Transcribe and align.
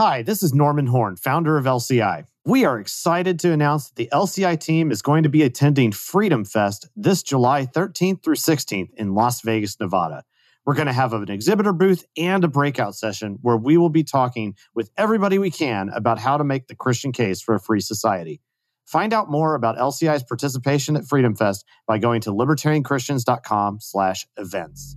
Hi, 0.00 0.22
this 0.22 0.44
is 0.44 0.54
Norman 0.54 0.86
Horn, 0.86 1.16
founder 1.16 1.58
of 1.58 1.64
LCI. 1.64 2.22
We 2.44 2.64
are 2.64 2.78
excited 2.78 3.40
to 3.40 3.50
announce 3.50 3.88
that 3.88 3.96
the 3.96 4.08
LCI 4.12 4.60
team 4.60 4.92
is 4.92 5.02
going 5.02 5.24
to 5.24 5.28
be 5.28 5.42
attending 5.42 5.90
Freedom 5.90 6.44
Fest 6.44 6.88
this 6.94 7.20
July 7.20 7.66
13th 7.66 8.22
through 8.22 8.36
16th 8.36 8.94
in 8.94 9.14
Las 9.14 9.40
Vegas, 9.40 9.76
Nevada. 9.80 10.22
We're 10.64 10.74
going 10.74 10.86
to 10.86 10.92
have 10.92 11.14
an 11.14 11.28
exhibitor 11.28 11.72
booth 11.72 12.04
and 12.16 12.44
a 12.44 12.48
breakout 12.48 12.94
session 12.94 13.38
where 13.42 13.56
we 13.56 13.76
will 13.76 13.88
be 13.88 14.04
talking 14.04 14.54
with 14.72 14.88
everybody 14.96 15.36
we 15.36 15.50
can 15.50 15.88
about 15.88 16.20
how 16.20 16.36
to 16.36 16.44
make 16.44 16.68
the 16.68 16.76
Christian 16.76 17.10
case 17.10 17.42
for 17.42 17.56
a 17.56 17.60
free 17.60 17.80
society. 17.80 18.40
Find 18.86 19.12
out 19.12 19.28
more 19.28 19.56
about 19.56 19.78
LCI's 19.78 20.22
participation 20.22 20.94
at 20.94 21.08
Freedom 21.08 21.34
Fest 21.34 21.64
by 21.88 21.98
going 21.98 22.20
to 22.20 22.30
libertarianchristians.com/events. 22.30 24.96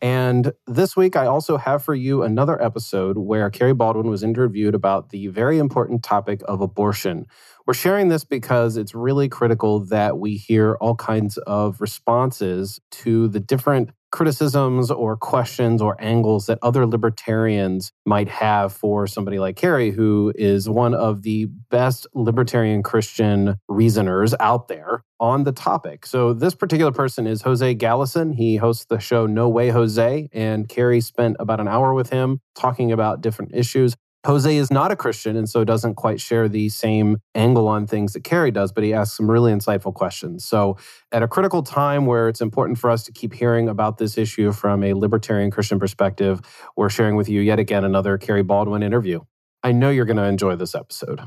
And 0.00 0.52
this 0.66 0.96
week, 0.96 1.16
I 1.16 1.26
also 1.26 1.56
have 1.56 1.82
for 1.82 1.94
you 1.94 2.22
another 2.22 2.62
episode 2.62 3.16
where 3.16 3.48
Kerry 3.48 3.72
Baldwin 3.72 4.08
was 4.08 4.22
interviewed 4.22 4.74
about 4.74 5.10
the 5.10 5.28
very 5.28 5.58
important 5.58 6.02
topic 6.02 6.42
of 6.46 6.60
abortion. 6.60 7.26
We're 7.66 7.72
sharing 7.74 8.08
this 8.08 8.24
because 8.24 8.76
it's 8.76 8.94
really 8.94 9.28
critical 9.28 9.80
that 9.86 10.18
we 10.18 10.36
hear 10.36 10.74
all 10.82 10.94
kinds 10.94 11.38
of 11.38 11.80
responses 11.80 12.78
to 12.90 13.28
the 13.28 13.40
different 13.40 13.90
criticisms 14.12 14.92
or 14.92 15.16
questions 15.16 15.82
or 15.82 15.96
angles 15.98 16.46
that 16.46 16.58
other 16.62 16.86
libertarians 16.86 17.90
might 18.06 18.28
have 18.28 18.72
for 18.72 19.06
somebody 19.06 19.38
like 19.38 19.56
Kerry, 19.56 19.90
who 19.90 20.32
is 20.36 20.68
one 20.68 20.94
of 20.94 21.22
the 21.22 21.46
best 21.46 22.06
libertarian 22.14 22.82
Christian 22.82 23.56
reasoners 23.66 24.32
out 24.38 24.68
there 24.68 25.02
on 25.18 25.42
the 25.42 25.50
topic. 25.50 26.06
So, 26.06 26.32
this 26.32 26.54
particular 26.54 26.92
person 26.92 27.26
is 27.26 27.42
Jose 27.42 27.74
Galison. 27.74 28.34
He 28.34 28.56
hosts 28.56 28.84
the 28.84 29.00
show 29.00 29.26
No 29.26 29.48
Way 29.48 29.70
Jose, 29.70 30.28
and 30.32 30.68
Kerry 30.68 31.00
spent 31.00 31.36
about 31.40 31.58
an 31.60 31.66
hour 31.66 31.92
with 31.92 32.10
him 32.10 32.40
talking 32.54 32.92
about 32.92 33.20
different 33.20 33.52
issues. 33.54 33.96
Jose 34.26 34.56
is 34.56 34.70
not 34.70 34.90
a 34.90 34.96
Christian 34.96 35.36
and 35.36 35.48
so 35.48 35.64
doesn't 35.64 35.96
quite 35.96 36.18
share 36.18 36.48
the 36.48 36.70
same 36.70 37.18
angle 37.34 37.68
on 37.68 37.86
things 37.86 38.14
that 38.14 38.24
Kerry 38.24 38.50
does, 38.50 38.72
but 38.72 38.82
he 38.82 38.94
asks 38.94 39.16
some 39.16 39.30
really 39.30 39.52
insightful 39.52 39.92
questions. 39.92 40.46
So, 40.46 40.78
at 41.12 41.22
a 41.22 41.28
critical 41.28 41.62
time 41.62 42.06
where 42.06 42.28
it's 42.28 42.40
important 42.40 42.78
for 42.78 42.88
us 42.88 43.04
to 43.04 43.12
keep 43.12 43.34
hearing 43.34 43.68
about 43.68 43.98
this 43.98 44.16
issue 44.16 44.52
from 44.52 44.82
a 44.82 44.94
libertarian 44.94 45.50
Christian 45.50 45.78
perspective, 45.78 46.40
we're 46.74 46.88
sharing 46.88 47.16
with 47.16 47.28
you 47.28 47.42
yet 47.42 47.58
again 47.58 47.84
another 47.84 48.16
Kerry 48.16 48.42
Baldwin 48.42 48.82
interview. 48.82 49.20
I 49.62 49.72
know 49.72 49.90
you're 49.90 50.06
going 50.06 50.16
to 50.16 50.24
enjoy 50.24 50.56
this 50.56 50.74
episode. 50.74 51.20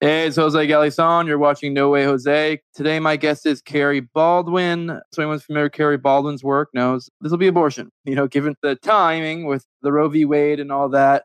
Hey, 0.00 0.26
it's 0.26 0.36
Jose 0.36 0.66
Galison. 0.66 1.26
You're 1.26 1.38
watching 1.38 1.74
No 1.74 1.90
Way 1.90 2.04
Jose. 2.04 2.60
Today, 2.74 2.98
my 3.00 3.16
guest 3.16 3.46
is 3.46 3.62
Kerry 3.62 4.00
Baldwin. 4.00 5.00
So, 5.12 5.22
anyone 5.22 5.40
familiar 5.40 5.66
with 5.66 5.72
Kerry 5.72 5.98
Baldwin's 5.98 6.44
work 6.44 6.68
knows 6.72 7.10
this 7.20 7.30
will 7.30 7.38
be 7.38 7.48
abortion. 7.48 7.90
You 8.04 8.14
know, 8.14 8.28
given 8.28 8.54
the 8.62 8.76
timing 8.76 9.46
with 9.46 9.66
the 9.82 9.90
Roe 9.90 10.08
v. 10.08 10.24
Wade 10.24 10.60
and 10.60 10.70
all 10.70 10.88
that 10.90 11.24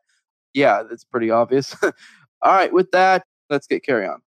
yeah, 0.53 0.83
it's 0.91 1.03
pretty 1.03 1.29
obvious. 1.29 1.75
All 1.83 2.53
right, 2.53 2.71
with 2.71 2.91
that, 2.91 3.23
let's 3.49 3.67
get 3.67 3.83
Kerry 3.83 4.07
on. 4.07 4.19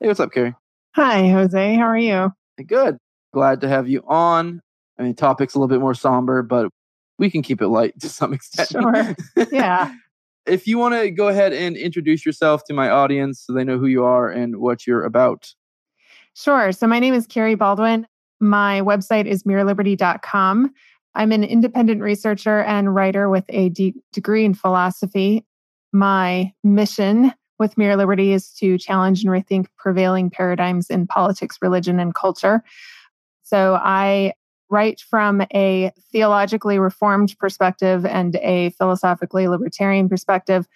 Hey, 0.00 0.08
what's 0.08 0.20
up, 0.20 0.32
Kerry? 0.32 0.54
Hi, 0.96 1.28
Jose. 1.28 1.74
How 1.74 1.82
are 1.82 1.98
you? 1.98 2.32
Good. 2.66 2.98
Glad 3.32 3.60
to 3.60 3.68
have 3.68 3.88
you 3.88 4.02
on. 4.06 4.60
I 4.98 5.02
mean, 5.02 5.14
topic's 5.14 5.54
a 5.54 5.58
little 5.58 5.68
bit 5.68 5.80
more 5.80 5.94
somber, 5.94 6.42
but 6.42 6.70
we 7.18 7.30
can 7.30 7.42
keep 7.42 7.62
it 7.62 7.68
light 7.68 7.96
to 8.00 8.08
some 8.08 8.32
extent. 8.32 8.70
Sure. 8.70 9.14
Yeah. 9.52 9.94
if 10.46 10.66
you 10.66 10.78
want 10.78 10.94
to 10.94 11.10
go 11.10 11.28
ahead 11.28 11.52
and 11.52 11.76
introduce 11.76 12.26
yourself 12.26 12.64
to 12.64 12.74
my 12.74 12.90
audience 12.90 13.42
so 13.46 13.52
they 13.52 13.64
know 13.64 13.78
who 13.78 13.86
you 13.86 14.04
are 14.04 14.28
and 14.28 14.56
what 14.56 14.86
you're 14.86 15.04
about. 15.04 15.54
Sure. 16.34 16.72
So, 16.72 16.86
my 16.86 16.98
name 16.98 17.14
is 17.14 17.26
Kerry 17.26 17.54
Baldwin. 17.54 18.06
My 18.40 18.80
website 18.80 19.26
is 19.26 19.42
mereliberty.com. 19.42 20.72
I'm 21.14 21.32
an 21.32 21.44
independent 21.44 22.00
researcher 22.00 22.60
and 22.60 22.94
writer 22.94 23.28
with 23.28 23.44
a 23.48 23.68
de- 23.70 23.94
degree 24.12 24.44
in 24.44 24.54
philosophy 24.54 25.44
my 25.92 26.52
mission 26.62 27.32
with 27.58 27.76
Mere 27.76 27.96
Liberty 27.96 28.32
is 28.32 28.52
to 28.54 28.78
challenge 28.78 29.22
and 29.22 29.30
rethink 29.30 29.66
prevailing 29.76 30.30
paradigms 30.30 30.88
in 30.88 31.06
politics, 31.06 31.58
religion, 31.60 32.00
and 32.00 32.14
culture. 32.14 32.62
So 33.42 33.74
I 33.74 34.32
write 34.70 35.00
from 35.00 35.42
a 35.52 35.92
theologically 36.12 36.78
reformed 36.78 37.36
perspective 37.38 38.06
and 38.06 38.36
a 38.36 38.70
philosophically 38.70 39.48
libertarian 39.48 40.08
perspective. 40.08 40.66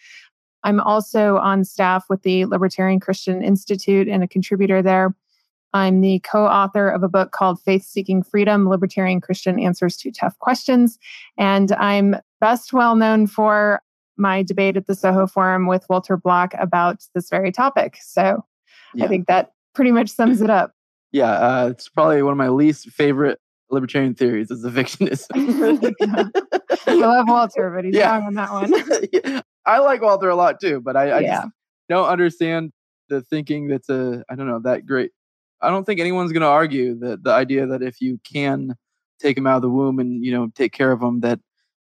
I'm 0.64 0.80
also 0.80 1.36
on 1.38 1.64
staff 1.64 2.04
with 2.08 2.22
the 2.22 2.44
Libertarian 2.46 3.00
Christian 3.00 3.42
Institute 3.42 4.08
and 4.08 4.22
a 4.22 4.28
contributor 4.28 4.82
there. 4.82 5.14
I'm 5.72 6.00
the 6.00 6.20
co 6.20 6.46
author 6.46 6.88
of 6.88 7.02
a 7.02 7.08
book 7.08 7.32
called 7.32 7.60
Faith 7.60 7.84
Seeking 7.84 8.22
Freedom 8.22 8.68
Libertarian 8.68 9.20
Christian 9.20 9.58
Answers 9.58 9.96
to 9.98 10.10
Tough 10.10 10.38
Questions. 10.38 10.98
And 11.36 11.72
I'm 11.72 12.16
best 12.40 12.72
well 12.72 12.94
known 12.94 13.26
for 13.26 13.80
my 14.16 14.42
debate 14.42 14.76
at 14.76 14.86
the 14.86 14.94
Soho 14.94 15.26
Forum 15.26 15.66
with 15.66 15.84
Walter 15.88 16.16
Block 16.16 16.54
about 16.58 17.04
this 17.14 17.28
very 17.28 17.52
topic. 17.52 17.98
So 18.00 18.44
yeah. 18.94 19.04
I 19.04 19.08
think 19.08 19.26
that 19.26 19.52
pretty 19.74 19.92
much 19.92 20.10
sums 20.10 20.40
it 20.40 20.50
up. 20.50 20.72
Yeah, 21.12 21.30
uh, 21.30 21.68
it's 21.68 21.88
probably 21.88 22.20
one 22.24 22.32
of 22.32 22.38
my 22.38 22.48
least 22.48 22.90
favorite 22.90 23.38
libertarian 23.70 24.16
theories 24.16 24.50
is 24.50 24.64
evictionism. 24.64 25.30
I 26.88 26.92
love 26.92 27.26
Walter, 27.28 27.70
but 27.70 27.84
he's 27.84 27.94
yeah. 27.94 28.10
wrong 28.10 28.24
on 28.24 28.34
that 28.34 28.50
one. 28.50 28.72
yeah. 29.12 29.40
I 29.64 29.78
like 29.78 30.02
Walter 30.02 30.28
a 30.28 30.34
lot 30.34 30.60
too, 30.60 30.80
but 30.80 30.96
I, 30.96 31.10
I 31.10 31.20
yeah. 31.20 31.42
just 31.42 31.48
don't 31.88 32.08
understand 32.08 32.72
the 33.08 33.22
thinking 33.22 33.68
that's 33.68 33.88
a 33.88 34.24
I 34.28 34.34
don't 34.34 34.48
know 34.48 34.58
that 34.64 34.86
great. 34.86 35.12
I 35.60 35.70
don't 35.70 35.84
think 35.84 36.00
anyone's 36.00 36.32
going 36.32 36.40
to 36.40 36.48
argue 36.48 36.98
that 36.98 37.22
the 37.22 37.30
idea 37.30 37.66
that 37.66 37.80
if 37.80 38.00
you 38.00 38.18
can 38.24 38.74
take 39.20 39.38
him 39.38 39.46
out 39.46 39.56
of 39.56 39.62
the 39.62 39.70
womb 39.70 40.00
and 40.00 40.24
you 40.24 40.32
know 40.32 40.48
take 40.56 40.72
care 40.72 40.90
of 40.90 41.00
him, 41.00 41.20
that 41.20 41.38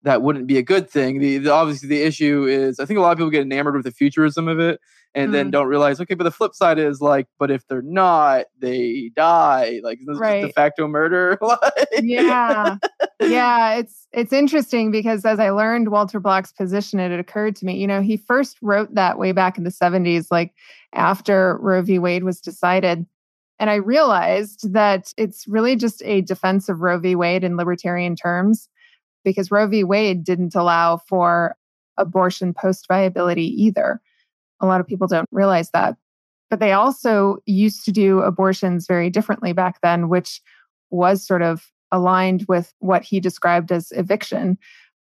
that 0.02 0.22
wouldn't 0.22 0.46
be 0.46 0.58
a 0.58 0.62
good 0.62 0.88
thing. 0.88 1.18
The, 1.18 1.38
the, 1.38 1.52
obviously 1.52 1.88
the 1.88 2.02
issue 2.02 2.46
is 2.46 2.78
I 2.78 2.84
think 2.84 2.98
a 2.98 3.02
lot 3.02 3.12
of 3.12 3.18
people 3.18 3.30
get 3.30 3.42
enamored 3.42 3.74
with 3.74 3.84
the 3.84 3.90
futurism 3.90 4.48
of 4.48 4.58
it 4.60 4.80
and 5.14 5.30
mm. 5.30 5.32
then 5.32 5.50
don't 5.50 5.66
realize 5.66 6.00
okay, 6.00 6.14
but 6.14 6.24
the 6.24 6.30
flip 6.30 6.54
side 6.54 6.78
is 6.78 7.00
like, 7.00 7.26
but 7.38 7.50
if 7.50 7.66
they're 7.66 7.82
not, 7.82 8.46
they 8.58 9.10
die. 9.16 9.80
Like 9.82 9.98
this 10.06 10.18
right. 10.18 10.46
de 10.46 10.52
facto 10.52 10.86
murder. 10.86 11.38
yeah, 12.02 12.76
yeah. 13.20 13.74
It's 13.74 14.06
it's 14.12 14.32
interesting 14.32 14.90
because 14.90 15.24
as 15.24 15.40
I 15.40 15.50
learned 15.50 15.90
Walter 15.90 16.20
Block's 16.20 16.52
position, 16.52 17.00
it 17.00 17.18
occurred 17.18 17.56
to 17.56 17.64
me. 17.64 17.76
You 17.78 17.86
know, 17.86 18.00
he 18.00 18.16
first 18.16 18.58
wrote 18.62 18.94
that 18.94 19.18
way 19.18 19.32
back 19.32 19.58
in 19.58 19.64
the 19.64 19.70
seventies, 19.70 20.30
like 20.30 20.54
after 20.92 21.58
Roe 21.58 21.82
v. 21.82 21.98
Wade 21.98 22.24
was 22.24 22.40
decided. 22.40 23.04
And 23.60 23.70
I 23.70 23.76
realized 23.76 24.72
that 24.72 25.12
it's 25.16 25.48
really 25.48 25.74
just 25.74 26.00
a 26.04 26.20
defense 26.20 26.68
of 26.68 26.80
Roe 26.80 27.00
v. 27.00 27.16
Wade 27.16 27.42
in 27.42 27.56
libertarian 27.56 28.14
terms 28.14 28.68
because 29.24 29.50
Roe 29.50 29.66
v. 29.66 29.84
Wade 29.84 30.24
didn't 30.24 30.54
allow 30.54 30.96
for 30.96 31.56
abortion 31.96 32.54
post 32.54 32.86
viability 32.88 33.46
either. 33.62 34.00
A 34.60 34.66
lot 34.66 34.80
of 34.80 34.86
people 34.86 35.06
don't 35.06 35.28
realize 35.32 35.70
that. 35.70 35.96
But 36.50 36.60
they 36.60 36.72
also 36.72 37.38
used 37.46 37.84
to 37.84 37.92
do 37.92 38.20
abortions 38.20 38.86
very 38.86 39.10
differently 39.10 39.52
back 39.52 39.80
then, 39.82 40.08
which 40.08 40.40
was 40.90 41.26
sort 41.26 41.42
of 41.42 41.66
aligned 41.92 42.46
with 42.48 42.72
what 42.78 43.02
he 43.02 43.20
described 43.20 43.70
as 43.70 43.92
eviction. 43.92 44.58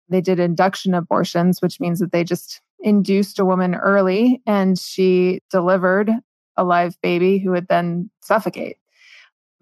They 0.08 0.20
did 0.20 0.38
induction 0.38 0.94
abortions, 0.94 1.62
which 1.62 1.80
means 1.80 1.98
that 2.00 2.12
they 2.12 2.24
just 2.24 2.60
induced 2.80 3.38
a 3.38 3.44
woman 3.44 3.74
early 3.74 4.42
and 4.46 4.78
she 4.78 5.40
delivered 5.50 6.10
a 6.56 6.64
live 6.64 7.00
baby 7.02 7.38
who 7.38 7.50
would 7.50 7.68
then 7.68 8.10
suffocate. 8.22 8.76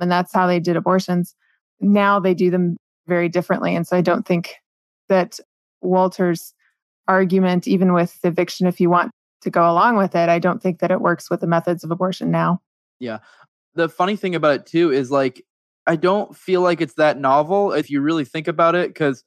And 0.01 0.11
that's 0.11 0.33
how 0.33 0.47
they 0.47 0.61
did 0.61 0.77
abortions. 0.77 1.35
Now 1.81 2.21
they 2.21 2.35
do 2.35 2.51
them 2.51 2.77
very 3.09 3.29
differently. 3.29 3.75
And 3.75 3.87
so 3.87 3.97
I 3.97 4.01
don't 4.01 4.27
think 4.27 4.55
that 5.09 5.41
Walter's 5.81 6.55
argument, 7.09 7.67
even 7.67 7.93
with 7.93 8.19
eviction, 8.23 8.67
if 8.67 8.81
you 8.81 8.91
want 8.91 9.11
to 9.41 9.51
go 9.51 9.69
along 9.69 9.97
with 9.97 10.15
it, 10.15 10.29
I 10.29 10.39
don't 10.39 10.63
think 10.63 10.79
that 10.81 10.91
it 10.91 11.01
works 11.01 11.31
with 11.31 11.41
the 11.41 11.47
methods 11.47 11.83
of 11.83 11.91
abortion 11.91 12.31
now. 12.31 12.61
Yeah. 13.01 13.19
The 13.75 13.89
funny 13.89 14.17
thing 14.17 14.35
about 14.35 14.55
it 14.55 14.67
too 14.67 14.93
is 14.93 15.11
like, 15.11 15.45
I 15.87 15.97
don't 15.97 16.37
feel 16.37 16.61
like 16.61 16.81
it's 16.81 16.95
that 16.95 17.19
novel 17.19 17.73
if 17.73 17.91
you 17.91 18.01
really 18.01 18.25
think 18.25 18.47
about 18.47 18.75
it. 18.75 18.95
Cause 18.95 19.25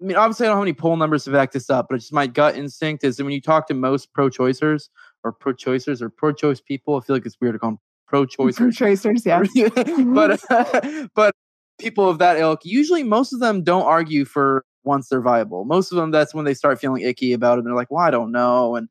I 0.00 0.04
mean, 0.04 0.16
obviously, 0.16 0.46
I 0.46 0.50
don't 0.50 0.58
have 0.58 0.64
any 0.64 0.72
poll 0.72 0.96
numbers 0.96 1.24
to 1.24 1.30
back 1.30 1.52
this 1.52 1.70
up, 1.70 1.86
but 1.88 1.94
it's 1.94 2.06
just 2.06 2.12
my 2.12 2.26
gut 2.26 2.56
instinct 2.56 3.04
is 3.04 3.16
that 3.16 3.24
when 3.24 3.32
you 3.32 3.40
talk 3.40 3.68
to 3.68 3.74
most 3.74 4.12
pro 4.12 4.28
choicers 4.28 4.88
or 5.22 5.32
pro 5.32 5.52
choicers 5.52 6.02
or 6.02 6.10
pro 6.10 6.32
choice 6.32 6.60
people, 6.60 6.96
I 6.96 7.00
feel 7.00 7.14
like 7.14 7.24
it's 7.24 7.36
weird 7.40 7.54
to 7.54 7.58
call 7.60 7.70
them 7.70 7.78
pro 8.08 8.26
choicers. 8.26 8.56
Pro 8.56 8.66
choicers, 8.68 9.24
yeah. 9.24 9.68
but, 10.12 10.40
uh, 10.50 11.06
but 11.14 11.34
people 11.82 12.08
of 12.08 12.18
that 12.18 12.38
ilk, 12.38 12.60
usually 12.64 13.02
most 13.02 13.32
of 13.32 13.40
them 13.40 13.62
don't 13.62 13.84
argue 13.84 14.24
for 14.24 14.64
once 14.84 15.08
they're 15.08 15.20
viable. 15.20 15.64
Most 15.64 15.92
of 15.92 15.96
them, 15.96 16.10
that's 16.10 16.34
when 16.34 16.44
they 16.44 16.54
start 16.54 16.80
feeling 16.80 17.02
icky 17.02 17.32
about 17.32 17.54
it. 17.54 17.58
And 17.58 17.66
they're 17.66 17.74
like, 17.74 17.90
well, 17.90 18.04
I 18.04 18.10
don't 18.10 18.32
know. 18.32 18.76
And 18.76 18.88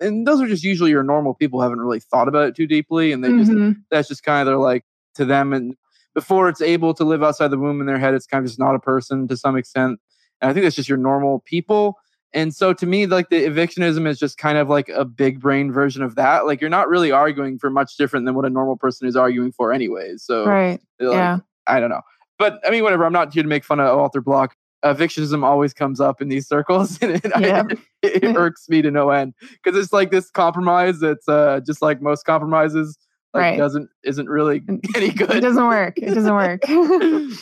and 0.00 0.26
those 0.26 0.40
are 0.40 0.46
just 0.46 0.64
usually 0.64 0.90
your 0.90 1.02
normal 1.02 1.34
people 1.34 1.60
haven't 1.60 1.80
really 1.80 2.00
thought 2.00 2.28
about 2.28 2.48
it 2.48 2.56
too 2.56 2.66
deeply 2.66 3.12
and 3.12 3.22
they 3.22 3.28
mm-hmm. 3.28 3.68
just 3.72 3.80
that's 3.90 4.08
just 4.08 4.22
kind 4.22 4.40
of 4.40 4.46
they're 4.46 4.56
like 4.56 4.84
to 5.14 5.24
them 5.24 5.52
and 5.52 5.74
before 6.14 6.48
it's 6.48 6.60
able 6.60 6.94
to 6.94 7.04
live 7.04 7.22
outside 7.22 7.48
the 7.48 7.58
womb 7.58 7.80
in 7.80 7.86
their 7.86 7.98
head 7.98 8.14
it's 8.14 8.26
kind 8.26 8.44
of 8.44 8.48
just 8.48 8.58
not 8.58 8.74
a 8.74 8.80
person 8.80 9.28
to 9.28 9.36
some 9.36 9.56
extent 9.56 9.98
and 10.40 10.50
i 10.50 10.52
think 10.52 10.64
that's 10.64 10.76
just 10.76 10.88
your 10.88 10.98
normal 10.98 11.40
people 11.40 11.96
and 12.32 12.54
so 12.54 12.72
to 12.72 12.86
me 12.86 13.06
like 13.06 13.30
the 13.30 13.44
evictionism 13.44 14.06
is 14.06 14.18
just 14.18 14.38
kind 14.38 14.58
of 14.58 14.68
like 14.68 14.88
a 14.90 15.04
big 15.04 15.40
brain 15.40 15.72
version 15.72 16.02
of 16.02 16.14
that 16.14 16.46
like 16.46 16.60
you're 16.60 16.70
not 16.70 16.88
really 16.88 17.10
arguing 17.10 17.58
for 17.58 17.70
much 17.70 17.96
different 17.96 18.26
than 18.26 18.34
what 18.34 18.44
a 18.44 18.50
normal 18.50 18.76
person 18.76 19.06
is 19.08 19.16
arguing 19.16 19.52
for 19.52 19.72
anyways 19.72 20.22
so 20.22 20.44
right 20.46 20.80
like, 21.00 21.14
yeah 21.14 21.38
i 21.66 21.80
don't 21.80 21.90
know 21.90 22.02
but 22.38 22.60
i 22.66 22.70
mean 22.70 22.82
whatever 22.82 23.04
i'm 23.04 23.12
not 23.12 23.32
here 23.32 23.42
to 23.42 23.48
make 23.48 23.64
fun 23.64 23.80
of 23.80 23.96
walter 23.96 24.20
block 24.20 24.54
evictionism 24.84 25.44
always 25.44 25.72
comes 25.72 26.00
up 26.00 26.20
in 26.22 26.28
these 26.28 26.46
circles 26.46 26.98
and 27.02 27.12
it, 27.16 27.32
yeah. 27.40 27.64
I, 27.68 27.72
it, 28.02 28.24
it 28.24 28.36
irks 28.36 28.68
me 28.68 28.82
to 28.82 28.90
no 28.90 29.10
end. 29.10 29.34
Because 29.62 29.78
it's 29.78 29.92
like 29.92 30.10
this 30.10 30.30
compromise 30.30 31.00
that's 31.00 31.28
uh, 31.28 31.60
just 31.66 31.82
like 31.82 32.00
most 32.00 32.24
compromises 32.24 32.98
like 33.34 33.42
right. 33.42 33.58
doesn't 33.58 33.90
isn't 34.04 34.28
really 34.28 34.62
any 34.96 35.10
good. 35.10 35.30
it 35.30 35.40
doesn't 35.40 35.66
work. 35.66 35.98
It 35.98 36.14
doesn't 36.14 36.34
work. 36.34 36.68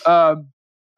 Um, 0.07 0.49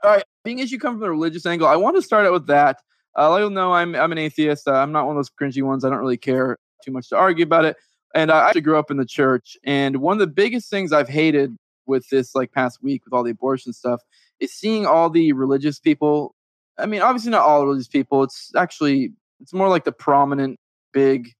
all 0.05 0.13
right 0.13 0.25
being 0.45 0.61
as 0.61 0.71
you 0.71 0.79
come 0.79 0.95
from 0.95 1.01
the 1.01 1.11
religious 1.11 1.45
angle 1.45 1.67
i 1.67 1.75
want 1.75 1.97
to 1.97 2.03
start 2.03 2.25
out 2.25 2.33
with 2.33 2.47
that. 2.47 2.81
Uh, 3.17 3.37
you'll 3.39 3.51
know 3.51 3.73
i'm 3.73 3.95
i'm 3.97 4.13
an 4.13 4.19
atheist. 4.19 4.69
Uh, 4.69 4.75
i'm 4.75 4.93
not 4.93 5.07
one 5.07 5.17
of 5.17 5.19
those 5.19 5.31
cringy 5.31 5.63
ones. 5.63 5.85
I 5.85 5.91
don't 5.91 5.99
really 5.99 6.17
care 6.17 6.57
too 6.85 6.93
much 6.93 7.09
to 7.09 7.17
argue 7.17 7.45
about 7.45 7.65
it. 7.65 7.77
And 8.15 8.31
i 8.31 8.47
actually 8.47 8.61
grew 8.63 8.79
up 8.79 8.91
in 8.91 8.97
the 8.97 9.05
church 9.05 9.57
and 9.65 9.97
one 9.97 10.15
of 10.15 10.21
the 10.21 10.33
biggest 10.33 10.71
things 10.71 10.93
i've 10.93 11.09
hated 11.09 11.57
with 11.89 12.09
this 12.11 12.35
like 12.35 12.53
past 12.53 12.83
week 12.83 13.05
with 13.05 13.13
all 13.13 13.25
the 13.25 13.31
abortion 13.31 13.73
stuff 13.73 14.03
is 14.41 14.53
seeing 14.53 14.87
all 14.87 15.11
the 15.11 15.33
religious 15.33 15.79
people. 15.81 16.35
I 16.79 16.87
mean, 16.87 17.01
obviously 17.01 17.31
not 17.31 17.43
all 17.43 17.65
religious 17.65 17.89
people. 17.89 18.23
It's 18.23 18.53
actually 18.55 19.13
it's 19.41 19.53
more 19.53 19.69
like 19.69 19.85
the 19.85 19.93
prominent, 19.93 20.59
big. 20.93 21.35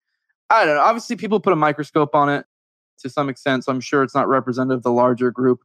I 0.51 0.65
don't 0.65 0.77
know. 0.77 0.81
Obviously, 0.81 1.17
people 1.17 1.41
put 1.41 1.53
a 1.53 1.57
microscope 1.57 2.15
on 2.15 2.29
it 2.29 2.47
to 3.01 3.11
some 3.11 3.29
extent, 3.29 3.65
so 3.65 3.73
I'm 3.73 3.81
sure 3.81 4.03
it's 4.03 4.15
not 4.15 4.29
representative 4.29 4.79
of 4.79 4.83
the 4.83 4.93
larger 4.93 5.31
group. 5.31 5.61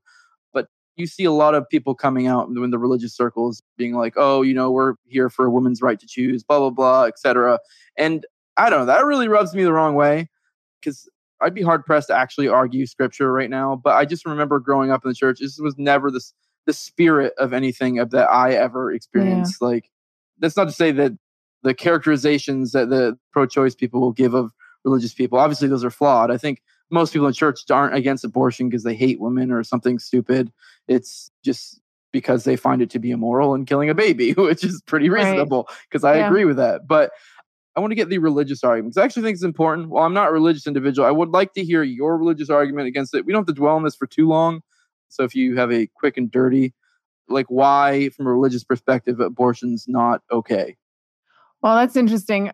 But 0.52 0.68
you 0.96 1.08
see 1.08 1.24
a 1.24 1.32
lot 1.32 1.56
of 1.56 1.68
people 1.70 1.96
coming 1.96 2.28
out 2.28 2.48
in 2.48 2.70
the 2.70 2.78
religious 2.78 3.16
circles 3.16 3.62
being 3.78 3.94
like, 3.94 4.14
"Oh, 4.18 4.42
you 4.42 4.54
know, 4.54 4.72
we're 4.72 4.96
here 5.06 5.30
for 5.30 5.46
a 5.46 5.52
woman's 5.52 5.82
right 5.82 6.00
to 6.00 6.08
choose," 6.08 6.44
blah 6.44 6.60
blah 6.60 6.70
blah, 6.70 7.06
etc. 7.06 7.60
And 7.98 8.26
I 8.58 8.70
don't 8.70 8.82
know. 8.82 8.86
That 8.86 9.06
really 9.06 9.28
rubs 9.28 9.56
me 9.56 9.64
the 9.64 9.74
wrong 9.74 9.96
way 9.96 10.30
because 10.80 11.10
I'd 11.42 11.54
be 11.54 11.62
hard 11.62 11.86
pressed 11.86 12.08
to 12.08 12.16
actually 12.16 12.48
argue 12.48 12.86
scripture 12.86 13.32
right 13.32 13.50
now. 13.50 13.76
But 13.76 13.96
I 13.96 14.06
just 14.06 14.26
remember 14.26 14.60
growing 14.60 14.92
up 14.92 15.04
in 15.04 15.10
the 15.10 15.16
church. 15.16 15.40
This 15.40 15.58
was 15.60 15.78
never 15.78 16.12
this 16.12 16.34
the 16.66 16.74
spirit 16.74 17.34
of 17.38 17.54
anything 17.54 18.00
of 18.00 18.12
that 18.12 18.32
I 18.32 18.54
ever 18.54 18.92
experienced. 18.92 19.58
Yeah. 19.62 19.68
Like 19.68 19.90
that's 20.40 20.56
not 20.56 20.66
to 20.66 20.72
say 20.72 20.92
that 20.94 21.14
the 21.64 21.74
characterizations 21.74 22.72
that 22.72 22.90
the 22.90 23.18
pro-choice 23.32 23.76
people 23.76 24.02
will 24.02 24.12
give 24.12 24.34
of 24.34 24.52
religious 24.84 25.14
people, 25.14 25.40
obviously 25.40 25.68
those 25.68 25.84
are 25.84 25.90
flawed. 25.90 26.32
I 26.32 26.38
think 26.38 26.62
most 26.90 27.14
people 27.14 27.28
in 27.28 27.34
church 27.34 27.60
aren't 27.70 27.96
against 27.96 28.24
abortion 28.24 28.70
because 28.70 28.84
they 28.84 28.96
hate 28.96 29.20
women 29.20 29.52
or 29.52 29.64
something 29.64 30.00
stupid. 30.00 30.52
It's 30.88 31.32
just 31.44 31.82
because 32.12 32.44
they 32.44 32.56
find 32.56 32.82
it 32.82 32.90
to 32.92 33.00
be 33.00 33.12
immoral 33.12 33.56
and 33.56 33.66
killing 33.66 33.90
a 33.90 33.96
baby, 33.96 34.34
which 34.38 34.64
is 34.64 34.82
pretty 34.86 35.10
reasonable 35.10 35.68
because 35.90 36.04
right. 36.04 36.16
I 36.16 36.20
yeah. 36.20 36.28
agree 36.28 36.46
with 36.46 36.58
that. 36.58 36.88
But 36.88 37.12
I 37.76 37.80
want 37.80 37.92
to 37.92 37.96
get 37.96 38.10
the 38.10 38.20
religious 38.20 38.64
arguments. 38.64 38.98
I 38.98 39.04
actually 39.04 39.24
think 39.24 39.36
it's 39.36 39.44
important. 39.44 39.90
While 39.90 40.06
I'm 40.06 40.14
not 40.14 40.30
a 40.30 40.32
religious 40.32 40.68
individual, 40.68 41.08
I 41.08 41.12
would 41.12 41.30
like 41.30 41.54
to 41.54 41.64
hear 41.64 41.82
your 41.82 42.18
religious 42.18 42.50
argument 42.50 42.88
against 42.88 43.16
it. 43.16 43.26
We 43.26 43.34
don't 43.34 43.42
have 43.42 43.48
to 43.48 43.54
dwell 43.54 43.76
on 43.76 43.84
this 43.84 43.96
for 43.96 44.06
too 44.06 44.28
long. 44.28 44.62
So 45.10 45.24
if 45.24 45.34
you 45.34 45.56
have 45.58 45.72
a 45.72 45.88
quick 45.88 46.18
and 46.18 46.30
dirty, 46.30 46.74
like 47.28 47.48
why, 47.48 48.10
from 48.10 48.28
a 48.28 48.32
religious 48.32 48.64
perspective, 48.64 49.20
abortion's 49.20 49.86
not 49.88 50.22
okay? 50.32 50.76
Well, 51.62 51.76
that's 51.76 51.96
interesting. 51.96 52.52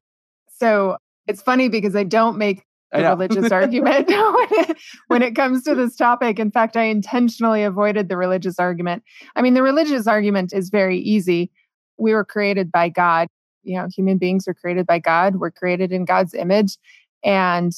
So 0.58 0.98
it's 1.28 1.42
funny 1.42 1.68
because 1.68 1.96
I 1.96 2.04
don't 2.04 2.38
make 2.38 2.64
the 2.92 3.04
religious 3.04 3.52
argument 3.52 4.10
when 5.08 5.22
it 5.22 5.36
comes 5.36 5.64
to 5.64 5.76
this 5.76 5.96
topic. 5.96 6.40
In 6.40 6.52
fact, 6.52 6.78
I 6.78 6.84
intentionally 6.84 7.64
avoided 7.64 8.08
the 8.08 8.18
religious 8.18 8.60
argument. 8.60 9.04
I 9.36 9.42
mean, 9.42 9.54
the 9.54 9.64
religious 9.64 10.08
argument 10.08 10.54
is 10.54 10.70
very 10.70 10.98
easy. 10.98 11.52
We 11.98 12.14
were 12.14 12.26
created 12.26 12.72
by 12.72 12.90
God. 12.90 13.28
You 13.64 13.78
know, 13.78 13.88
human 13.96 14.18
beings 14.18 14.48
are 14.48 14.54
created 14.54 14.86
by 14.86 15.00
God. 15.00 15.38
We're 15.38 15.52
created 15.52 15.92
in 15.92 16.06
God's 16.06 16.34
image. 16.34 16.78
And 17.24 17.74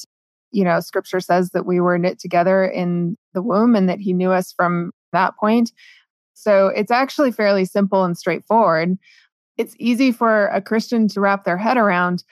you 0.52 0.64
know, 0.64 0.80
scripture 0.80 1.20
says 1.20 1.50
that 1.50 1.66
we 1.66 1.80
were 1.80 1.98
knit 1.98 2.18
together 2.18 2.64
in 2.64 3.16
the 3.32 3.42
womb 3.42 3.74
and 3.74 3.88
that 3.88 4.00
he 4.00 4.12
knew 4.12 4.30
us 4.30 4.52
from 4.52 4.92
that 5.12 5.34
point. 5.36 5.72
So 6.34 6.68
it's 6.68 6.90
actually 6.90 7.32
fairly 7.32 7.64
simple 7.64 8.04
and 8.04 8.16
straightforward. 8.16 8.96
It's 9.56 9.74
easy 9.78 10.12
for 10.12 10.48
a 10.48 10.60
Christian 10.60 11.08
to 11.08 11.20
wrap 11.20 11.44
their 11.44 11.56
head 11.56 11.76
around. 11.76 12.22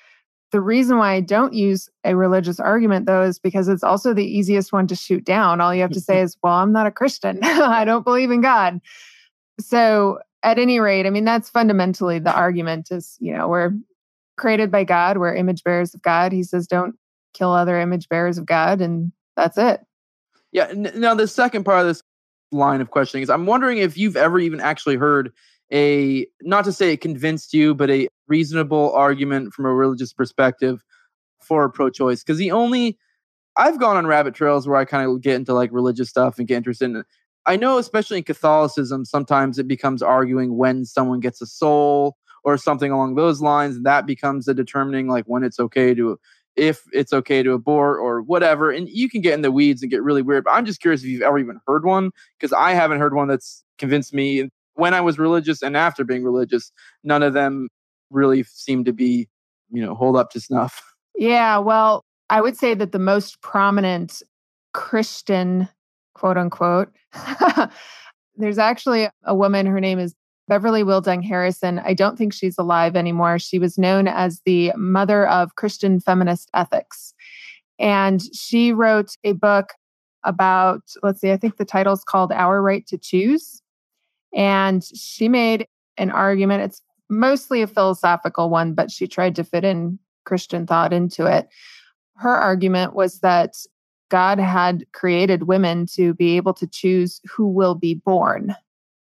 The 0.52 0.60
reason 0.60 0.98
why 0.98 1.14
I 1.14 1.20
don't 1.20 1.52
use 1.54 1.88
a 2.04 2.16
religious 2.16 2.58
argument, 2.58 3.06
though, 3.06 3.22
is 3.22 3.38
because 3.38 3.68
it's 3.68 3.84
also 3.84 4.12
the 4.12 4.24
easiest 4.24 4.72
one 4.72 4.86
to 4.88 4.96
shoot 4.96 5.24
down. 5.24 5.60
All 5.60 5.74
you 5.74 5.82
have 5.82 5.90
to 5.90 6.00
mm-hmm. 6.00 6.12
say 6.12 6.20
is, 6.20 6.36
Well, 6.42 6.54
I'm 6.54 6.72
not 6.72 6.86
a 6.86 6.90
Christian. 6.90 7.38
I 7.42 7.84
don't 7.84 8.04
believe 8.04 8.30
in 8.30 8.40
God. 8.40 8.80
So, 9.60 10.18
at 10.42 10.58
any 10.58 10.80
rate, 10.80 11.06
I 11.06 11.10
mean, 11.10 11.24
that's 11.24 11.50
fundamentally 11.50 12.18
the 12.18 12.34
argument 12.34 12.88
is, 12.90 13.16
you 13.20 13.36
know, 13.36 13.48
we're 13.48 13.72
created 14.36 14.70
by 14.70 14.84
God, 14.84 15.18
we're 15.18 15.34
image 15.34 15.62
bearers 15.62 15.94
of 15.94 16.02
God. 16.02 16.32
He 16.32 16.42
says, 16.42 16.66
Don't 16.66 16.96
kill 17.34 17.52
other 17.52 17.78
image 17.78 18.08
bearers 18.08 18.38
of 18.38 18.46
God, 18.46 18.80
and 18.80 19.12
that's 19.36 19.58
it. 19.58 19.80
Yeah. 20.52 20.72
Now, 20.74 21.14
the 21.14 21.28
second 21.28 21.64
part 21.64 21.80
of 21.80 21.86
this 21.86 22.02
line 22.52 22.80
of 22.80 22.90
questioning 22.90 23.22
is 23.22 23.30
I'm 23.30 23.46
wondering 23.46 23.78
if 23.78 23.96
you've 23.96 24.16
ever 24.16 24.38
even 24.40 24.60
actually 24.60 24.96
heard 24.96 25.32
a, 25.72 26.26
not 26.42 26.64
to 26.64 26.72
say 26.72 26.92
it 26.92 27.00
convinced 27.00 27.54
you, 27.54 27.74
but 27.74 27.90
a 27.90 28.08
reasonable 28.26 28.92
argument 28.92 29.52
from 29.52 29.66
a 29.66 29.72
religious 29.72 30.12
perspective 30.12 30.82
for 31.40 31.68
pro 31.68 31.90
choice. 31.90 32.24
Because 32.24 32.38
the 32.38 32.50
only, 32.50 32.98
I've 33.56 33.78
gone 33.78 33.96
on 33.96 34.06
rabbit 34.06 34.34
trails 34.34 34.66
where 34.66 34.76
I 34.76 34.84
kind 34.84 35.08
of 35.08 35.20
get 35.20 35.36
into 35.36 35.54
like 35.54 35.70
religious 35.72 36.08
stuff 36.08 36.38
and 36.38 36.48
get 36.48 36.56
interested 36.56 36.86
in. 36.86 37.04
I 37.50 37.56
know, 37.56 37.78
especially 37.78 38.18
in 38.18 38.22
Catholicism, 38.22 39.04
sometimes 39.04 39.58
it 39.58 39.66
becomes 39.66 40.04
arguing 40.04 40.56
when 40.56 40.84
someone 40.84 41.18
gets 41.18 41.42
a 41.42 41.46
soul 41.46 42.16
or 42.44 42.56
something 42.56 42.92
along 42.92 43.16
those 43.16 43.42
lines. 43.42 43.74
And 43.74 43.84
that 43.86 44.06
becomes 44.06 44.46
a 44.46 44.54
determining 44.54 45.08
like 45.08 45.24
when 45.24 45.42
it's 45.42 45.58
okay 45.58 45.92
to 45.94 46.16
if 46.54 46.84
it's 46.92 47.12
okay 47.12 47.42
to 47.42 47.50
abort 47.50 47.98
or 47.98 48.22
whatever. 48.22 48.70
And 48.70 48.88
you 48.88 49.08
can 49.08 49.20
get 49.20 49.34
in 49.34 49.42
the 49.42 49.50
weeds 49.50 49.82
and 49.82 49.90
get 49.90 50.00
really 50.00 50.22
weird. 50.22 50.44
But 50.44 50.52
I'm 50.52 50.64
just 50.64 50.80
curious 50.80 51.02
if 51.02 51.08
you've 51.08 51.22
ever 51.22 51.40
even 51.40 51.58
heard 51.66 51.84
one 51.84 52.12
because 52.38 52.52
I 52.52 52.70
haven't 52.70 53.00
heard 53.00 53.14
one 53.14 53.26
that's 53.26 53.64
convinced 53.78 54.14
me 54.14 54.48
when 54.74 54.94
I 54.94 55.00
was 55.00 55.18
religious 55.18 55.60
and 55.60 55.76
after 55.76 56.04
being 56.04 56.22
religious. 56.22 56.70
None 57.02 57.24
of 57.24 57.34
them 57.34 57.68
really 58.10 58.44
seem 58.44 58.84
to 58.84 58.92
be, 58.92 59.28
you 59.72 59.84
know, 59.84 59.96
hold 59.96 60.14
up 60.14 60.30
to 60.30 60.40
snuff. 60.40 60.80
Yeah. 61.16 61.58
Well, 61.58 62.04
I 62.28 62.42
would 62.42 62.56
say 62.56 62.74
that 62.74 62.92
the 62.92 63.00
most 63.00 63.42
prominent 63.42 64.22
Christian, 64.72 65.68
quote 66.20 66.36
unquote, 66.36 66.92
there's 68.36 68.58
actually 68.58 69.08
a 69.24 69.34
woman, 69.34 69.64
her 69.64 69.80
name 69.80 69.98
is 69.98 70.14
Beverly 70.48 70.82
Wildung 70.82 71.24
Harrison. 71.24 71.78
I 71.78 71.94
don't 71.94 72.18
think 72.18 72.34
she's 72.34 72.58
alive 72.58 72.94
anymore. 72.94 73.38
She 73.38 73.58
was 73.58 73.78
known 73.78 74.06
as 74.06 74.42
the 74.44 74.72
mother 74.76 75.26
of 75.26 75.54
Christian 75.54 75.98
feminist 75.98 76.50
ethics. 76.54 77.14
And 77.78 78.20
she 78.34 78.72
wrote 78.72 79.16
a 79.24 79.32
book 79.32 79.72
about, 80.24 80.82
let's 81.02 81.22
see, 81.22 81.32
I 81.32 81.38
think 81.38 81.56
the 81.56 81.64
title 81.64 81.94
is 81.94 82.04
called 82.04 82.32
Our 82.32 82.60
Right 82.60 82.86
to 82.88 82.98
Choose. 82.98 83.62
And 84.34 84.84
she 84.84 85.26
made 85.26 85.66
an 85.96 86.10
argument. 86.10 86.64
It's 86.64 86.82
mostly 87.08 87.62
a 87.62 87.66
philosophical 87.66 88.50
one, 88.50 88.74
but 88.74 88.90
she 88.90 89.08
tried 89.08 89.36
to 89.36 89.44
fit 89.44 89.64
in 89.64 89.98
Christian 90.26 90.66
thought 90.66 90.92
into 90.92 91.24
it. 91.24 91.48
Her 92.16 92.36
argument 92.36 92.94
was 92.94 93.20
that 93.20 93.54
God 94.10 94.38
had 94.38 94.84
created 94.92 95.44
women 95.44 95.86
to 95.94 96.12
be 96.14 96.36
able 96.36 96.52
to 96.54 96.66
choose 96.66 97.20
who 97.24 97.46
will 97.48 97.74
be 97.74 97.94
born. 97.94 98.54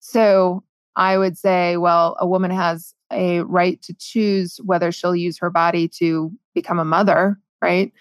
So 0.01 0.65
I 0.97 1.19
would 1.19 1.37
say, 1.37 1.77
well, 1.77 2.17
a 2.19 2.27
woman 2.27 2.51
has 2.51 2.95
a 3.13 3.41
right 3.41 3.81
to 3.83 3.95
choose 3.99 4.59
whether 4.65 4.91
she'll 4.91 5.17
use 5.17 5.39
her 5.39 5.51
body 5.51 5.89
to 5.89 6.33
become 6.55 6.79
a 6.79 6.85
mother, 6.85 7.39
right? 7.61 7.93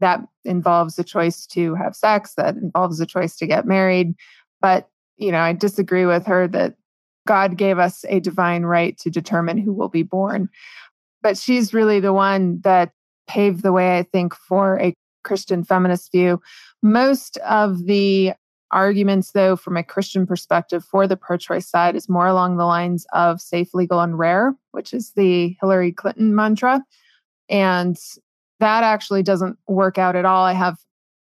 That 0.00 0.20
involves 0.44 0.98
a 0.98 1.04
choice 1.04 1.46
to 1.48 1.74
have 1.74 1.96
sex, 1.96 2.34
that 2.34 2.56
involves 2.56 3.00
a 3.00 3.06
choice 3.06 3.36
to 3.36 3.46
get 3.46 3.66
married. 3.66 4.14
But, 4.60 4.88
you 5.16 5.32
know, 5.32 5.40
I 5.40 5.52
disagree 5.52 6.06
with 6.06 6.26
her 6.26 6.48
that 6.48 6.74
God 7.26 7.56
gave 7.56 7.78
us 7.78 8.04
a 8.08 8.20
divine 8.20 8.64
right 8.64 8.98
to 8.98 9.10
determine 9.10 9.58
who 9.58 9.72
will 9.72 9.88
be 9.88 10.02
born. 10.02 10.48
But 11.22 11.36
she's 11.36 11.74
really 11.74 12.00
the 12.00 12.12
one 12.12 12.60
that 12.62 12.92
paved 13.28 13.62
the 13.62 13.72
way, 13.72 13.98
I 13.98 14.02
think, 14.02 14.34
for 14.34 14.80
a 14.80 14.94
Christian 15.22 15.64
feminist 15.64 16.12
view. 16.12 16.40
Most 16.82 17.36
of 17.38 17.86
the 17.86 18.32
arguments, 18.72 19.32
though, 19.32 19.56
from 19.56 19.76
a 19.76 19.82
Christian 19.82 20.26
perspective 20.26 20.84
for 20.84 21.06
the 21.08 21.16
pro 21.16 21.36
choice 21.36 21.68
side 21.68 21.96
is 21.96 22.08
more 22.08 22.26
along 22.28 22.56
the 22.56 22.64
lines 22.66 23.06
of 23.12 23.40
safe, 23.40 23.74
legal, 23.74 24.00
and 24.00 24.18
rare, 24.18 24.54
which 24.70 24.94
is 24.94 25.12
the 25.12 25.56
Hillary 25.60 25.90
Clinton 25.92 26.34
mantra. 26.34 26.82
And 27.48 27.96
that 28.60 28.84
actually 28.84 29.22
doesn't 29.22 29.58
work 29.66 29.98
out 29.98 30.14
at 30.14 30.24
all. 30.24 30.44
I 30.44 30.52
have 30.52 30.76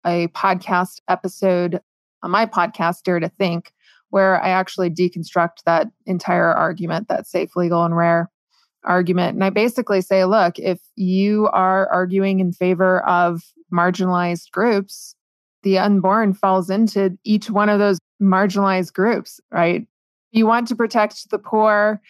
a 0.05 0.28
podcast 0.28 1.00
episode 1.09 1.81
on 2.23 2.31
my 2.31 2.45
podcast, 2.45 3.02
Dare 3.05 3.21
to 3.21 3.28
Think, 3.28 3.73
where 4.11 4.43
I 4.43 4.50
actually 4.50 4.90
deconstruct 4.90 5.62
that 5.64 5.87
entire 6.05 6.52
argument 6.52 7.09
that 7.09 7.26
safe, 7.26 7.57
legal, 7.57 7.85
and 7.85 7.97
rare. 7.97 8.31
argument. 8.85 9.35
And 9.35 9.45
I 9.45 9.50
basically 9.50 10.00
say, 10.00 10.25
look, 10.25 10.59
if 10.59 10.81
you 10.97 11.49
are 11.52 11.88
arguing 11.88 12.40
in 12.40 12.52
favor 12.52 13.07
of 13.07 13.43
marginalized 13.72 14.50
groups, 14.50 15.14
the 15.62 15.78
unborn 15.78 16.34
falls 16.34 16.70
into 16.70 17.18
each 17.25 17.50
one 17.50 17.68
of 17.68 17.78
those 17.78 17.98
marginalized 18.20 18.92
groups, 18.92 19.40
right? 19.50 19.87
You 20.32 20.46
want 20.46 20.68
to 20.68 20.76
protect 20.76 21.30
the 21.30 21.38
poor 21.38 22.00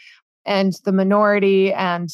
and 0.45 0.75
the 0.85 0.93
minority 0.93 1.73
and 1.73 2.09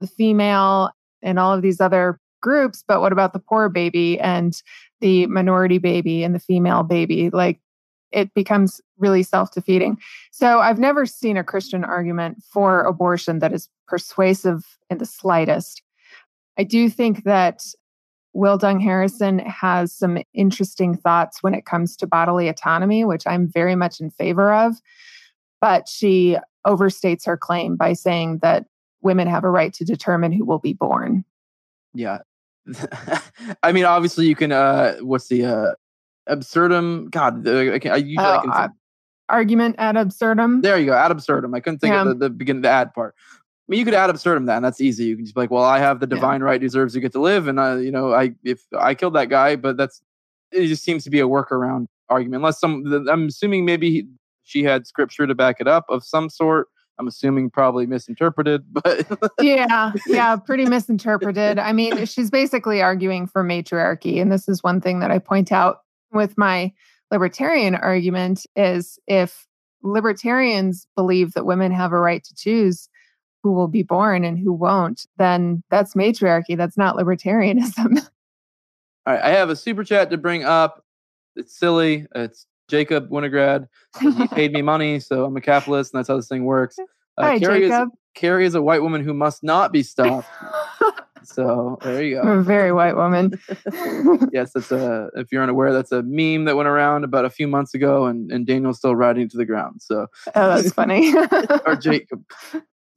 the 0.00 0.06
female 0.06 0.90
and 1.22 1.38
all 1.38 1.52
of 1.52 1.62
these 1.62 1.80
other 1.80 2.18
groups, 2.40 2.84
but 2.86 3.00
what 3.00 3.12
about 3.12 3.32
the 3.32 3.38
poor 3.38 3.68
baby 3.68 4.18
and 4.20 4.60
the 5.00 5.26
minority 5.26 5.78
baby 5.78 6.24
and 6.24 6.34
the 6.34 6.40
female 6.40 6.82
baby? 6.82 7.30
Like 7.30 7.60
it 8.12 8.34
becomes 8.34 8.80
really 8.98 9.22
self 9.22 9.52
defeating. 9.52 9.96
So 10.30 10.60
I've 10.60 10.78
never 10.78 11.06
seen 11.06 11.36
a 11.36 11.44
Christian 11.44 11.84
argument 11.84 12.42
for 12.52 12.82
abortion 12.82 13.38
that 13.38 13.52
is 13.52 13.68
persuasive 13.88 14.64
in 14.90 14.98
the 14.98 15.06
slightest. 15.06 15.82
I 16.58 16.64
do 16.64 16.90
think 16.90 17.24
that 17.24 17.62
Wildung 18.34 18.82
Harrison 18.82 19.38
has 19.40 19.92
some 19.92 20.18
interesting 20.32 20.96
thoughts 20.96 21.42
when 21.42 21.54
it 21.54 21.66
comes 21.66 21.96
to 21.96 22.06
bodily 22.06 22.48
autonomy, 22.48 23.04
which 23.04 23.26
I'm 23.26 23.46
very 23.46 23.76
much 23.76 24.00
in 24.00 24.10
favor 24.10 24.52
of. 24.52 24.76
But 25.60 25.88
she 25.88 26.38
overstates 26.66 27.26
her 27.26 27.36
claim 27.36 27.76
by 27.76 27.92
saying 27.92 28.38
that 28.38 28.66
women 29.02 29.28
have 29.28 29.44
a 29.44 29.50
right 29.50 29.72
to 29.74 29.84
determine 29.84 30.32
who 30.32 30.44
will 30.44 30.58
be 30.58 30.72
born. 30.72 31.24
Yeah. 31.94 32.18
I 33.62 33.72
mean, 33.72 33.84
obviously, 33.84 34.26
you 34.26 34.36
can. 34.36 34.52
Uh, 34.52 34.96
what's 35.00 35.28
the 35.28 35.44
uh, 35.44 35.72
absurdum? 36.26 37.10
God, 37.10 37.46
I, 37.46 37.78
can, 37.78 37.92
I 37.92 37.96
usually 37.96 38.24
oh, 38.24 38.38
I 38.38 38.40
can 38.40 38.50
uh, 38.50 38.68
argument 39.28 39.76
ad 39.78 39.96
absurdum. 39.96 40.62
There 40.62 40.78
you 40.78 40.86
go, 40.86 40.94
ad 40.94 41.10
absurdum. 41.10 41.54
I 41.54 41.60
couldn't 41.60 41.80
think 41.80 41.92
yeah. 41.92 42.02
of 42.02 42.08
the, 42.08 42.14
the 42.14 42.30
beginning, 42.30 42.62
the 42.62 42.68
ad 42.68 42.94
part. 42.94 43.14
I 43.62 43.70
mean, 43.70 43.78
you 43.78 43.84
could 43.84 43.94
ad 43.94 44.10
absurdum 44.10 44.46
that, 44.46 44.56
and 44.56 44.64
that's 44.64 44.80
easy. 44.80 45.04
You 45.04 45.16
can 45.16 45.24
just 45.24 45.36
be 45.36 45.40
like, 45.40 45.50
"Well, 45.50 45.62
I 45.62 45.78
have 45.78 46.00
the 46.00 46.06
divine 46.06 46.40
yeah. 46.40 46.46
right; 46.46 46.60
deserves 46.60 46.94
to 46.94 47.00
get 47.00 47.12
to 47.12 47.20
live," 47.20 47.46
and 47.46 47.60
I, 47.60 47.78
you 47.78 47.92
know, 47.92 48.12
I 48.12 48.34
if 48.42 48.66
I 48.76 48.94
killed 48.94 49.14
that 49.14 49.28
guy, 49.28 49.54
but 49.54 49.76
that's 49.76 50.02
it. 50.50 50.66
Just 50.66 50.82
seems 50.82 51.04
to 51.04 51.10
be 51.10 51.20
a 51.20 51.28
workaround 51.28 51.86
argument, 52.08 52.40
unless 52.40 52.58
some. 52.58 52.84
I'm 53.08 53.28
assuming 53.28 53.64
maybe 53.64 53.90
he, 53.90 54.06
she 54.42 54.64
had 54.64 54.86
scripture 54.86 55.28
to 55.28 55.34
back 55.34 55.56
it 55.60 55.68
up 55.68 55.86
of 55.88 56.02
some 56.02 56.28
sort. 56.28 56.68
I'm 56.98 57.06
assuming 57.06 57.50
probably 57.50 57.86
misinterpreted, 57.86 58.64
but 58.72 59.06
yeah, 59.40 59.92
yeah, 60.08 60.36
pretty 60.36 60.66
misinterpreted. 60.66 61.60
I 61.60 61.72
mean, 61.72 62.04
she's 62.06 62.30
basically 62.30 62.82
arguing 62.82 63.28
for 63.28 63.44
matriarchy, 63.44 64.18
and 64.18 64.32
this 64.32 64.48
is 64.48 64.62
one 64.62 64.80
thing 64.80 64.98
that 65.00 65.12
I 65.12 65.18
point 65.18 65.52
out 65.52 65.78
with 66.12 66.36
my 66.36 66.72
libertarian 67.12 67.76
argument 67.76 68.44
is 68.56 68.98
if 69.06 69.46
libertarians 69.84 70.86
believe 70.96 71.34
that 71.34 71.46
women 71.46 71.70
have 71.70 71.92
a 71.92 71.98
right 71.98 72.24
to 72.24 72.34
choose 72.34 72.88
who 73.42 73.52
will 73.52 73.68
be 73.68 73.82
born 73.82 74.24
and 74.24 74.38
who 74.38 74.52
won't, 74.52 75.06
then 75.18 75.62
that's 75.70 75.96
matriarchy. 75.96 76.54
That's 76.54 76.76
not 76.76 76.96
libertarianism. 76.96 77.98
All 79.06 79.14
right, 79.14 79.22
I 79.22 79.30
have 79.30 79.50
a 79.50 79.56
super 79.56 79.82
chat 79.82 80.10
to 80.10 80.16
bring 80.16 80.44
up. 80.44 80.84
It's 81.34 81.58
silly. 81.58 82.06
It's 82.14 82.46
Jacob 82.68 83.10
Winograd. 83.10 83.66
He 84.00 84.28
paid 84.28 84.52
me 84.52 84.62
money, 84.62 85.00
so 85.00 85.24
I'm 85.24 85.36
a 85.36 85.40
capitalist, 85.40 85.92
and 85.92 85.98
that's 85.98 86.08
how 86.08 86.16
this 86.16 86.28
thing 86.28 86.44
works. 86.44 86.76
Uh, 87.18 87.24
Hi, 87.24 87.38
Kerry 87.38 87.68
Jacob. 87.68 87.88
Is, 87.88 87.98
Kerry 88.14 88.46
is 88.46 88.54
a 88.54 88.62
white 88.62 88.80
woman 88.80 89.04
who 89.04 89.12
must 89.12 89.42
not 89.42 89.70
be 89.70 89.82
stopped. 89.82 90.26
so 91.22 91.76
there 91.82 92.02
you 92.02 92.14
go. 92.14 92.22
I'm 92.22 92.38
a 92.38 92.42
very 92.42 92.72
white 92.72 92.96
woman. 92.96 93.38
yes, 94.32 94.52
that's 94.54 94.72
a. 94.72 95.10
If 95.14 95.30
you're 95.30 95.42
unaware, 95.42 95.74
that's 95.74 95.92
a 95.92 96.02
meme 96.04 96.46
that 96.46 96.56
went 96.56 96.70
around 96.70 97.04
about 97.04 97.26
a 97.26 97.30
few 97.30 97.46
months 97.46 97.74
ago, 97.74 98.06
and, 98.06 98.32
and 98.32 98.46
Daniel's 98.46 98.78
still 98.78 98.96
riding 98.96 99.28
to 99.28 99.36
the 99.36 99.44
ground. 99.44 99.82
So 99.82 100.06
oh, 100.34 100.56
that's 100.56 100.72
funny. 100.72 101.12
or 101.66 101.76
Jacob 101.76 102.24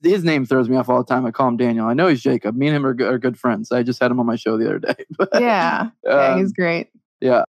his 0.02 0.24
name 0.24 0.46
throws 0.46 0.70
me 0.70 0.78
off 0.78 0.90
all 0.90 0.98
the 0.98 1.06
time. 1.06 1.26
I 1.26 1.32
call 1.32 1.48
him 1.48 1.58
Daniel. 1.58 1.88
I 1.88 1.94
know 1.94 2.08
he's 2.08 2.22
Jacob. 2.22 2.56
Me 2.56 2.68
and 2.68 2.76
him 2.76 2.86
are, 2.86 2.96
are 3.04 3.18
good 3.18 3.40
friends. 3.40 3.72
I 3.72 3.84
just 3.84 4.00
had 4.02 4.12
him 4.12 4.20
on 4.20 4.26
my 4.26 4.36
show 4.36 4.58
the 4.58 4.66
other 4.66 4.80
day. 4.80 4.96
But, 5.18 5.30
yeah, 5.34 5.90
yeah, 6.04 6.38
he's 6.38 6.48
um, 6.48 6.54
great. 6.56 6.90
Yeah. 7.22 7.44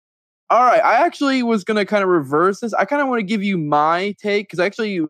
All 0.48 0.64
right. 0.64 0.82
I 0.82 1.04
actually 1.04 1.42
was 1.42 1.64
going 1.64 1.76
to 1.76 1.84
kind 1.84 2.02
of 2.02 2.08
reverse 2.08 2.60
this. 2.60 2.72
I 2.72 2.84
kind 2.84 3.02
of 3.02 3.08
want 3.08 3.18
to 3.18 3.24
give 3.24 3.42
you 3.42 3.58
my 3.58 4.14
take 4.20 4.46
because 4.48 4.60
actually, 4.60 5.00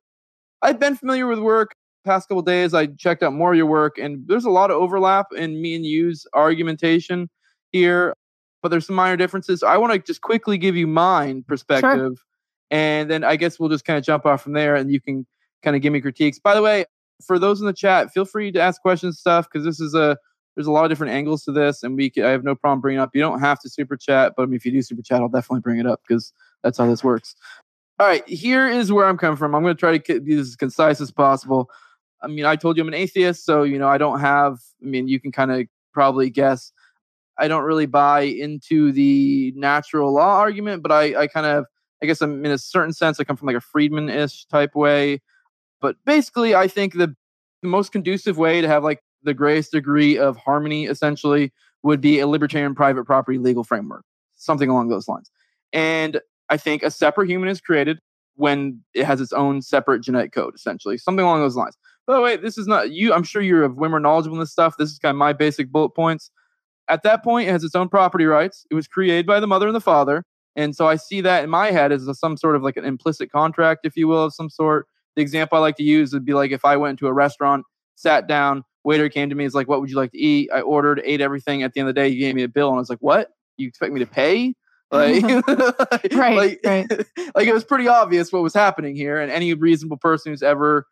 I've 0.62 0.80
been 0.80 0.96
familiar 0.96 1.26
with 1.26 1.38
work 1.38 1.74
past 2.06 2.28
couple 2.28 2.40
days. 2.40 2.72
I 2.72 2.86
checked 2.86 3.22
out 3.22 3.34
more 3.34 3.52
of 3.52 3.56
your 3.58 3.66
work, 3.66 3.98
and 3.98 4.26
there's 4.26 4.46
a 4.46 4.50
lot 4.50 4.70
of 4.70 4.78
overlap 4.78 5.26
in 5.36 5.60
me 5.60 5.74
and 5.74 5.84
you's 5.84 6.26
argumentation 6.32 7.28
here, 7.72 8.14
but 8.62 8.70
there's 8.70 8.86
some 8.86 8.96
minor 8.96 9.16
differences. 9.16 9.60
So 9.60 9.66
I 9.66 9.76
want 9.76 9.92
to 9.92 9.98
just 9.98 10.22
quickly 10.22 10.56
give 10.56 10.76
you 10.76 10.86
mine 10.86 11.44
perspective, 11.46 12.16
sure. 12.16 12.24
and 12.70 13.10
then 13.10 13.24
I 13.24 13.36
guess 13.36 13.60
we'll 13.60 13.68
just 13.68 13.84
kind 13.84 13.98
of 13.98 14.04
jump 14.04 14.24
off 14.24 14.42
from 14.42 14.54
there, 14.54 14.76
and 14.76 14.90
you 14.90 15.00
can 15.00 15.26
kind 15.62 15.76
of 15.76 15.82
give 15.82 15.92
me 15.92 16.00
critiques. 16.00 16.38
By 16.38 16.54
the 16.54 16.62
way, 16.62 16.86
for 17.24 17.38
those 17.38 17.60
in 17.60 17.66
the 17.66 17.72
chat, 17.72 18.12
feel 18.12 18.24
free 18.24 18.52
to 18.52 18.60
ask 18.60 18.80
questions 18.80 19.18
stuff 19.18 19.48
because 19.50 19.64
this 19.64 19.80
is 19.80 19.94
a 19.94 20.16
there's 20.54 20.66
a 20.66 20.72
lot 20.72 20.84
of 20.84 20.90
different 20.90 21.12
angles 21.12 21.44
to 21.44 21.52
this, 21.52 21.82
and 21.82 21.96
we 21.96 22.08
can, 22.08 22.24
I 22.24 22.30
have 22.30 22.42
no 22.42 22.54
problem 22.54 22.80
bringing 22.80 23.00
up. 23.00 23.10
You 23.14 23.20
don't 23.20 23.40
have 23.40 23.60
to 23.60 23.68
super 23.68 23.96
chat, 23.96 24.32
but 24.36 24.42
I 24.42 24.46
mean, 24.46 24.56
if 24.56 24.64
you 24.64 24.72
do 24.72 24.80
super 24.80 25.02
chat, 25.02 25.20
I'll 25.20 25.28
definitely 25.28 25.60
bring 25.60 25.78
it 25.78 25.86
up 25.86 26.00
because 26.08 26.32
that's 26.62 26.78
how 26.78 26.86
this 26.86 27.04
works. 27.04 27.36
All 27.98 28.06
right, 28.06 28.26
here 28.28 28.68
is 28.68 28.90
where 28.90 29.06
I'm 29.06 29.18
coming 29.18 29.36
from. 29.36 29.54
I'm 29.54 29.62
going 29.62 29.74
to 29.74 29.78
try 29.78 29.96
to 29.96 30.20
be 30.20 30.38
as 30.38 30.56
concise 30.56 31.00
as 31.00 31.10
possible. 31.10 31.70
I 32.22 32.28
mean, 32.28 32.46
I 32.46 32.56
told 32.56 32.76
you 32.76 32.82
I'm 32.82 32.88
an 32.88 32.94
atheist, 32.94 33.44
so 33.44 33.64
you 33.64 33.78
know 33.78 33.88
I 33.88 33.98
don't 33.98 34.20
have. 34.20 34.58
I 34.82 34.86
mean, 34.86 35.08
you 35.08 35.20
can 35.20 35.30
kind 35.30 35.52
of 35.52 35.66
probably 35.92 36.30
guess. 36.30 36.72
I 37.38 37.48
don't 37.48 37.64
really 37.64 37.86
buy 37.86 38.22
into 38.22 38.92
the 38.92 39.52
natural 39.56 40.12
law 40.14 40.36
argument, 40.38 40.82
but 40.82 40.90
I, 40.90 41.22
I 41.22 41.26
kind 41.26 41.44
of, 41.44 41.66
I 42.02 42.06
guess 42.06 42.22
I'm 42.22 42.44
in 42.46 42.50
a 42.50 42.58
certain 42.58 42.94
sense, 42.94 43.20
I 43.20 43.24
come 43.24 43.36
from 43.36 43.46
like 43.46 43.56
a 43.56 43.60
Friedman-ish 43.60 44.46
type 44.46 44.74
way. 44.74 45.20
But 45.80 45.96
basically, 46.04 46.54
I 46.54 46.68
think 46.68 46.94
the, 46.94 47.14
the 47.62 47.68
most 47.68 47.92
conducive 47.92 48.38
way 48.38 48.60
to 48.60 48.68
have 48.68 48.84
like 48.84 49.00
the 49.22 49.34
greatest 49.34 49.72
degree 49.72 50.18
of 50.18 50.36
harmony 50.36 50.86
essentially 50.86 51.52
would 51.82 52.00
be 52.00 52.20
a 52.20 52.26
libertarian 52.26 52.74
private 52.74 53.04
property 53.04 53.38
legal 53.38 53.64
framework, 53.64 54.04
something 54.36 54.68
along 54.68 54.88
those 54.88 55.08
lines. 55.08 55.30
And 55.72 56.20
I 56.48 56.56
think 56.56 56.82
a 56.82 56.90
separate 56.90 57.28
human 57.28 57.48
is 57.48 57.60
created 57.60 57.98
when 58.36 58.82
it 58.94 59.04
has 59.04 59.20
its 59.20 59.32
own 59.32 59.62
separate 59.62 60.00
genetic 60.00 60.32
code, 60.32 60.54
essentially, 60.54 60.98
something 60.98 61.24
along 61.24 61.40
those 61.40 61.56
lines. 61.56 61.76
By 62.06 62.14
the 62.14 62.20
way, 62.20 62.36
this 62.36 62.56
is 62.56 62.66
not 62.66 62.90
you. 62.90 63.12
I'm 63.12 63.24
sure 63.24 63.42
you're 63.42 63.68
way 63.68 63.88
more 63.88 63.98
knowledgeable 63.98 64.36
in 64.36 64.40
this 64.40 64.52
stuff. 64.52 64.76
This 64.78 64.90
is 64.90 64.98
kind 64.98 65.10
of 65.10 65.18
my 65.18 65.32
basic 65.32 65.72
bullet 65.72 65.90
points. 65.90 66.30
At 66.88 67.02
that 67.02 67.24
point, 67.24 67.48
it 67.48 67.52
has 67.52 67.64
its 67.64 67.74
own 67.74 67.88
property 67.88 68.26
rights. 68.26 68.64
It 68.70 68.74
was 68.74 68.86
created 68.86 69.26
by 69.26 69.40
the 69.40 69.46
mother 69.46 69.66
and 69.66 69.74
the 69.74 69.80
father. 69.80 70.24
And 70.54 70.76
so 70.76 70.86
I 70.86 70.96
see 70.96 71.20
that 71.22 71.42
in 71.42 71.50
my 71.50 71.72
head 71.72 71.90
as 71.92 72.06
a, 72.06 72.14
some 72.14 72.36
sort 72.36 72.54
of 72.54 72.62
like 72.62 72.76
an 72.76 72.84
implicit 72.84 73.30
contract, 73.32 73.80
if 73.84 73.96
you 73.96 74.06
will, 74.06 74.24
of 74.24 74.34
some 74.34 74.48
sort 74.48 74.86
the 75.16 75.22
example 75.22 75.58
I 75.58 75.60
like 75.62 75.76
to 75.76 75.82
use 75.82 76.12
would 76.12 76.24
be 76.24 76.34
like 76.34 76.52
if 76.52 76.64
I 76.64 76.76
went 76.76 76.92
into 76.92 77.08
a 77.08 77.12
restaurant, 77.12 77.64
sat 77.96 78.28
down, 78.28 78.62
waiter 78.84 79.08
came 79.08 79.30
to 79.30 79.34
me, 79.34 79.44
is 79.44 79.54
like, 79.54 79.66
"What 79.66 79.80
would 79.80 79.90
you 79.90 79.96
like 79.96 80.12
to 80.12 80.18
eat?" 80.18 80.50
I 80.54 80.60
ordered, 80.60 81.02
ate 81.04 81.20
everything. 81.20 81.62
At 81.62 81.72
the 81.72 81.80
end 81.80 81.88
of 81.88 81.94
the 81.94 82.00
day, 82.00 82.10
he 82.10 82.18
gave 82.18 82.34
me 82.34 82.42
a 82.42 82.48
bill, 82.48 82.68
and 82.68 82.76
I 82.76 82.78
was 82.78 82.90
like, 82.90 83.00
"What? 83.00 83.30
You 83.56 83.66
expect 83.66 83.92
me 83.92 84.00
to 84.00 84.06
pay?" 84.06 84.54
Like, 84.92 85.24
right, 86.14 86.36
like, 86.36 86.60
right. 86.64 86.86
like 87.34 87.48
it 87.48 87.52
was 87.52 87.64
pretty 87.64 87.88
obvious 87.88 88.32
what 88.32 88.44
was 88.44 88.54
happening 88.54 88.94
here, 88.94 89.20
and 89.20 89.32
any 89.32 89.52
reasonable 89.52 89.96
person 89.96 90.30
who's 90.30 90.44
ever 90.44 90.86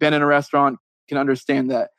been 0.00 0.14
in 0.14 0.22
a 0.22 0.26
restaurant 0.26 0.78
can 1.06 1.18
understand 1.18 1.70
that. 1.70 1.90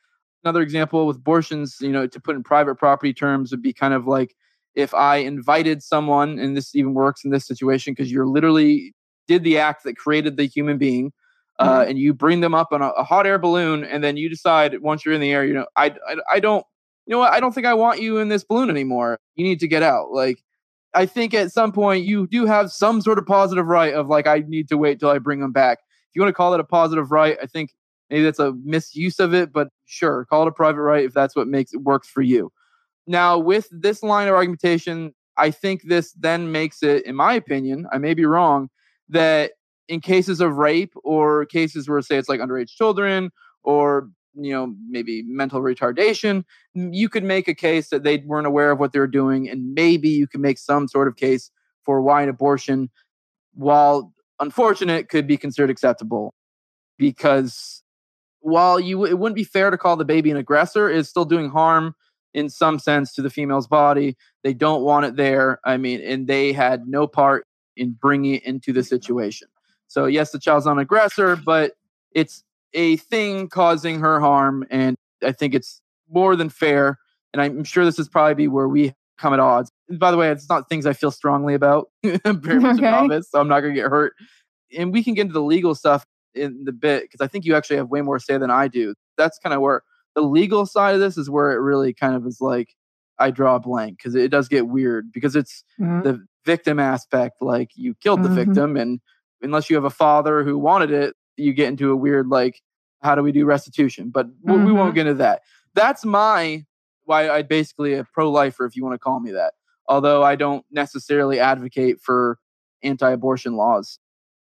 Another 0.42 0.62
example 0.62 1.06
with 1.06 1.18
abortions, 1.18 1.76
you 1.80 1.92
know, 1.92 2.08
to 2.08 2.20
put 2.20 2.34
in 2.34 2.42
private 2.42 2.74
property 2.74 3.14
terms, 3.14 3.52
would 3.52 3.62
be 3.62 3.72
kind 3.72 3.94
of 3.94 4.08
like 4.08 4.34
if 4.74 4.92
I 4.94 5.18
invited 5.18 5.80
someone, 5.80 6.40
and 6.40 6.56
this 6.56 6.74
even 6.74 6.92
works 6.92 7.24
in 7.24 7.30
this 7.30 7.46
situation 7.46 7.92
because 7.92 8.10
you're 8.10 8.26
literally 8.26 8.92
did 9.28 9.44
the 9.44 9.58
act 9.58 9.84
that 9.84 9.96
created 9.96 10.36
the 10.36 10.46
human 10.46 10.76
being 10.76 11.12
uh, 11.58 11.80
mm-hmm. 11.80 11.90
and 11.90 11.98
you 11.98 12.14
bring 12.14 12.40
them 12.40 12.54
up 12.54 12.68
on 12.72 12.82
a, 12.82 12.88
a, 12.90 13.04
hot 13.04 13.26
air 13.26 13.38
balloon, 13.38 13.84
and 13.84 14.02
then 14.02 14.16
you 14.16 14.28
decide 14.28 14.80
once 14.80 15.04
you're 15.04 15.14
in 15.14 15.20
the 15.20 15.32
air, 15.32 15.44
you 15.44 15.54
know, 15.54 15.66
I, 15.76 15.86
I, 16.06 16.16
I 16.34 16.40
don't, 16.40 16.64
you 17.06 17.12
know 17.12 17.18
what, 17.18 17.32
I 17.32 17.40
don't 17.40 17.52
think 17.52 17.66
I 17.66 17.74
want 17.74 18.00
you 18.00 18.18
in 18.18 18.28
this 18.28 18.44
balloon 18.44 18.70
anymore. 18.70 19.18
You 19.34 19.44
need 19.44 19.60
to 19.60 19.68
get 19.68 19.82
out. 19.82 20.12
Like, 20.12 20.42
I 20.94 21.06
think 21.06 21.34
at 21.34 21.52
some 21.52 21.72
point 21.72 22.04
you 22.04 22.26
do 22.26 22.46
have 22.46 22.70
some 22.70 23.00
sort 23.00 23.18
of 23.18 23.26
positive 23.26 23.66
right 23.66 23.94
of 23.94 24.08
like, 24.08 24.26
I 24.26 24.44
need 24.46 24.68
to 24.68 24.78
wait 24.78 25.00
till 25.00 25.10
I 25.10 25.18
bring 25.18 25.40
them 25.40 25.52
back. 25.52 25.78
If 25.80 26.14
you 26.14 26.22
want 26.22 26.30
to 26.30 26.34
call 26.34 26.54
it 26.54 26.60
a 26.60 26.64
positive 26.64 27.10
right, 27.10 27.36
I 27.42 27.46
think 27.46 27.70
maybe 28.10 28.22
that's 28.22 28.38
a 28.38 28.52
misuse 28.64 29.18
of 29.18 29.34
it, 29.34 29.52
but 29.52 29.68
sure, 29.86 30.26
call 30.26 30.42
it 30.42 30.48
a 30.48 30.52
private 30.52 30.80
right 30.80 31.04
if 31.04 31.12
that's 31.12 31.36
what 31.36 31.48
makes 31.48 31.72
it 31.72 31.82
works 31.82 32.08
for 32.08 32.22
you. 32.22 32.52
Now, 33.06 33.38
with 33.38 33.68
this 33.70 34.02
line 34.02 34.28
of 34.28 34.34
argumentation, 34.34 35.14
I 35.36 35.50
think 35.50 35.82
this 35.84 36.12
then 36.12 36.52
makes 36.52 36.82
it, 36.82 37.06
in 37.06 37.14
my 37.14 37.32
opinion, 37.32 37.86
I 37.92 37.98
may 37.98 38.14
be 38.14 38.26
wrong, 38.26 38.68
that 39.08 39.52
in 39.88 40.00
cases 40.00 40.40
of 40.40 40.56
rape 40.56 40.92
or 41.02 41.46
cases 41.46 41.88
where 41.88 42.00
say 42.02 42.16
it's 42.16 42.28
like 42.28 42.40
underage 42.40 42.68
children 42.68 43.30
or 43.64 44.08
you 44.34 44.52
know 44.52 44.74
maybe 44.88 45.22
mental 45.22 45.60
retardation 45.60 46.44
you 46.74 47.08
could 47.08 47.24
make 47.24 47.48
a 47.48 47.54
case 47.54 47.88
that 47.88 48.04
they 48.04 48.18
weren't 48.18 48.46
aware 48.46 48.70
of 48.70 48.78
what 48.78 48.92
they 48.92 48.98
were 48.98 49.06
doing 49.06 49.48
and 49.48 49.74
maybe 49.74 50.08
you 50.08 50.26
can 50.26 50.40
make 50.40 50.58
some 50.58 50.86
sort 50.86 51.08
of 51.08 51.16
case 51.16 51.50
for 51.88 52.02
why 52.02 52.22
an 52.22 52.28
abortion 52.28 52.90
while 53.54 54.12
unfortunate 54.40 55.08
could 55.08 55.26
be 55.26 55.36
considered 55.36 55.70
acceptable. 55.70 56.34
Because 56.98 57.82
while 58.40 58.78
you 58.78 59.06
it 59.06 59.18
wouldn't 59.18 59.36
be 59.36 59.44
fair 59.44 59.70
to 59.70 59.78
call 59.78 59.96
the 59.96 60.04
baby 60.04 60.30
an 60.30 60.36
aggressor 60.36 60.88
is 60.90 61.08
still 61.08 61.24
doing 61.24 61.48
harm 61.48 61.94
in 62.34 62.50
some 62.50 62.78
sense 62.78 63.14
to 63.14 63.22
the 63.22 63.30
female's 63.30 63.66
body. 63.66 64.16
They 64.44 64.54
don't 64.54 64.82
want 64.82 65.06
it 65.06 65.16
there 65.16 65.60
i 65.64 65.76
mean 65.76 66.00
and 66.00 66.26
they 66.26 66.52
had 66.52 66.86
no 66.86 67.06
part 67.06 67.46
in 67.76 67.96
bringing 68.00 68.34
it 68.34 68.44
into 68.44 68.72
the 68.72 68.82
situation 68.82 69.48
so 69.88 70.04
yes, 70.06 70.30
the 70.30 70.38
child's 70.38 70.66
not 70.66 70.72
an 70.72 70.78
aggressor, 70.78 71.36
but 71.36 71.72
it's 72.12 72.44
a 72.74 72.96
thing 72.96 73.48
causing 73.48 74.00
her 74.00 74.20
harm. 74.20 74.64
And 74.70 74.96
I 75.22 75.32
think 75.32 75.54
it's 75.54 75.80
more 76.10 76.36
than 76.36 76.48
fair. 76.48 76.98
And 77.32 77.42
I'm 77.42 77.64
sure 77.64 77.84
this 77.84 77.98
is 77.98 78.08
probably 78.08 78.34
be 78.34 78.48
where 78.48 78.68
we 78.68 78.94
come 79.18 79.32
at 79.32 79.40
odds. 79.40 79.70
And 79.88 79.98
by 79.98 80.10
the 80.10 80.16
way, 80.16 80.30
it's 80.30 80.48
not 80.48 80.68
things 80.68 80.86
I 80.86 80.92
feel 80.92 81.10
strongly 81.10 81.54
about. 81.54 81.88
Very 82.04 82.60
much 82.60 82.76
okay. 82.76 82.90
novice, 82.90 83.30
so 83.30 83.40
I'm 83.40 83.48
not 83.48 83.60
going 83.60 83.74
to 83.74 83.80
get 83.80 83.90
hurt. 83.90 84.14
And 84.76 84.92
we 84.92 85.02
can 85.02 85.14
get 85.14 85.22
into 85.22 85.32
the 85.34 85.42
legal 85.42 85.74
stuff 85.74 86.06
in 86.34 86.64
the 86.64 86.72
bit 86.72 87.02
because 87.02 87.20
I 87.20 87.26
think 87.26 87.44
you 87.44 87.56
actually 87.56 87.76
have 87.76 87.88
way 87.88 88.02
more 88.02 88.18
say 88.18 88.38
than 88.38 88.50
I 88.50 88.68
do. 88.68 88.94
That's 89.16 89.38
kind 89.38 89.54
of 89.54 89.60
where 89.60 89.82
the 90.14 90.22
legal 90.22 90.66
side 90.66 90.94
of 90.94 91.00
this 91.00 91.16
is 91.16 91.30
where 91.30 91.52
it 91.52 91.56
really 91.56 91.92
kind 91.94 92.14
of 92.14 92.26
is 92.26 92.38
like 92.40 92.74
I 93.18 93.30
draw 93.30 93.56
a 93.56 93.60
blank 93.60 93.98
because 93.98 94.14
it 94.14 94.30
does 94.30 94.48
get 94.48 94.68
weird 94.68 95.12
because 95.12 95.34
it's 95.34 95.64
mm-hmm. 95.80 96.02
the 96.02 96.26
victim 96.44 96.78
aspect. 96.78 97.36
Like 97.40 97.70
you 97.74 97.94
killed 97.94 98.22
the 98.22 98.28
mm-hmm. 98.28 98.52
victim, 98.52 98.76
and 98.76 99.00
unless 99.42 99.70
you 99.70 99.76
have 99.76 99.84
a 99.84 99.90
father 99.90 100.42
who 100.42 100.58
wanted 100.58 100.90
it, 100.90 101.14
you 101.36 101.52
get 101.52 101.68
into 101.68 101.90
a 101.90 101.96
weird 101.96 102.28
like, 102.28 102.62
how 103.02 103.14
do 103.14 103.22
we 103.22 103.32
do 103.32 103.44
restitution? 103.44 104.10
But 104.10 104.26
mm-hmm. 104.28 104.64
we 104.64 104.72
won't 104.72 104.94
get 104.94 105.06
into 105.06 105.18
that. 105.18 105.42
That's 105.74 106.04
my 106.04 106.64
why 107.04 107.30
I 107.30 107.42
basically 107.42 107.94
a 107.94 108.04
pro 108.04 108.30
lifer, 108.30 108.66
if 108.66 108.76
you 108.76 108.84
want 108.84 108.94
to 108.94 108.98
call 108.98 109.20
me 109.20 109.30
that. 109.32 109.54
Although 109.86 110.22
I 110.22 110.36
don't 110.36 110.64
necessarily 110.70 111.40
advocate 111.40 112.00
for 112.00 112.38
anti-abortion 112.82 113.54
laws 113.54 113.98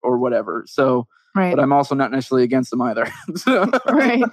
or 0.02 0.18
whatever. 0.18 0.64
So 0.66 1.07
Right. 1.38 1.54
But 1.54 1.62
I'm 1.62 1.73
also 1.73 1.95
not 1.95 2.11
necessarily 2.11 2.42
against 2.42 2.71
them 2.71 2.83
either. 2.83 3.07
so, 3.37 3.64
right. 3.88 4.25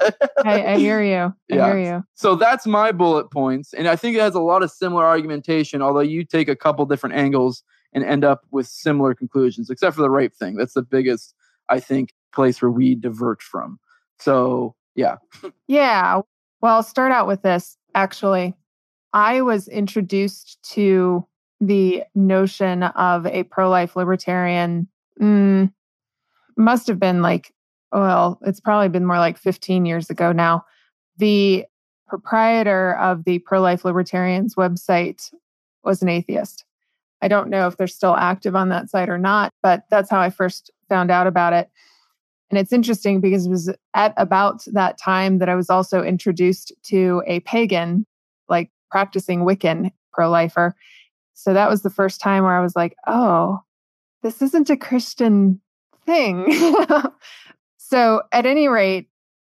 I, 0.44 0.74
I, 0.74 0.78
hear 0.78 1.04
you. 1.04 1.36
I 1.52 1.56
yeah. 1.56 1.66
hear 1.68 1.80
you. 1.80 2.04
So 2.16 2.36
that's 2.36 2.66
my 2.66 2.92
bullet 2.92 3.30
points. 3.32 3.74
And 3.74 3.88
I 3.88 3.96
think 3.96 4.16
it 4.16 4.22
has 4.22 4.34
a 4.34 4.40
lot 4.40 4.64
of 4.64 4.72
similar 4.72 5.06
argumentation, 5.06 5.84
although 5.84 6.00
you 6.00 6.24
take 6.24 6.48
a 6.48 6.56
couple 6.56 6.84
different 6.86 7.16
angles 7.16 7.64
and 7.96 8.04
end 8.04 8.24
up 8.24 8.46
with 8.52 8.68
similar 8.68 9.16
conclusions, 9.16 9.70
except 9.70 9.96
for 9.96 10.04
the 10.04 10.12
rape 10.12 10.36
thing. 10.36 10.56
That's 10.58 10.74
the 10.74 10.84
biggest, 10.84 11.34
I 11.70 11.80
think, 11.80 12.14
place 12.34 12.62
where 12.62 12.70
we 12.70 12.94
divert 12.94 13.42
from. 13.42 13.80
So, 14.20 14.76
yeah. 14.94 15.16
yeah. 15.68 16.22
Well, 16.62 16.76
I'll 16.76 16.84
start 16.84 17.12
out 17.12 17.26
with 17.26 17.42
this 17.42 17.78
actually. 17.96 18.54
I 19.14 19.42
was 19.42 19.68
introduced 19.70 20.62
to 20.74 21.26
the 21.62 22.04
notion 22.14 22.84
of 22.84 23.26
a 23.26 23.44
pro 23.44 23.70
life 23.70 23.96
libertarian. 23.96 24.90
Mm, 25.22 25.72
must 26.58 26.88
have 26.88 27.00
been 27.00 27.22
like, 27.22 27.54
well, 27.94 28.40
it's 28.46 28.60
probably 28.60 28.90
been 28.90 29.06
more 29.06 29.20
like 29.20 29.38
15 29.38 29.86
years 29.86 30.10
ago 30.10 30.34
now. 30.34 30.66
The 31.18 31.66
proprietor 32.08 32.98
of 32.98 33.24
the 33.24 33.40
pro 33.40 33.62
life 33.62 33.86
libertarians 33.86 34.56
website 34.56 35.34
was 35.84 36.02
an 36.02 36.10
atheist. 36.10 36.65
I 37.22 37.28
don't 37.28 37.50
know 37.50 37.68
if 37.68 37.78
they're 37.78 37.88
still 37.88 38.16
active 38.16 38.56
on 38.56 38.70
that 38.70 38.90
site 38.90 39.10
or 39.10 39.18
not, 39.18 39.52
but 39.64 39.84
that's 39.90 40.10
how 40.10 40.20
I 40.20 40.30
first 40.30 40.72
found 40.90 41.12
out 41.12 41.28
about 41.28 41.54
it. 41.54 41.70
And 42.50 42.60
it's 42.60 42.74
interesting 42.74 43.22
because 43.22 43.48
it 43.48 43.50
was 43.50 43.74
at 43.94 44.14
about 44.18 44.64
that 44.68 44.98
time 44.98 45.40
that 45.40 45.50
I 45.50 45.56
was 45.56 45.70
also 45.70 46.04
introduced 46.04 46.72
to 46.84 47.24
a 47.26 47.40
pagan, 47.42 48.06
like 48.50 48.70
practicing 48.92 49.42
Wiccan 49.42 49.92
pro 50.14 50.30
lifer. 50.30 50.76
So 51.34 51.54
that 51.54 51.70
was 51.70 51.82
the 51.82 51.90
first 51.90 52.22
time 52.22 52.44
where 52.44 52.58
I 52.58 52.62
was 52.62 52.76
like, 52.76 52.96
oh, 53.08 53.60
this 54.24 54.42
isn't 54.42 54.70
a 54.70 54.78
Christian 54.78 55.60
thing. 56.06 56.46
so, 57.78 58.22
at 58.32 58.46
any 58.46 58.68
rate, 58.68 59.08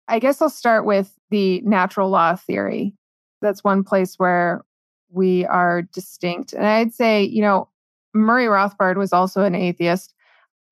I 0.07 0.19
guess 0.19 0.41
I'll 0.41 0.49
start 0.49 0.85
with 0.85 1.13
the 1.29 1.61
natural 1.61 2.09
law 2.09 2.35
theory. 2.35 2.93
That's 3.41 3.63
one 3.63 3.83
place 3.83 4.15
where 4.17 4.63
we 5.09 5.45
are 5.45 5.81
distinct. 5.81 6.53
And 6.53 6.65
I'd 6.65 6.93
say, 6.93 7.23
you 7.23 7.41
know, 7.41 7.69
Murray 8.13 8.45
Rothbard 8.45 8.97
was 8.97 9.13
also 9.13 9.43
an 9.43 9.55
atheist, 9.55 10.13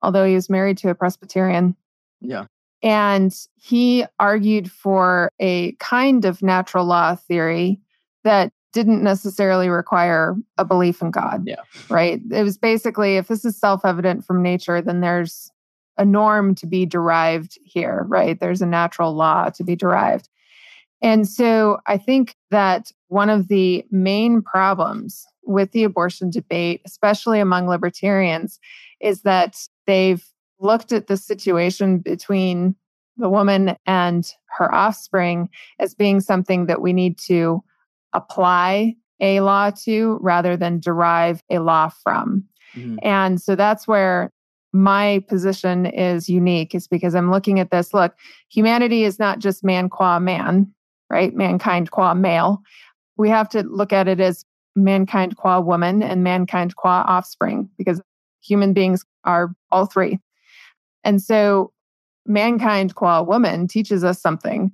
although 0.02 0.24
he 0.24 0.34
was 0.34 0.50
married 0.50 0.78
to 0.78 0.90
a 0.90 0.94
Presbyterian. 0.94 1.76
Yeah. 2.20 2.46
And 2.82 3.34
he 3.54 4.04
argued 4.18 4.70
for 4.70 5.30
a 5.40 5.72
kind 5.72 6.24
of 6.24 6.42
natural 6.42 6.84
law 6.84 7.14
theory 7.14 7.80
that 8.24 8.52
didn't 8.72 9.02
necessarily 9.02 9.68
require 9.68 10.34
a 10.58 10.64
belief 10.64 11.00
in 11.00 11.10
God. 11.10 11.44
Yeah. 11.46 11.62
Right. 11.88 12.20
It 12.30 12.42
was 12.42 12.58
basically 12.58 13.16
if 13.16 13.28
this 13.28 13.44
is 13.44 13.58
self 13.58 13.84
evident 13.84 14.26
from 14.26 14.42
nature, 14.42 14.82
then 14.82 15.00
there's 15.00 15.50
a 15.96 16.04
norm 16.04 16.54
to 16.56 16.66
be 16.66 16.84
derived 16.84 17.56
here, 17.64 18.04
right? 18.08 18.38
There's 18.38 18.60
a 18.60 18.66
natural 18.66 19.14
law 19.14 19.48
to 19.50 19.62
be 19.62 19.76
derived. 19.76 20.28
And 21.04 21.28
so 21.28 21.80
I 21.86 21.98
think 21.98 22.34
that 22.50 22.90
one 23.08 23.28
of 23.28 23.48
the 23.48 23.84
main 23.90 24.40
problems 24.40 25.26
with 25.44 25.72
the 25.72 25.84
abortion 25.84 26.30
debate, 26.30 26.80
especially 26.86 27.40
among 27.40 27.68
libertarians, 27.68 28.58
is 29.00 29.20
that 29.20 29.54
they've 29.86 30.24
looked 30.60 30.92
at 30.92 31.06
the 31.06 31.18
situation 31.18 31.98
between 31.98 32.74
the 33.18 33.28
woman 33.28 33.76
and 33.84 34.32
her 34.46 34.74
offspring 34.74 35.50
as 35.78 35.94
being 35.94 36.20
something 36.20 36.66
that 36.66 36.80
we 36.80 36.94
need 36.94 37.18
to 37.18 37.62
apply 38.14 38.96
a 39.20 39.40
law 39.40 39.70
to 39.84 40.18
rather 40.22 40.56
than 40.56 40.80
derive 40.80 41.42
a 41.50 41.58
law 41.58 41.90
from. 42.02 42.42
Mm-hmm. 42.74 42.96
And 43.02 43.42
so 43.42 43.54
that's 43.54 43.86
where 43.86 44.32
my 44.72 45.22
position 45.28 45.84
is 45.84 46.30
unique 46.30 46.74
is 46.74 46.88
because 46.88 47.14
I'm 47.14 47.30
looking 47.30 47.60
at 47.60 47.70
this. 47.70 47.92
Look, 47.92 48.14
humanity 48.48 49.04
is 49.04 49.18
not 49.18 49.38
just 49.38 49.62
man 49.62 49.90
qua 49.90 50.18
man, 50.18 50.72
right? 51.10 51.34
Mankind 51.34 51.90
qua 51.90 52.14
male. 52.14 52.60
We 53.16 53.28
have 53.28 53.48
to 53.50 53.62
look 53.62 53.92
at 53.92 54.08
it 54.08 54.20
as 54.20 54.44
mankind 54.76 55.36
qua 55.36 55.60
woman 55.60 56.02
and 56.02 56.24
mankind 56.24 56.76
qua 56.76 57.04
offspring 57.06 57.68
because 57.78 58.00
human 58.42 58.72
beings 58.72 59.04
are 59.24 59.54
all 59.70 59.86
three. 59.86 60.18
And 61.04 61.22
so 61.22 61.72
mankind 62.26 62.94
qua 62.94 63.22
woman 63.22 63.68
teaches 63.68 64.04
us 64.04 64.20
something 64.20 64.72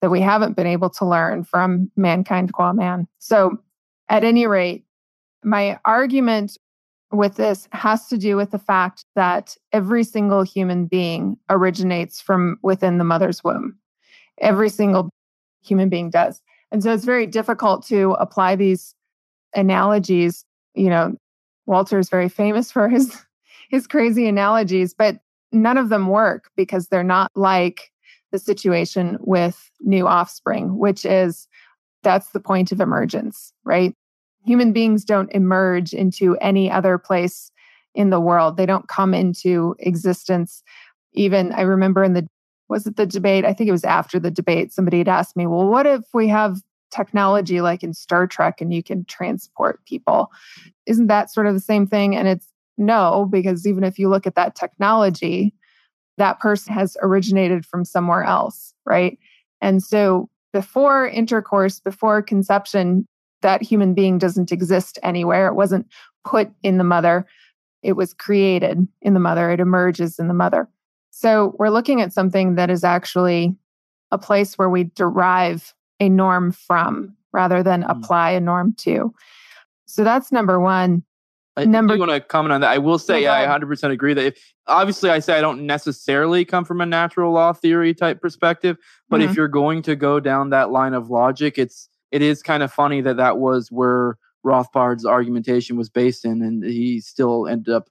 that 0.00 0.10
we 0.10 0.20
haven't 0.20 0.56
been 0.56 0.66
able 0.66 0.90
to 0.90 1.04
learn 1.04 1.44
from 1.44 1.90
mankind 1.96 2.52
qua 2.52 2.72
man. 2.72 3.06
So 3.18 3.58
at 4.08 4.24
any 4.24 4.46
rate, 4.46 4.84
my 5.42 5.78
argument 5.84 6.56
with 7.12 7.36
this 7.36 7.68
has 7.72 8.08
to 8.08 8.18
do 8.18 8.36
with 8.36 8.50
the 8.50 8.58
fact 8.58 9.04
that 9.14 9.56
every 9.72 10.04
single 10.04 10.42
human 10.42 10.86
being 10.86 11.36
originates 11.48 12.20
from 12.20 12.58
within 12.62 12.98
the 12.98 13.04
mother's 13.04 13.42
womb. 13.44 13.78
Every 14.40 14.68
single 14.68 15.10
human 15.64 15.88
being 15.88 16.10
does. 16.10 16.40
And 16.70 16.82
so 16.82 16.92
it's 16.92 17.04
very 17.04 17.26
difficult 17.26 17.86
to 17.86 18.12
apply 18.12 18.56
these 18.56 18.94
analogies. 19.54 20.44
You 20.74 20.90
know, 20.90 21.14
Walter 21.66 21.98
is 21.98 22.08
very 22.08 22.28
famous 22.28 22.70
for 22.70 22.88
his 22.90 23.16
his 23.70 23.86
crazy 23.86 24.28
analogies, 24.28 24.94
but 24.94 25.18
none 25.52 25.78
of 25.78 25.88
them 25.88 26.08
work 26.08 26.50
because 26.56 26.88
they're 26.88 27.02
not 27.02 27.30
like 27.34 27.90
the 28.32 28.38
situation 28.38 29.16
with 29.20 29.70
new 29.80 30.06
offspring, 30.06 30.78
which 30.78 31.04
is 31.04 31.48
that's 32.02 32.30
the 32.30 32.40
point 32.40 32.72
of 32.72 32.80
emergence, 32.80 33.52
right? 33.64 33.94
human 34.44 34.72
beings 34.72 35.04
don't 35.04 35.32
emerge 35.32 35.92
into 35.92 36.36
any 36.40 36.70
other 36.70 36.98
place 36.98 37.50
in 37.94 38.10
the 38.10 38.20
world. 38.20 38.56
They 38.56 38.66
don't 38.66 38.88
come 38.88 39.14
into 39.14 39.74
existence. 39.78 40.62
Even 41.14 41.52
I 41.52 41.62
remember 41.62 42.04
in 42.04 42.12
the 42.12 42.28
was 42.68 42.86
it 42.86 42.96
the 42.96 43.06
debate? 43.06 43.44
I 43.44 43.52
think 43.52 43.68
it 43.68 43.72
was 43.72 43.84
after 43.84 44.18
the 44.18 44.30
debate. 44.30 44.72
Somebody 44.72 44.98
had 44.98 45.08
asked 45.08 45.36
me, 45.36 45.46
"Well, 45.46 45.66
what 45.66 45.86
if 45.86 46.02
we 46.12 46.28
have 46.28 46.58
technology 46.90 47.60
like 47.60 47.82
in 47.82 47.92
Star 47.92 48.26
Trek 48.26 48.60
and 48.60 48.72
you 48.72 48.82
can 48.82 49.04
transport 49.04 49.84
people? 49.84 50.30
Isn't 50.86 51.08
that 51.08 51.30
sort 51.30 51.46
of 51.46 51.54
the 51.54 51.60
same 51.60 51.86
thing?" 51.86 52.16
And 52.16 52.28
it's 52.28 52.48
no, 52.76 53.28
because 53.30 53.66
even 53.66 53.84
if 53.84 53.98
you 53.98 54.08
look 54.08 54.26
at 54.26 54.34
that 54.34 54.56
technology, 54.56 55.54
that 56.18 56.40
person 56.40 56.74
has 56.74 56.96
originated 57.02 57.64
from 57.66 57.84
somewhere 57.84 58.24
else, 58.24 58.74
right? 58.84 59.18
And 59.60 59.82
so 59.82 60.28
before 60.52 61.08
intercourse, 61.08 61.80
before 61.80 62.22
conception, 62.22 63.06
that 63.42 63.62
human 63.62 63.94
being 63.94 64.18
doesn't 64.18 64.52
exist 64.52 64.98
anywhere. 65.02 65.48
It 65.48 65.54
wasn't 65.54 65.86
put 66.24 66.50
in 66.62 66.78
the 66.78 66.84
mother, 66.84 67.26
it 67.82 67.92
was 67.92 68.14
created 68.14 68.88
in 69.02 69.14
the 69.14 69.20
mother, 69.20 69.50
it 69.50 69.60
emerges 69.60 70.18
in 70.18 70.28
the 70.28 70.34
mother. 70.34 70.68
So 71.16 71.54
we're 71.60 71.70
looking 71.70 72.00
at 72.00 72.12
something 72.12 72.56
that 72.56 72.70
is 72.70 72.82
actually 72.82 73.54
a 74.10 74.18
place 74.18 74.58
where 74.58 74.68
we 74.68 74.90
derive 74.96 75.72
a 76.00 76.08
norm 76.08 76.50
from 76.50 77.16
rather 77.32 77.62
than 77.62 77.84
mm. 77.84 77.88
apply 77.88 78.32
a 78.32 78.40
norm 78.40 78.74
to. 78.78 79.14
So 79.86 80.02
that's 80.02 80.32
number 80.32 80.58
one. 80.58 81.04
I 81.56 81.66
number, 81.66 81.94
do 81.94 82.00
want 82.00 82.10
to 82.10 82.20
comment 82.20 82.52
on 82.52 82.62
that. 82.62 82.70
I 82.70 82.78
will 82.78 82.98
say, 82.98 83.22
yeah, 83.22 83.34
I 83.34 83.46
100% 83.46 83.92
agree 83.92 84.12
that 84.12 84.24
if, 84.24 84.54
obviously 84.66 85.08
I 85.08 85.20
say 85.20 85.38
I 85.38 85.40
don't 85.40 85.64
necessarily 85.66 86.44
come 86.44 86.64
from 86.64 86.80
a 86.80 86.86
natural 86.86 87.32
law 87.32 87.52
theory 87.52 87.94
type 87.94 88.20
perspective, 88.20 88.76
but 89.08 89.20
mm-hmm. 89.20 89.30
if 89.30 89.36
you're 89.36 89.46
going 89.46 89.82
to 89.82 89.94
go 89.94 90.18
down 90.18 90.50
that 90.50 90.72
line 90.72 90.94
of 90.94 91.10
logic, 91.10 91.58
it's 91.58 91.88
it 92.10 92.22
is 92.22 92.42
kind 92.42 92.64
of 92.64 92.72
funny 92.72 93.00
that 93.02 93.18
that 93.18 93.38
was 93.38 93.70
where 93.70 94.18
Rothbard's 94.42 95.06
argumentation 95.06 95.76
was 95.76 95.88
based 95.90 96.24
in, 96.24 96.42
and 96.42 96.64
he 96.64 97.00
still 97.00 97.46
ended 97.46 97.72
up 97.72 97.88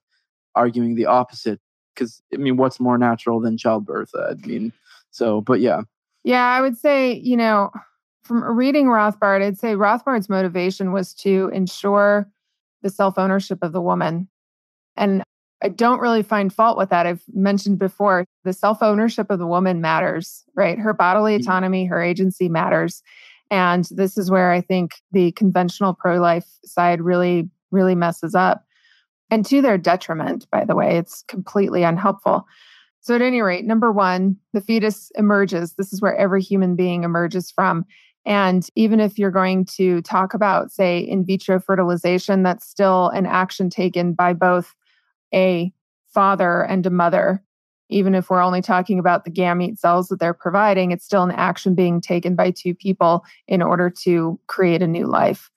arguing 0.56 0.96
the 0.96 1.06
opposite. 1.06 1.62
Because 1.94 2.22
I 2.34 2.38
mean, 2.38 2.58
what's 2.58 2.80
more 2.80 2.98
natural 2.98 3.40
than 3.40 3.58
childbirth? 3.58 4.12
I 4.16 4.34
mean, 4.46 4.74
so, 5.12 5.42
but 5.42 5.60
yeah, 5.60 5.82
yeah, 6.24 6.46
I 6.46 6.62
would 6.62 6.78
say 6.78 7.14
you 7.14 7.38
know, 7.38 7.72
from 8.24 8.44
reading 8.44 8.88
Rothbard, 8.88 9.44
I'd 9.44 9.60
say 9.60 9.74
Rothbard's 9.76 10.30
motivation 10.30 10.92
was 10.92 11.14
to 11.16 11.50
ensure 11.54 12.30
the 12.82 12.90
self 12.90 13.18
ownership 13.18 13.60
of 13.62 13.72
the 13.72 13.82
woman, 13.82 14.28
and 14.96 15.24
I 15.64 15.70
don't 15.70 16.02
really 16.02 16.24
find 16.24 16.54
fault 16.54 16.78
with 16.78 16.90
that. 16.90 17.08
I've 17.08 17.24
mentioned 17.34 17.80
before 17.80 18.26
the 18.44 18.52
self 18.52 18.84
ownership 18.84 19.32
of 19.32 19.40
the 19.40 19.48
woman 19.48 19.80
matters, 19.80 20.44
right? 20.56 20.78
Her 20.78 20.94
bodily 20.94 21.34
mm-hmm. 21.34 21.42
autonomy, 21.42 21.86
her 21.86 22.02
agency 22.02 22.50
matters. 22.50 23.02
And 23.50 23.88
this 23.92 24.18
is 24.18 24.30
where 24.30 24.52
I 24.52 24.62
think 24.62 24.96
the 25.12 25.32
conventional 25.34 25.94
pro 25.94 26.20
life 26.20 26.48
side 26.66 27.02
really, 27.02 27.50
really 27.72 27.96
messes 27.96 28.36
up. 28.36 28.66
And 29.34 29.44
to 29.48 29.64
their 29.64 29.80
detriment, 29.80 30.46
by 30.52 30.64
the 30.64 30.76
way, 30.76 30.96
it's 30.96 31.24
completely 31.24 31.82
unhelpful. 31.82 32.46
So, 33.02 33.16
at 33.16 33.22
any 33.24 33.42
rate, 33.42 33.66
number 33.66 33.92
one, 33.92 34.38
the 34.54 34.62
fetus 34.62 35.12
emerges. 35.16 35.74
This 35.74 35.92
is 35.92 36.04
where 36.04 36.16
every 36.16 36.40
human 36.40 36.76
being 36.76 37.04
emerges 37.04 37.50
from. 37.50 37.84
And 38.28 38.70
even 38.76 39.00
if 39.00 39.18
you're 39.18 39.32
going 39.32 39.66
to 39.78 40.04
talk 40.04 40.36
about, 40.36 40.72
say, 40.72 41.00
in 41.00 41.26
vitro 41.26 41.60
fertilization, 41.60 42.44
that's 42.44 42.70
still 42.70 43.10
an 43.10 43.26
action 43.26 43.72
taken 43.72 44.14
by 44.14 44.34
both 44.34 44.76
a 45.34 45.74
father 46.14 46.62
and 46.62 46.86
a 46.86 46.92
mother. 46.92 47.44
Even 47.90 48.14
if 48.14 48.30
we're 48.30 48.40
only 48.40 48.62
talking 48.62 49.00
about 49.00 49.26
the 49.26 49.32
gamete 49.32 49.80
cells 49.80 50.10
that 50.10 50.20
they're 50.20 50.36
providing, 50.36 50.92
it's 50.92 51.06
still 51.06 51.24
an 51.24 51.32
action 51.32 51.74
being 51.74 52.00
taken 52.02 52.36
by 52.36 52.52
two 52.52 52.76
people 52.76 53.26
in 53.48 53.64
order 53.64 53.90
to 54.04 54.40
create 54.46 54.84
a 54.84 54.88
new 54.88 55.08
life. 55.08 55.50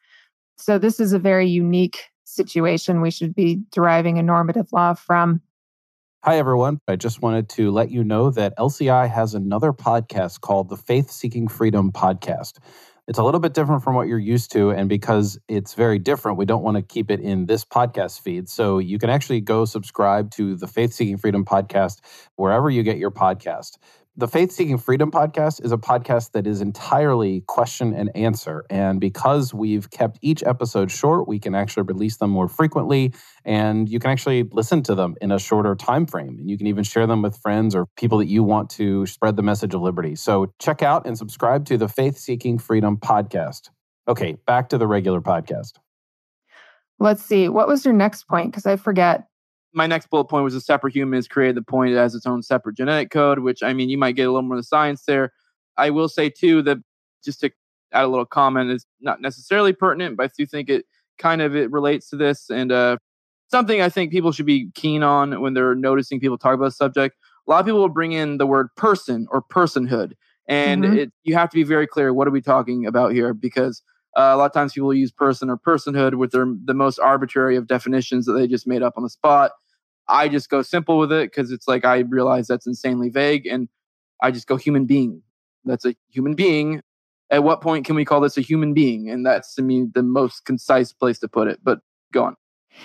So, 0.57 0.79
this 0.79 0.99
is 0.99 1.13
a 1.13 1.19
very 1.19 1.47
unique 1.47 2.05
situation 2.27 3.01
we 3.01 3.11
should 3.11 3.35
be 3.35 3.63
deriving 3.73 4.19
a 4.19 4.23
normative 4.23 4.73
law 4.73 4.95
from. 4.95 5.41
Hi, 6.25 6.39
everyone. 6.39 6.81
I 6.89 6.97
just 6.97 7.23
wanted 7.23 7.49
to 7.51 7.71
let 7.71 7.91
you 7.91 8.03
know 8.03 8.31
that 8.31 8.57
LCI 8.59 9.09
has 9.09 9.35
another 9.35 9.73
podcast 9.73 10.41
called 10.41 10.69
the 10.69 10.77
Faith 10.77 11.11
Seeking 11.11 11.47
Freedom 11.47 11.93
Podcast. 11.93 12.55
It's 13.07 13.19
a 13.19 13.23
little 13.23 13.39
bit 13.39 13.55
different 13.55 13.85
from 13.85 13.95
what 13.95 14.09
you're 14.09 14.19
used 14.19 14.51
to. 14.53 14.71
And 14.71 14.89
because 14.89 15.39
it's 15.47 15.75
very 15.75 16.01
different, 16.01 16.39
we 16.39 16.45
don't 16.45 16.65
want 16.65 16.77
to 16.77 16.83
keep 16.83 17.13
it 17.13 17.21
in 17.21 17.47
this 17.47 17.65
podcast 17.65 18.21
feed. 18.21 18.49
So 18.49 18.79
you 18.79 18.99
can 18.99 19.11
actually 19.11 19.41
go 19.41 19.65
subscribe 19.65 20.33
to 20.33 20.57
the 20.57 20.67
Faith 20.67 20.93
Seeking 20.93 21.17
Freedom 21.17 21.45
podcast 21.45 22.01
wherever 22.35 22.69
you 22.69 22.83
get 22.83 22.99
your 22.99 23.13
podcast. 23.13 23.77
The 24.19 24.27
Faith 24.27 24.51
Seeking 24.51 24.79
Freedom 24.79 25.11
podcast 25.11 25.63
is 25.63 25.73
a 25.73 25.77
podcast 25.77 26.33
that 26.33 26.47
is 26.47 26.63
entirely 26.63 27.43
question 27.49 27.93
and 27.93 28.11
answer. 28.17 28.65
And 28.71 28.99
because 28.99 29.53
we've 29.53 29.91
kept 29.91 30.19
each 30.23 30.43
episode 30.43 30.91
short, 30.91 31.29
we 31.29 31.39
can 31.39 31.55
actually 31.55 31.83
release 31.83 32.17
them 32.17 32.31
more 32.31 32.49
frequently 32.49 33.13
and 33.45 33.91
you 33.91 33.99
can 33.99 34.11
actually 34.11 34.45
listen 34.45 34.83
to 34.85 34.95
them 34.95 35.17
in 35.21 35.33
a 35.33 35.39
shorter 35.39 35.75
time 35.75 36.07
frame. 36.07 36.39
And 36.39 36.49
you 36.49 36.57
can 36.57 36.67
even 36.67 36.83
share 36.83 37.07
them 37.07 37.21
with 37.21 37.37
friends 37.37 37.75
or 37.75 37.89
people 37.99 38.17
that 38.17 38.29
you 38.29 38.43
want 38.43 38.71
to 38.71 39.05
spread 39.05 39.37
the 39.37 39.43
message 39.43 39.75
of 39.75 39.83
liberty. 39.83 40.17
So 40.17 40.51
check 40.59 40.83
out 40.83 41.07
and 41.07 41.19
subscribe 41.19 41.67
to 41.67 41.77
the 41.77 41.87
Faith 41.87 42.17
Seeking 42.17 42.59
Freedom 42.59 42.97
podcast. 42.97 43.69
Okay, 44.09 44.39
back 44.47 44.71
to 44.71 44.79
the 44.79 44.87
regular 44.87 45.21
podcast. 45.21 45.73
Let's 46.99 47.23
see. 47.23 47.51
What 47.51 47.69
was 47.69 47.85
your 47.85 47.93
next 47.93 48.29
point? 48.29 48.51
Because 48.51 48.65
I 48.65 48.77
forget 48.77 49.27
my 49.77 49.87
next 49.87 50.09
bullet 50.09 50.25
point 50.25 50.43
was 50.43 50.55
a 50.55 50.61
separate 50.61 50.95
human 50.95 51.19
is 51.19 51.29
created 51.29 51.55
the 51.55 51.63
point 51.63 51.93
it 51.93 51.97
has 51.97 52.15
its 52.15 52.27
own 52.27 52.43
separate 52.43 52.77
genetic 52.77 53.11
code, 53.11 53.41
which 53.41 53.63
I 53.63 53.75
mean, 53.75 53.91
you 53.91 53.99
might 53.99 54.17
get 54.17 54.27
a 54.27 54.33
little 54.33 54.43
more 54.43 54.57
of 54.57 54.63
the 54.63 54.67
science 54.67 55.05
there. 55.07 55.33
I 55.77 55.91
will 55.91 56.09
say 56.09 56.31
too 56.31 56.63
that 56.63 56.79
just 57.23 57.41
to 57.41 57.51
add 57.93 58.05
a 58.05 58.09
little 58.09 58.25
comment 58.25 58.71
is 58.71 58.87
not 59.01 59.21
necessarily 59.21 59.75
pertinent, 59.75 60.17
but 60.17 60.25
I 60.27 60.31
do 60.37 60.47
think 60.47 60.71
it 60.71 60.87
kind 61.19 61.43
of 61.43 61.55
it 61.55 61.71
relates 61.71 62.09
to 62.11 62.17
this 62.17 62.49
and 62.49 62.73
uh, 62.73 62.97
something 63.51 63.83
I 63.83 63.91
think 63.91 64.13
people 64.13 64.33
should 64.33 64.47
be 64.47 64.71
keen 64.75 65.03
on 65.03 65.43
when 65.43 65.53
they're 65.53 65.75
noticing 65.75 66.21
people 66.21 66.39
talk 66.39 66.55
about 66.55 66.69
a 66.69 66.73
subject. 66.73 67.15
A 67.47 67.51
lot 67.51 67.61
of 67.61 67.67
people 67.67 67.81
will 67.81 67.89
bring 67.91 68.13
in 68.13 68.39
the 68.39 68.47
word 68.47 68.69
person 68.77 69.27
or 69.31 69.43
personhood, 69.43 70.15
and 70.49 70.85
mm-hmm. 70.85 70.97
it, 70.97 71.13
you 71.23 71.35
have 71.35 71.51
to 71.51 71.55
be 71.55 71.63
very 71.65 71.87
clear. 71.87 72.15
What 72.15 72.27
are 72.27 72.33
we 72.33 72.41
talking 72.41 72.87
about 72.87 73.13
here? 73.13 73.35
Because 73.35 73.83
uh, 74.17 74.33
a 74.33 74.37
lot 74.37 74.47
of 74.47 74.53
times 74.53 74.73
people 74.73 74.93
use 74.95 75.13
person 75.13 75.51
or 75.51 75.59
personhood 75.59 76.15
with 76.15 76.33
their 76.33 76.47
the 76.65 76.75
most 76.75 76.99
arbitrary 76.99 77.57
of 77.57 77.67
definitions 77.67 78.25
that 78.25 78.33
they 78.33 78.49
just 78.49 78.67
made 78.67 78.83
up 78.83 78.95
on 78.97 79.03
the 79.03 79.11
spot. 79.11 79.53
I 80.09 80.29
just 80.29 80.49
go 80.49 80.63
simple 80.63 80.99
with 80.99 81.13
it 81.13 81.31
because 81.31 81.51
it's 81.51 81.67
like 81.67 81.85
I 81.85 81.99
realize 82.01 82.47
that's 82.47 82.67
insanely 82.67 83.09
vague 83.09 83.47
and 83.47 83.69
I 84.23 84.31
just 84.31 84.47
go 84.47 84.57
human 84.57 84.87
being. 84.87 85.23
That's 85.65 85.85
a 85.85 85.95
human 86.11 86.35
being. 86.35 86.81
At 87.31 87.43
what 87.43 87.61
point 87.61 87.85
can 87.85 87.97
we 87.97 88.05
call 88.05 88.21
this 88.21 88.37
a 88.37 88.41
human 88.41 88.73
being? 88.73 89.11
And 89.11 89.27
that's 89.27 89.55
to 89.57 89.63
me 89.63 89.87
the 89.93 90.03
most 90.03 90.45
concise 90.45 90.93
place 90.93 91.19
to 91.21 91.29
put 91.29 91.49
it. 91.49 91.59
But 91.63 91.81
go 92.13 92.25
on. 92.25 92.37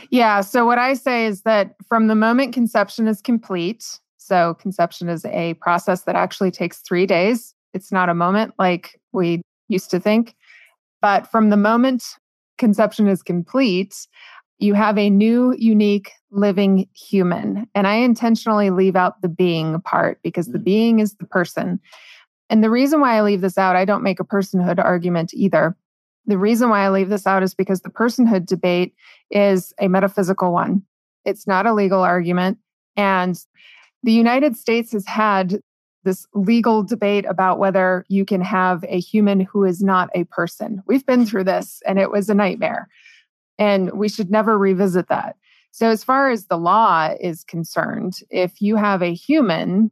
Yeah. 0.10 0.42
So 0.42 0.66
what 0.66 0.80
I 0.80 0.94
say 0.94 1.26
is 1.26 1.42
that 1.42 1.76
from 1.88 2.08
the 2.08 2.16
moment 2.16 2.54
conception 2.54 3.08
is 3.08 3.22
complete, 3.22 4.00
so 4.18 4.56
conception 4.56 5.10
is 5.10 5.26
a 5.26 5.54
process 5.56 6.04
that 6.04 6.16
actually 6.16 6.52
takes 6.52 6.80
three 6.80 7.06
days. 7.06 7.54
It's 7.74 7.92
not 7.92 8.10
a 8.10 8.14
moment 8.14 8.54
like 8.58 9.00
we 9.12 9.42
used 9.68 9.92
to 9.92 10.00
think. 10.00 10.36
But 11.02 11.30
from 11.30 11.50
the 11.50 11.58
moment 11.58 12.04
conception 12.58 13.08
is 13.08 13.24
complete, 13.24 14.08
you 14.62 14.76
have 14.76 14.98
a 14.98 15.10
new, 15.10 15.56
unique, 15.58 16.12
living 16.30 16.88
human. 16.94 17.68
And 17.74 17.88
I 17.88 17.96
intentionally 17.96 18.70
leave 18.70 18.96
out 18.96 19.22
the 19.22 19.28
being 19.28 19.82
part 19.82 20.20
because 20.24 20.48
the 20.48 20.60
mm. 20.60 20.64
being 20.64 21.00
is 21.00 21.16
the 21.16 21.26
person. 21.26 21.80
And 22.50 22.64
the 22.64 22.70
reason 22.70 23.02
why 23.02 23.18
I 23.18 23.22
leave 23.22 23.42
this 23.42 23.58
out, 23.58 23.76
I 23.76 23.86
don't 23.86 24.04
make 24.04 24.20
a 24.20 24.26
personhood 24.26 24.78
argument 24.78 25.34
either. 25.34 25.76
The 26.28 26.38
reason 26.38 26.70
why 26.70 26.86
I 26.86 26.90
leave 26.90 27.10
this 27.10 27.26
out 27.26 27.44
is 27.44 27.56
because 27.56 27.82
the 27.82 27.90
personhood 27.90 28.46
debate 28.46 28.94
is 29.32 29.74
a 29.80 29.88
metaphysical 29.88 30.54
one. 30.54 30.84
It's 31.26 31.48
not 31.48 31.66
a 31.66 31.74
legal 31.74 32.02
argument. 32.02 32.60
And 32.96 33.38
the 34.04 34.12
United 34.12 34.56
States 34.56 34.92
has 34.92 35.08
had 35.08 35.62
this 36.04 36.28
legal 36.34 36.84
debate 36.84 37.26
about 37.26 37.58
whether 37.58 38.06
you 38.10 38.26
can 38.26 38.42
have 38.42 38.84
a 38.88 39.00
human 39.00 39.40
who 39.40 39.64
is 39.64 39.82
not 39.82 40.10
a 40.14 40.24
person. 40.26 40.84
We've 40.88 41.06
been 41.06 41.26
through 41.26 41.46
this 41.46 41.82
and 41.86 42.00
it 42.00 42.12
was 42.12 42.30
a 42.30 42.36
nightmare. 42.36 42.90
And 43.62 43.92
we 43.92 44.10
should 44.10 44.32
never 44.32 44.58
revisit 44.58 45.08
that. 45.10 45.36
So, 45.70 45.92
as 45.92 46.04
far 46.04 46.32
as 46.32 46.48
the 46.48 46.58
law 46.58 47.14
is 47.20 47.44
concerned, 47.44 48.22
if 48.32 48.60
you 48.60 48.76
have 48.76 49.04
a 49.04 49.14
human, 49.14 49.92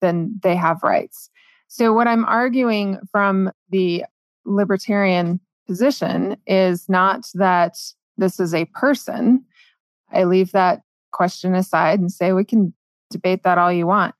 then 0.00 0.38
they 0.44 0.54
have 0.54 0.84
rights. 0.84 1.28
So, 1.66 1.92
what 1.92 2.06
I'm 2.06 2.24
arguing 2.26 3.00
from 3.10 3.50
the 3.70 4.04
libertarian 4.44 5.40
position 5.66 6.36
is 6.46 6.88
not 6.88 7.26
that 7.34 7.76
this 8.18 8.38
is 8.38 8.54
a 8.54 8.66
person. 8.66 9.44
I 10.12 10.22
leave 10.22 10.52
that 10.52 10.82
question 11.10 11.56
aside 11.56 11.98
and 11.98 12.12
say 12.12 12.32
we 12.32 12.44
can 12.44 12.72
debate 13.10 13.42
that 13.42 13.58
all 13.58 13.72
you 13.72 13.88
want. 13.88 14.14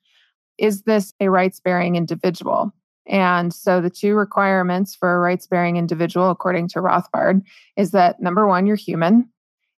Is 0.59 0.83
this 0.83 1.15
a 1.21 1.31
rights 1.31 1.61
bearing 1.61 1.95
individual? 1.95 2.75
And 3.09 3.55
so 3.55 3.81
the 3.81 3.91
two 3.91 4.15
requirements 4.15 4.95
for 4.95 5.17
a 5.17 5.19
rights 5.19 5.47
bearing 5.47 5.77
individual, 5.77 6.31
according 6.31 6.69
to 6.69 6.81
Rothbard, 6.81 7.43
is 7.77 7.91
that 7.93 8.21
number 8.21 8.47
one, 8.47 8.67
you're 8.67 8.77
human. 8.77 9.29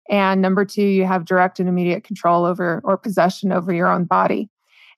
And 0.09 0.41
number 0.41 0.65
two, 0.65 0.83
you 0.83 1.05
have 1.05 1.27
direct 1.27 1.61
and 1.61 1.69
immediate 1.69 2.05
control 2.05 2.47
over 2.47 2.81
or 2.85 2.97
possession 2.97 3.53
over 3.53 3.73
your 3.73 3.89
own 3.89 4.05
body. 4.05 4.49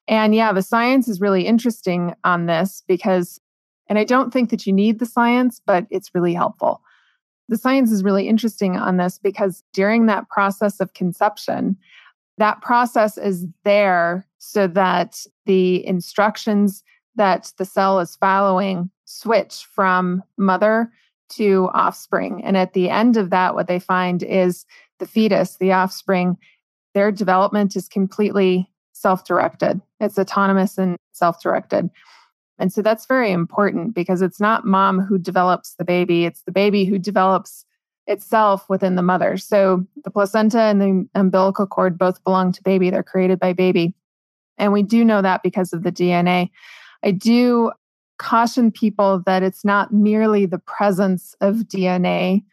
And 0.07 0.33
yeah, 0.33 0.53
the 0.53 0.61
science 0.61 1.07
is 1.07 1.21
really 1.21 1.45
interesting 1.45 2.15
on 2.23 2.45
this 2.45 2.83
because, 2.87 3.39
and 3.87 3.99
I 3.99 4.05
don't 4.05 4.31
think 4.31 4.49
that 4.49 4.65
you 4.65 4.71
need 4.71 4.99
the 4.99 5.05
science, 5.05 5.61
but 5.65 5.85
it's 5.89 6.15
really 6.15 6.33
helpful. 6.33 6.81
The 7.49 7.57
science 7.57 7.91
is 7.91 8.03
really 8.03 8.29
interesting 8.29 8.77
on 8.77 8.95
this 8.95 9.19
because 9.19 9.61
during 9.73 10.05
that 10.05 10.29
process 10.29 10.79
of 10.79 10.93
conception, 10.93 11.75
that 12.37 12.61
process 12.61 13.17
is 13.17 13.45
there 13.65 14.25
so 14.37 14.67
that 14.67 15.19
the 15.45 15.85
instructions 15.85 16.81
that 17.15 17.51
the 17.57 17.65
cell 17.65 17.99
is 17.99 18.15
following 18.15 18.89
switch 19.05 19.67
from 19.73 20.23
mother 20.37 20.91
to 21.29 21.69
offspring. 21.73 22.41
And 22.43 22.57
at 22.57 22.73
the 22.73 22.89
end 22.89 23.17
of 23.17 23.29
that, 23.29 23.55
what 23.55 23.67
they 23.67 23.79
find 23.79 24.23
is 24.23 24.65
the 24.99 25.07
fetus, 25.07 25.57
the 25.57 25.71
offspring, 25.71 26.37
their 26.93 27.11
development 27.11 27.75
is 27.75 27.87
completely 27.87 28.69
self 28.93 29.25
directed. 29.25 29.81
It's 29.99 30.19
autonomous 30.19 30.77
and 30.77 30.97
self 31.13 31.41
directed. 31.41 31.89
And 32.59 32.71
so 32.71 32.81
that's 32.81 33.07
very 33.07 33.31
important 33.31 33.95
because 33.95 34.21
it's 34.21 34.39
not 34.39 34.65
mom 34.65 34.99
who 34.99 35.17
develops 35.17 35.73
the 35.75 35.85
baby, 35.85 36.25
it's 36.25 36.43
the 36.43 36.51
baby 36.51 36.85
who 36.85 36.99
develops 36.99 37.65
itself 38.07 38.69
within 38.69 38.95
the 38.95 39.01
mother. 39.01 39.37
So 39.37 39.85
the 40.03 40.11
placenta 40.11 40.59
and 40.59 40.81
the 40.81 41.07
umbilical 41.15 41.65
cord 41.65 41.97
both 41.97 42.23
belong 42.23 42.51
to 42.51 42.63
baby, 42.63 42.89
they're 42.89 43.03
created 43.03 43.39
by 43.39 43.53
baby. 43.53 43.95
And 44.57 44.73
we 44.73 44.83
do 44.83 45.03
know 45.03 45.21
that 45.21 45.41
because 45.41 45.73
of 45.73 45.83
the 45.83 45.91
DNA. 45.91 46.51
I 47.03 47.11
do 47.11 47.71
caution 48.17 48.71
people 48.71 49.23
that 49.25 49.43
it's 49.43 49.65
not 49.65 49.91
merely 49.91 50.45
the 50.45 50.59
presence 50.59 51.35
of 51.41 51.55
DNA, 51.57 52.43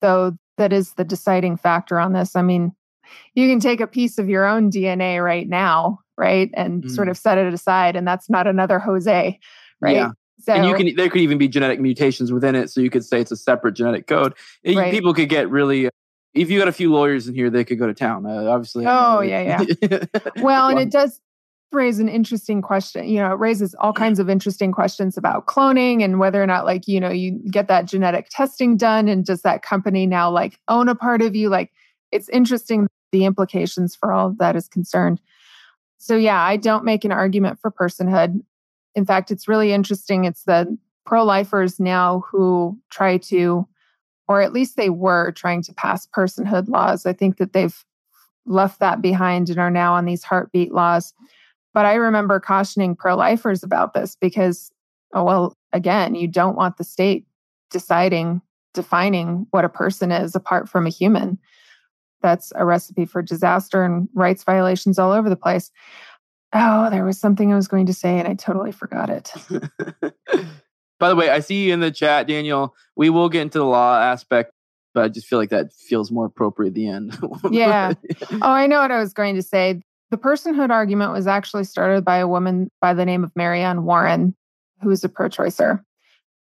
though 0.00 0.36
that 0.58 0.72
is 0.72 0.94
the 0.94 1.04
deciding 1.04 1.56
factor 1.56 1.98
on 1.98 2.12
this. 2.12 2.36
I 2.36 2.42
mean, 2.42 2.72
you 3.34 3.48
can 3.48 3.60
take 3.60 3.80
a 3.80 3.86
piece 3.86 4.18
of 4.18 4.28
your 4.28 4.44
own 4.44 4.70
DNA 4.70 5.24
right 5.24 5.48
now, 5.48 6.00
right, 6.16 6.50
and 6.54 6.84
mm. 6.84 6.90
sort 6.90 7.08
of 7.08 7.16
set 7.16 7.38
it 7.38 7.52
aside, 7.52 7.96
and 7.96 8.06
that's 8.06 8.28
not 8.28 8.46
another 8.46 8.78
Jose, 8.78 9.38
right? 9.80 9.96
Yeah. 9.96 10.10
So, 10.40 10.52
and 10.52 10.66
you 10.66 10.74
can 10.74 10.94
there 10.94 11.08
could 11.08 11.20
even 11.20 11.36
be 11.36 11.48
genetic 11.48 11.80
mutations 11.80 12.30
within 12.30 12.54
it, 12.54 12.70
so 12.70 12.80
you 12.80 12.90
could 12.90 13.04
say 13.04 13.20
it's 13.20 13.32
a 13.32 13.36
separate 13.36 13.72
genetic 13.72 14.06
code. 14.06 14.34
Right. 14.64 14.92
People 14.92 15.12
could 15.14 15.28
get 15.28 15.50
really 15.50 15.88
if 16.34 16.50
you 16.50 16.58
got 16.58 16.68
a 16.68 16.72
few 16.72 16.92
lawyers 16.92 17.28
in 17.28 17.34
here, 17.34 17.50
they 17.50 17.64
could 17.64 17.78
go 17.78 17.86
to 17.86 17.94
town. 17.94 18.26
Uh, 18.26 18.44
obviously. 18.44 18.84
Oh 18.86 19.20
yeah, 19.20 19.64
yeah. 19.80 20.04
well, 20.42 20.68
and 20.68 20.78
it 20.78 20.90
does 20.90 21.20
raise 21.72 21.98
an 21.98 22.08
interesting 22.08 22.62
question. 22.62 23.08
You 23.08 23.20
know, 23.20 23.32
it 23.32 23.38
raises 23.38 23.74
all 23.74 23.92
mm-hmm. 23.92 24.02
kinds 24.02 24.18
of 24.18 24.30
interesting 24.30 24.72
questions 24.72 25.16
about 25.16 25.46
cloning 25.46 26.02
and 26.02 26.18
whether 26.18 26.42
or 26.42 26.46
not, 26.46 26.64
like, 26.64 26.88
you 26.88 27.00
know, 27.00 27.10
you 27.10 27.40
get 27.50 27.68
that 27.68 27.84
genetic 27.84 28.28
testing 28.30 28.76
done 28.76 29.08
and 29.08 29.24
does 29.24 29.42
that 29.42 29.62
company 29.62 30.06
now 30.06 30.30
like 30.30 30.58
own 30.68 30.88
a 30.88 30.94
part 30.94 31.22
of 31.22 31.36
you? 31.36 31.48
Like, 31.48 31.72
it's 32.10 32.28
interesting 32.30 32.86
the 33.12 33.24
implications 33.24 33.94
for 33.94 34.12
all 34.12 34.28
of 34.28 34.38
that 34.38 34.56
is 34.56 34.68
concerned. 34.68 35.20
So, 35.98 36.16
yeah, 36.16 36.40
I 36.40 36.56
don't 36.56 36.84
make 36.84 37.04
an 37.04 37.12
argument 37.12 37.58
for 37.60 37.70
personhood. 37.70 38.40
In 38.94 39.04
fact, 39.04 39.30
it's 39.30 39.48
really 39.48 39.72
interesting. 39.72 40.24
It's 40.24 40.44
the 40.44 40.76
pro 41.04 41.24
lifers 41.24 41.80
now 41.80 42.24
who 42.30 42.78
try 42.90 43.18
to, 43.18 43.66
or 44.28 44.40
at 44.40 44.52
least 44.52 44.76
they 44.76 44.90
were 44.90 45.32
trying 45.32 45.62
to 45.62 45.74
pass 45.74 46.06
personhood 46.06 46.68
laws. 46.68 47.06
I 47.06 47.12
think 47.12 47.38
that 47.38 47.52
they've 47.52 47.84
left 48.46 48.80
that 48.80 49.02
behind 49.02 49.50
and 49.50 49.58
are 49.58 49.70
now 49.70 49.94
on 49.94 50.04
these 50.04 50.22
heartbeat 50.22 50.72
laws. 50.72 51.12
But 51.74 51.86
I 51.86 51.94
remember 51.94 52.40
cautioning 52.40 52.96
pro 52.96 53.14
lifers 53.16 53.62
about 53.62 53.94
this 53.94 54.16
because, 54.20 54.70
oh, 55.14 55.24
well, 55.24 55.56
again, 55.72 56.14
you 56.14 56.26
don't 56.26 56.56
want 56.56 56.76
the 56.76 56.84
state 56.84 57.26
deciding, 57.70 58.40
defining 58.74 59.46
what 59.50 59.64
a 59.64 59.68
person 59.68 60.10
is 60.10 60.34
apart 60.34 60.68
from 60.68 60.86
a 60.86 60.90
human. 60.90 61.38
That's 62.22 62.52
a 62.56 62.64
recipe 62.64 63.04
for 63.04 63.22
disaster 63.22 63.84
and 63.84 64.08
rights 64.14 64.44
violations 64.44 64.98
all 64.98 65.12
over 65.12 65.28
the 65.28 65.36
place. 65.36 65.70
Oh, 66.52 66.88
there 66.90 67.04
was 67.04 67.20
something 67.20 67.52
I 67.52 67.56
was 67.56 67.68
going 67.68 67.86
to 67.86 67.94
say 67.94 68.18
and 68.18 68.26
I 68.26 68.34
totally 68.34 68.72
forgot 68.72 69.10
it. 69.10 69.32
By 70.98 71.08
the 71.08 71.16
way, 71.16 71.30
I 71.30 71.40
see 71.40 71.66
you 71.66 71.72
in 71.72 71.80
the 71.80 71.90
chat, 71.90 72.26
Daniel. 72.26 72.74
We 72.96 73.10
will 73.10 73.28
get 73.28 73.42
into 73.42 73.58
the 73.58 73.64
law 73.64 74.00
aspect, 74.00 74.52
but 74.94 75.04
I 75.04 75.08
just 75.08 75.26
feel 75.26 75.38
like 75.38 75.50
that 75.50 75.72
feels 75.72 76.10
more 76.10 76.26
appropriate 76.26 76.70
at 76.70 76.74
the 76.74 76.88
end. 76.88 77.18
yeah. 77.50 77.92
Oh, 78.42 78.50
I 78.50 78.66
know 78.66 78.80
what 78.80 78.90
I 78.90 78.98
was 78.98 79.12
going 79.12 79.36
to 79.36 79.42
say. 79.42 79.82
The 80.10 80.18
personhood 80.18 80.70
argument 80.70 81.12
was 81.12 81.26
actually 81.26 81.64
started 81.64 82.04
by 82.04 82.16
a 82.16 82.28
woman 82.28 82.70
by 82.80 82.94
the 82.94 83.04
name 83.04 83.24
of 83.24 83.34
Mary 83.36 83.62
Anne 83.62 83.84
Warren, 83.84 84.34
who 84.82 84.90
is 84.90 85.04
a 85.04 85.08
pro 85.08 85.28
choicer. 85.28 85.82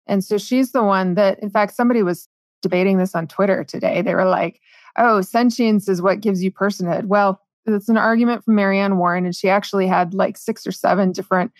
And 0.06 0.24
so 0.24 0.38
she's 0.38 0.72
the 0.72 0.84
one 0.84 1.14
that, 1.14 1.38
in 1.40 1.50
fact, 1.50 1.74
somebody 1.74 2.02
was 2.02 2.28
debating 2.62 2.98
this 2.98 3.14
on 3.14 3.26
Twitter 3.26 3.64
today. 3.64 4.02
They 4.02 4.14
were 4.14 4.24
like, 4.24 4.60
oh, 4.96 5.20
sentience 5.20 5.88
is 5.88 6.00
what 6.00 6.20
gives 6.20 6.42
you 6.42 6.50
personhood. 6.50 7.06
Well, 7.06 7.40
it's 7.66 7.88
an 7.88 7.96
argument 7.96 8.44
from 8.44 8.54
Mary 8.54 8.78
Anne 8.78 8.98
Warren, 8.98 9.24
and 9.24 9.34
she 9.34 9.48
actually 9.48 9.86
had 9.86 10.14
like 10.14 10.36
six 10.36 10.66
or 10.66 10.72
seven 10.72 11.12
different 11.12 11.52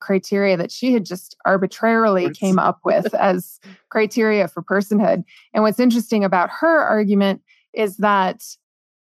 criteria 0.00 0.56
that 0.56 0.70
she 0.70 0.92
had 0.92 1.04
just 1.04 1.36
arbitrarily 1.44 2.30
came 2.30 2.58
up 2.58 2.78
with 2.84 3.12
as 3.14 3.58
criteria 3.88 4.46
for 4.46 4.62
personhood. 4.62 5.24
And 5.52 5.64
what's 5.64 5.80
interesting 5.80 6.24
about 6.24 6.50
her 6.50 6.80
argument 6.82 7.42
is 7.72 7.96
that 7.98 8.44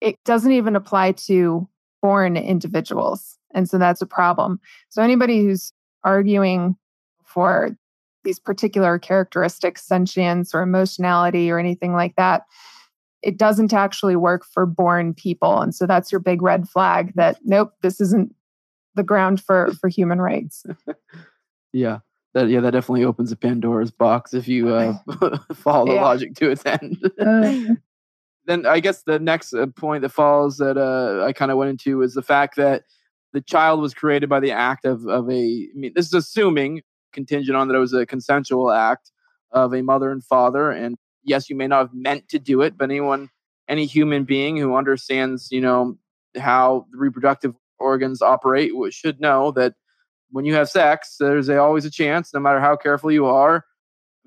it 0.01 0.17
doesn't 0.25 0.53
even 0.53 0.77
apply 0.77 1.13
to 1.13 1.69
born 2.03 2.37
individuals. 2.37 3.39
And 3.55 3.69
so 3.69 3.79
that's 3.79 4.03
a 4.03 4.07
problem. 4.07 4.61
So 4.89 5.03
anybody 5.03 5.43
who's 5.43 5.73
arguing 6.05 6.77
for 7.25 7.77
these 8.25 8.39
particular 8.39 8.99
characteristics, 8.99 9.87
sentience 9.87 10.55
or 10.55 10.63
emotionality 10.63 11.51
or 11.51 11.59
anything 11.59 11.93
like 11.93 12.15
that, 12.17 12.43
it 13.23 13.37
doesn't 13.37 13.73
actually 13.73 14.17
work 14.17 14.45
for 14.45 14.67
born 14.67 15.15
people. 15.15 15.61
And 15.61 15.75
so 15.75 15.87
that's 15.87 16.13
your 16.13 16.21
big 16.21 16.43
red 16.43 16.69
flag 16.69 17.13
that 17.17 17.39
nope, 17.45 17.73
this 17.83 18.01
isn't 18.01 18.35
the 18.95 19.03
ground 19.03 19.43
for 19.43 19.73
for 19.81 19.89
human 19.89 20.21
rights. 20.21 20.65
yeah. 21.73 21.99
That, 22.35 22.51
yeah, 22.51 22.61
that 22.61 22.73
definitely 22.73 23.05
opens 23.05 23.33
a 23.33 23.37
Pandora's 23.37 23.91
box 23.91 24.35
if 24.35 24.47
you 24.47 24.69
uh, 24.69 24.99
follow 25.55 25.87
the 25.87 25.95
yeah. 25.95 26.03
logic 26.03 26.35
to 26.37 26.51
its 26.51 26.65
end. 26.67 26.99
uh, 27.19 27.75
then 28.49 28.65
I 28.65 28.81
guess 28.81 29.03
the 29.03 29.19
next 29.19 29.53
uh, 29.53 29.67
point 29.67 30.01
that 30.03 30.09
follows 30.09 30.57
that 30.57 30.79
uh, 30.79 31.23
I 31.25 31.35
kind 31.35 31.51
of 31.51 31.59
went 31.59 31.71
into 31.71 32.01
is 32.01 32.15
the 32.15 32.23
fact 32.23 32.57
that 32.57 32.85
the 33.35 33.43
child 33.43 33.81
was 33.83 33.93
created 33.93 34.31
by 34.31 34.41
the 34.41 34.53
act 34.53 34.87
of, 34.87 35.07
of 35.07 35.29
a, 35.31 35.35
I 35.35 35.69
mean, 35.75 35.93
this 35.95 36.07
is 36.07 36.15
assuming 36.15 36.81
contingent 37.13 37.57
on 37.57 37.69
that 37.69 37.75
it 37.75 37.79
was 37.79 37.93
a 37.93 38.07
consensual 38.07 38.73
act 38.73 39.13
of 39.53 39.75
a 39.75 39.83
mother 39.83 40.11
and 40.11 40.25
father. 40.25 40.71
And 40.71 40.97
yes, 41.23 41.51
you 41.51 41.57
may 41.57 41.67
not 41.67 41.81
have 41.81 41.95
meant 41.95 42.31
to 42.31 42.39
do 42.39 42.63
it, 42.63 42.79
but 42.79 42.85
anyone, 42.85 43.29
any 43.69 43.85
human 43.85 44.25
being 44.25 44.57
who 44.57 44.77
understands, 44.77 45.49
you 45.51 45.61
know, 45.61 45.99
how 46.39 46.87
the 46.91 46.97
reproductive 46.97 47.55
organs 47.79 48.23
operate 48.23 48.73
should 48.91 49.21
know 49.21 49.51
that 49.53 49.75
when 50.31 50.47
you 50.47 50.55
have 50.55 50.71
sex, 50.71 51.17
there's 51.21 51.51
a, 51.51 51.59
always 51.59 51.85
a 51.85 51.91
chance, 51.91 52.33
no 52.33 52.41
matter 52.41 52.61
how 52.61 52.77
careful 52.77 53.13
you 53.13 53.27
are. 53.27 53.67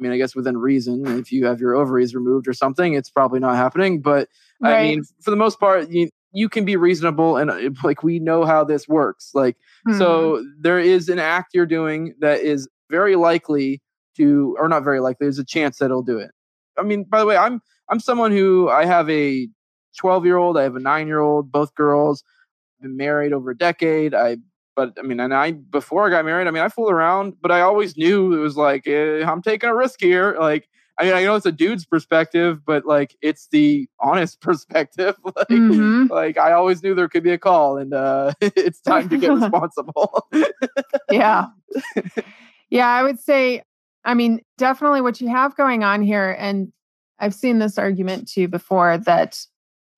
I 0.02 0.04
mean, 0.04 0.12
I 0.14 0.18
guess 0.18 0.36
within 0.36 0.58
reason, 0.58 1.06
if 1.20 1.32
you 1.32 1.46
have 1.46 1.62
your 1.62 1.76
ovaries 1.76 2.16
removed 2.16 2.48
or 2.48 2.54
something, 2.54 2.96
it's 2.96 3.12
probably 3.12 3.40
not 3.40 3.56
happening. 3.56 4.02
But 4.02 4.30
right. 4.60 4.78
I 4.78 4.84
mean, 4.84 5.04
for 5.22 5.30
the 5.30 5.38
most 5.38 5.60
part, 5.60 5.90
you, 5.92 6.10
you 6.34 6.50
can 6.50 6.66
be 6.66 6.76
reasonable 6.76 7.38
and 7.38 7.52
uh, 7.52 7.70
like 7.84 8.02
we 8.02 8.18
know 8.18 8.44
how 8.44 8.64
this 8.64 8.88
works. 8.88 9.30
Like, 9.36 9.58
mm-hmm. 9.88 10.00
so 10.00 10.44
there 10.60 10.80
is 10.80 11.08
an 11.08 11.20
act 11.20 11.52
you're 11.54 11.68
doing 11.68 12.16
that 12.20 12.40
is 12.40 12.68
very 12.90 13.16
likely 13.16 13.80
to, 14.18 14.56
or 14.60 14.68
not 14.68 14.84
very 14.84 15.00
likely, 15.00 15.26
there's 15.26 15.38
a 15.40 15.46
chance 15.46 15.78
that 15.78 15.86
it'll 15.86 16.02
do 16.02 16.18
it. 16.18 16.32
I 16.80 16.84
mean, 16.84 17.04
by 17.04 17.20
the 17.20 17.26
way, 17.28 17.38
I'm 17.38 17.62
I'm 17.90 18.00
someone 18.00 18.32
who 18.32 18.70
I 18.70 18.86
have 18.86 19.10
a 19.10 19.48
12 19.98 20.26
year 20.26 20.38
old, 20.38 20.58
I 20.58 20.64
have 20.64 20.76
a 20.76 20.80
nine 20.80 21.08
year 21.08 21.20
old, 21.20 21.52
both 21.52 21.76
girls. 21.76 22.24
been 22.82 22.98
married 22.98 23.34
over 23.34 23.52
a 23.52 23.58
decade. 23.58 24.16
I, 24.16 24.38
but 24.76 24.94
I 24.98 25.02
mean, 25.02 25.20
and 25.20 25.34
I 25.34 25.52
before 25.52 26.08
I 26.08 26.10
got 26.10 26.26
married, 26.26 26.48
I 26.48 26.52
mean, 26.52 26.64
I 26.64 26.70
fooled 26.70 26.92
around, 26.92 27.36
but 27.42 27.52
I 27.52 27.62
always 27.62 27.98
knew 27.98 28.34
it 28.34 28.40
was 28.40 28.58
like 28.58 28.88
eh, 28.88 29.24
I'm 29.26 29.42
taking 29.42 29.70
a 29.70 29.76
risk 29.76 30.00
here. 30.00 30.36
Like 30.40 30.70
I 30.98 31.06
mean, 31.06 31.14
I 31.14 31.24
know 31.24 31.36
it's 31.36 31.46
a 31.46 31.52
dude's 31.52 31.86
perspective, 31.86 32.64
but 32.66 32.86
like 32.86 33.16
it's 33.22 33.48
the 33.48 33.90
honest 34.00 34.40
perspective. 34.42 35.16
like, 35.24 35.48
mm-hmm. 35.48 36.12
like 36.12 36.38
I 36.38 36.52
always 36.52 36.84
knew 36.84 36.94
there 36.94 37.10
could 37.10 37.24
be 37.24 37.32
a 37.32 37.38
call, 37.38 37.78
and 37.78 37.94
uh, 37.94 38.34
it's 38.42 38.82
time 38.82 39.10
to 39.10 39.18
get 39.18 39.32
responsible. 39.32 40.28
yeah, 41.10 41.48
yeah. 42.70 42.88
I 42.88 43.04
would 43.04 43.20
say, 43.20 43.64
I 44.06 44.14
mean, 44.14 44.42
definitely 44.58 45.02
what 45.02 45.20
you 45.22 45.30
have 45.30 45.56
going 45.56 45.84
on 45.84 46.02
here, 46.02 46.36
and 46.38 46.72
I've 47.20 47.36
seen 47.36 47.60
this 47.60 47.78
argument 47.78 48.28
too 48.28 48.48
before 48.48 48.98
that 49.00 49.40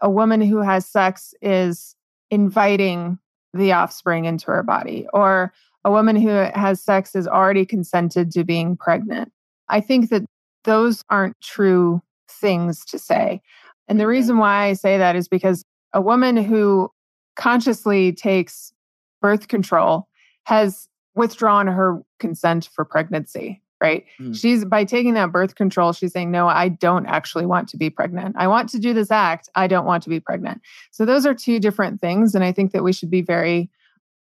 a 0.02 0.10
woman 0.10 0.42
who 0.42 0.62
has 0.62 0.86
sex 0.86 1.34
is 1.42 1.96
inviting 2.30 3.20
the 3.54 3.72
offspring 3.72 4.26
into 4.26 4.48
her 4.48 4.64
body, 4.64 5.08
or 5.14 5.54
a 5.86 5.92
woman 5.92 6.16
who 6.16 6.30
has 6.30 6.82
sex 6.82 7.16
is 7.16 7.28
already 7.28 7.66
consented 7.66 8.32
to 8.32 8.44
being 8.44 8.76
pregnant. 8.78 9.32
I 9.70 9.82
think 9.82 10.10
that 10.10 10.24
those 10.64 11.04
aren't 11.10 11.40
true 11.42 12.02
things 12.30 12.86
to 12.86 13.00
say. 13.00 13.42
And 13.88 14.00
the 14.00 14.04
mm-hmm. 14.04 14.10
reason 14.10 14.38
why 14.38 14.66
I 14.66 14.74
say 14.74 14.98
that 14.98 15.16
is 15.16 15.28
because 15.28 15.64
a 15.94 16.02
woman 16.02 16.38
who 16.38 16.90
consciously 17.36 18.14
takes 18.14 18.74
birth 19.22 19.48
control 19.48 20.08
has 20.44 20.88
withdrawn 21.16 21.68
her 21.68 22.02
consent 22.20 22.70
for 22.74 22.86
pregnancy, 22.86 23.62
right? 23.84 24.06
Mm. 24.20 24.36
She's 24.36 24.64
by 24.64 24.86
taking 24.86 25.14
that 25.16 25.32
birth 25.32 25.56
control, 25.56 25.92
she's 25.92 26.14
saying, 26.14 26.32
No, 26.32 26.48
I 26.48 26.70
don't 26.70 27.06
actually 27.06 27.46
want 27.46 27.68
to 27.70 27.78
be 27.78 27.90
pregnant. 27.90 28.36
I 28.40 28.48
want 28.48 28.70
to 28.70 28.80
do 28.80 28.94
this 28.94 29.12
act. 29.12 29.50
I 29.56 29.68
don't 29.68 29.86
want 29.86 30.02
to 30.04 30.10
be 30.10 30.22
pregnant. 30.22 30.62
So 30.92 31.06
those 31.06 31.26
are 31.26 31.34
two 31.34 31.60
different 31.60 32.00
things. 32.00 32.34
And 32.34 32.44
I 32.44 32.54
think 32.54 32.72
that 32.72 32.84
we 32.84 32.94
should 32.94 33.12
be 33.12 33.22
very 33.22 33.70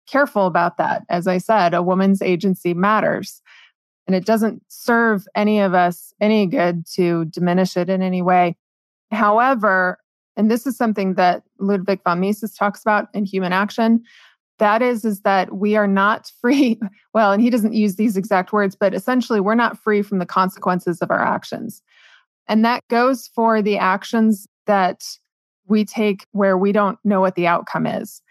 careful 0.06 0.46
about 0.46 0.78
that. 0.78 1.04
As 1.08 1.28
I 1.28 1.38
said, 1.38 1.74
a 1.74 1.82
woman's 1.82 2.20
agency 2.20 2.74
matters. 2.74 3.40
And 4.08 4.16
it 4.16 4.26
doesn't 4.26 4.64
serve 4.66 5.28
any 5.36 5.60
of 5.60 5.74
us 5.74 6.12
any 6.20 6.46
good 6.46 6.84
to 6.94 7.26
diminish 7.26 7.76
it 7.76 7.88
in 7.88 8.02
any 8.02 8.20
way. 8.20 8.56
However, 9.12 9.98
and 10.36 10.50
this 10.50 10.66
is 10.66 10.76
something 10.76 11.14
that 11.14 11.44
Ludwig 11.60 12.00
von 12.02 12.18
Mises 12.18 12.54
talks 12.54 12.82
about 12.82 13.08
in 13.14 13.24
Human 13.24 13.52
Action, 13.52 14.02
that 14.58 14.82
is 14.82 15.04
is 15.04 15.20
that 15.22 15.56
we 15.56 15.76
are 15.76 15.86
not 15.86 16.30
free 16.40 16.78
well 17.14 17.32
and 17.32 17.42
he 17.42 17.50
doesn't 17.50 17.74
use 17.74 17.96
these 17.96 18.16
exact 18.16 18.52
words 18.52 18.76
but 18.76 18.94
essentially 18.94 19.40
we're 19.40 19.54
not 19.54 19.78
free 19.78 20.02
from 20.02 20.18
the 20.18 20.26
consequences 20.26 21.00
of 21.00 21.10
our 21.10 21.22
actions 21.22 21.82
and 22.48 22.64
that 22.64 22.82
goes 22.88 23.28
for 23.34 23.62
the 23.62 23.78
actions 23.78 24.46
that 24.66 25.02
we 25.66 25.84
take 25.84 26.26
where 26.32 26.58
we 26.58 26.72
don't 26.72 26.98
know 27.04 27.20
what 27.20 27.34
the 27.34 27.46
outcome 27.46 27.86
is 27.86 28.22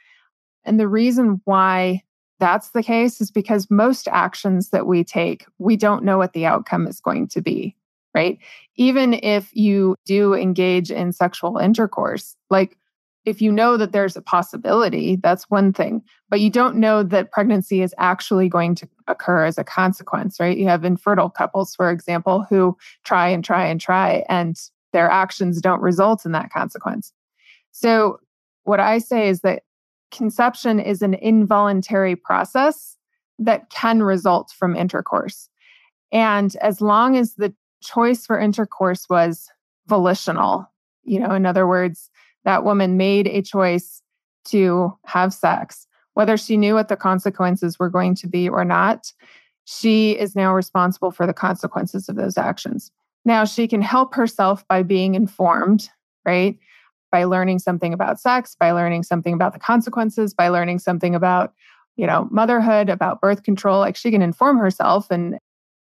and 0.64 0.80
the 0.80 0.88
reason 0.88 1.42
why 1.46 2.02
that's 2.42 2.72
the 2.72 2.84
case 2.84 3.22
is 3.22 3.32
because 3.32 3.70
most 3.70 4.08
actions 4.08 4.72
that 4.72 4.88
we 4.88 5.04
take, 5.04 5.46
we 5.60 5.78
don't 5.78 6.04
know 6.04 6.18
what 6.18 6.34
the 6.34 6.46
outcome 6.46 6.88
is 6.88 7.00
going 7.00 7.28
to 7.30 7.42
be, 7.42 7.76
right? 8.16 8.40
Even 8.76 9.14
if 9.22 9.56
you 9.56 9.96
do 10.06 10.34
engage 10.34 10.90
in 10.90 11.14
sexual 11.14 11.58
intercourse, 11.58 12.36
like 12.50 12.78
if 13.26 13.42
you 13.42 13.52
know 13.52 13.78
that 13.78 13.92
there's 13.92 14.16
a 14.16 14.22
possibility, 14.22 15.16
that's 15.16 15.50
one 15.50 15.72
thing, 15.72 16.02
but 16.30 16.40
you 16.40 16.50
don't 16.50 16.76
know 16.76 17.04
that 17.04 17.32
pregnancy 17.32 17.82
is 17.82 17.94
actually 17.98 18.50
going 18.50 18.74
to 18.76 18.90
occur 19.08 19.46
as 19.46 19.58
a 19.58 19.64
consequence, 19.64 20.40
right? 20.40 20.58
You 20.58 20.68
have 20.68 20.84
infertile 20.84 21.30
couples, 21.30 21.76
for 21.76 21.92
example, 21.92 22.46
who 22.50 22.76
try 23.04 23.28
and 23.28 23.44
try 23.44 23.66
and 23.66 23.80
try, 23.80 24.26
and 24.28 24.60
their 24.92 25.10
actions 25.10 25.62
don't 25.62 25.82
result 25.82 26.26
in 26.26 26.32
that 26.32 26.52
consequence. 26.52 27.14
So, 27.72 28.20
what 28.64 28.80
I 28.80 28.98
say 29.00 29.28
is 29.28 29.42
that 29.42 29.64
conception 30.12 30.80
is 30.80 31.02
an 31.02 31.14
involuntary 31.16 32.16
process 32.16 32.98
that 33.40 33.70
can 33.70 34.04
result 34.04 34.52
from 34.58 34.76
intercourse. 34.76 35.50
And 36.12 36.56
as 36.58 36.82
long 36.82 37.18
as 37.18 37.36
the 37.36 37.54
choice 37.82 38.26
for 38.26 38.40
intercourse 38.40 39.08
was 39.10 39.50
volitional, 39.88 40.70
you 41.04 41.20
know, 41.20 41.34
in 41.34 41.46
other 41.46 41.68
words, 41.68 42.11
that 42.46 42.64
woman 42.64 42.98
made 42.98 43.28
a 43.28 43.42
choice 43.42 44.02
to 44.46 44.98
have 45.06 45.34
sex, 45.34 45.88
whether 46.14 46.38
she 46.38 46.58
knew 46.58 46.74
what 46.74 46.88
the 46.88 46.96
consequences 46.96 47.78
were 47.78 47.90
going 47.90 48.16
to 48.16 48.28
be 48.28 48.50
or 48.50 48.66
not, 48.66 49.12
she 49.66 50.12
is 50.12 50.36
now 50.36 50.54
responsible 50.54 51.12
for 51.12 51.28
the 51.28 51.34
consequences 51.34 52.10
of 52.10 52.16
those 52.16 52.38
actions. 52.38 52.92
Now, 53.24 53.46
she 53.46 53.68
can 53.68 53.82
help 53.82 54.16
herself 54.16 54.68
by 54.68 54.82
being 54.82 55.14
informed, 55.14 55.90
right? 56.26 56.58
by 57.12 57.26
learning 57.26 57.60
something 57.60 57.94
about 57.94 58.20
sex, 58.20 58.56
by 58.56 58.72
learning 58.72 59.04
something 59.04 59.34
about 59.34 59.54
the 59.54 59.60
consequences, 59.60 60.34
by 60.34 60.48
learning 60.48 60.80
something 60.80 61.14
about, 61.14 61.54
you 61.98 62.08
know, 62.08 62.28
motherhood, 62.32 62.90
about 62.90 63.22
birth 63.22 63.44
control. 63.44 63.80
Like 63.80 63.98
she 63.98 64.12
can 64.12 64.22
inform 64.22 64.58
herself 64.58 65.12
and, 65.12 65.38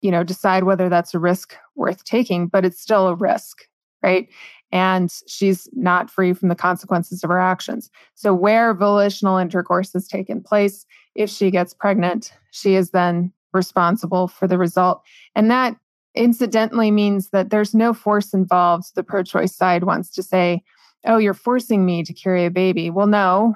you 0.01 0.11
know, 0.11 0.23
decide 0.23 0.63
whether 0.63 0.87
that's 0.87 1.13
a 1.13 1.19
risk 1.19 1.55
worth 1.75 2.03
taking, 2.05 2.47
but 2.47 2.65
it's 2.65 2.81
still 2.81 3.07
a 3.07 3.15
risk, 3.15 3.67
right? 4.01 4.29
And 4.71 5.11
she's 5.27 5.67
not 5.73 6.11
free 6.11 6.33
from 6.33 6.49
the 6.49 6.55
consequences 6.55 7.23
of 7.23 7.29
her 7.29 7.39
actions. 7.39 7.89
So, 8.13 8.33
where 8.33 8.73
volitional 8.73 9.37
intercourse 9.37 9.93
has 9.93 10.07
taken 10.07 10.41
place, 10.41 10.85
if 11.15 11.29
she 11.29 11.49
gets 11.49 11.73
pregnant, 11.73 12.31
she 12.51 12.75
is 12.75 12.91
then 12.91 13.33
responsible 13.51 14.27
for 14.27 14.47
the 14.47 14.57
result. 14.57 15.01
And 15.35 15.49
that 15.49 15.75
incidentally 16.15 16.91
means 16.91 17.29
that 17.29 17.49
there's 17.49 17.73
no 17.73 17.93
force 17.93 18.33
involved. 18.33 18.95
The 18.95 19.03
pro 19.03 19.23
choice 19.23 19.55
side 19.55 19.83
wants 19.83 20.11
to 20.11 20.23
say, 20.23 20.63
oh, 21.05 21.17
you're 21.17 21.33
forcing 21.33 21.85
me 21.85 22.03
to 22.03 22.13
carry 22.13 22.45
a 22.45 22.51
baby. 22.51 22.89
Well, 22.89 23.07
no, 23.07 23.55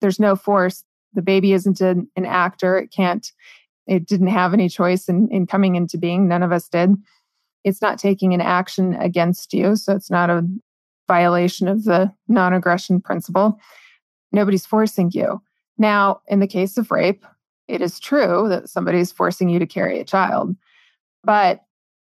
there's 0.00 0.20
no 0.20 0.36
force. 0.36 0.84
The 1.14 1.22
baby 1.22 1.52
isn't 1.52 1.80
an, 1.80 2.08
an 2.16 2.26
actor. 2.26 2.78
It 2.78 2.90
can't, 2.90 3.30
it 3.86 4.06
didn't 4.06 4.28
have 4.28 4.52
any 4.52 4.68
choice 4.68 5.08
in, 5.08 5.28
in 5.30 5.46
coming 5.46 5.76
into 5.76 5.98
being. 5.98 6.28
None 6.28 6.42
of 6.42 6.52
us 6.52 6.68
did. 6.68 6.94
It's 7.64 7.82
not 7.82 7.98
taking 7.98 8.34
an 8.34 8.40
action 8.40 8.94
against 8.94 9.54
you. 9.54 9.76
So 9.76 9.94
it's 9.94 10.10
not 10.10 10.30
a 10.30 10.46
violation 11.08 11.68
of 11.68 11.84
the 11.84 12.12
non 12.28 12.52
aggression 12.52 13.00
principle. 13.00 13.58
Nobody's 14.32 14.66
forcing 14.66 15.10
you. 15.12 15.40
Now, 15.78 16.20
in 16.28 16.40
the 16.40 16.46
case 16.46 16.78
of 16.78 16.90
rape, 16.90 17.24
it 17.68 17.80
is 17.80 18.00
true 18.00 18.48
that 18.48 18.68
somebody's 18.68 19.12
forcing 19.12 19.48
you 19.48 19.58
to 19.58 19.66
carry 19.66 20.00
a 20.00 20.04
child. 20.04 20.54
But 21.24 21.60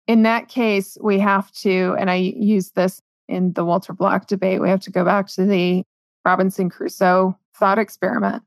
in 0.06 0.22
that 0.22 0.48
case, 0.48 0.96
we 1.00 1.18
have 1.18 1.50
to, 1.52 1.94
and 1.98 2.10
I 2.10 2.16
use 2.16 2.72
this 2.72 3.00
in 3.28 3.52
the 3.52 3.64
Walter 3.64 3.92
Block 3.92 4.26
debate, 4.26 4.60
we 4.60 4.68
have 4.68 4.80
to 4.80 4.90
go 4.90 5.04
back 5.04 5.28
to 5.28 5.44
the 5.44 5.84
Robinson 6.24 6.70
Crusoe 6.70 7.38
thought 7.54 7.78
experiment. 7.78 8.42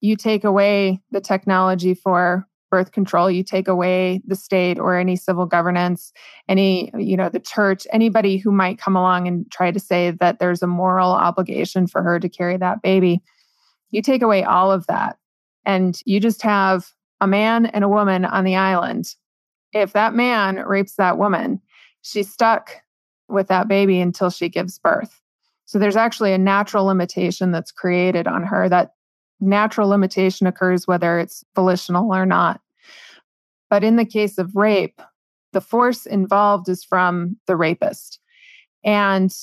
You 0.00 0.16
take 0.16 0.44
away 0.44 1.00
the 1.10 1.20
technology 1.20 1.94
for 1.94 2.46
birth 2.70 2.92
control, 2.92 3.30
you 3.30 3.42
take 3.42 3.68
away 3.68 4.20
the 4.26 4.36
state 4.36 4.78
or 4.78 4.96
any 4.96 5.16
civil 5.16 5.46
governance, 5.46 6.12
any, 6.48 6.90
you 6.96 7.16
know, 7.16 7.28
the 7.28 7.40
church, 7.40 7.86
anybody 7.92 8.36
who 8.36 8.50
might 8.52 8.78
come 8.78 8.96
along 8.96 9.26
and 9.26 9.50
try 9.50 9.70
to 9.70 9.80
say 9.80 10.10
that 10.12 10.38
there's 10.38 10.62
a 10.62 10.66
moral 10.66 11.10
obligation 11.12 11.86
for 11.86 12.02
her 12.02 12.20
to 12.20 12.28
carry 12.28 12.56
that 12.56 12.82
baby. 12.82 13.22
You 13.90 14.02
take 14.02 14.22
away 14.22 14.44
all 14.44 14.70
of 14.70 14.86
that 14.86 15.18
and 15.64 16.00
you 16.04 16.20
just 16.20 16.42
have 16.42 16.92
a 17.20 17.26
man 17.26 17.66
and 17.66 17.84
a 17.84 17.88
woman 17.88 18.24
on 18.24 18.44
the 18.44 18.56
island. 18.56 19.14
If 19.72 19.92
that 19.92 20.14
man 20.14 20.56
rapes 20.56 20.94
that 20.94 21.18
woman, 21.18 21.60
she's 22.02 22.30
stuck 22.30 22.70
with 23.28 23.48
that 23.48 23.68
baby 23.68 24.00
until 24.00 24.30
she 24.30 24.48
gives 24.48 24.78
birth. 24.78 25.20
So 25.66 25.78
there's 25.78 25.96
actually 25.96 26.32
a 26.32 26.38
natural 26.38 26.86
limitation 26.86 27.50
that's 27.50 27.72
created 27.72 28.26
on 28.26 28.42
her. 28.44 28.68
That 28.68 28.92
natural 29.40 29.88
limitation 29.88 30.46
occurs 30.46 30.86
whether 30.86 31.18
it's 31.18 31.44
volitional 31.54 32.12
or 32.14 32.26
not. 32.26 32.60
But 33.70 33.84
in 33.84 33.96
the 33.96 34.04
case 34.04 34.38
of 34.38 34.56
rape, 34.56 35.00
the 35.52 35.60
force 35.60 36.06
involved 36.06 36.68
is 36.68 36.84
from 36.84 37.36
the 37.46 37.56
rapist. 37.56 38.18
And 38.84 39.34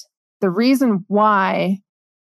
the 0.42 0.50
reason 0.50 1.06
why 1.08 1.82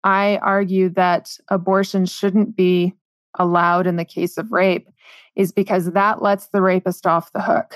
I 0.03 0.37
argue 0.37 0.89
that 0.89 1.37
abortion 1.49 2.05
shouldn't 2.05 2.55
be 2.55 2.93
allowed 3.39 3.87
in 3.87 3.95
the 3.95 4.05
case 4.05 4.37
of 4.37 4.51
rape 4.51 4.87
is 5.35 5.51
because 5.51 5.91
that 5.91 6.21
lets 6.21 6.47
the 6.47 6.61
rapist 6.61 7.07
off 7.07 7.31
the 7.31 7.41
hook. 7.41 7.75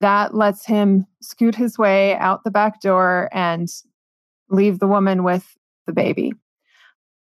That 0.00 0.34
lets 0.34 0.64
him 0.64 1.06
scoot 1.20 1.54
his 1.54 1.76
way 1.76 2.14
out 2.16 2.44
the 2.44 2.50
back 2.50 2.80
door 2.80 3.28
and 3.32 3.68
leave 4.48 4.78
the 4.78 4.86
woman 4.86 5.24
with 5.24 5.56
the 5.86 5.92
baby. 5.92 6.32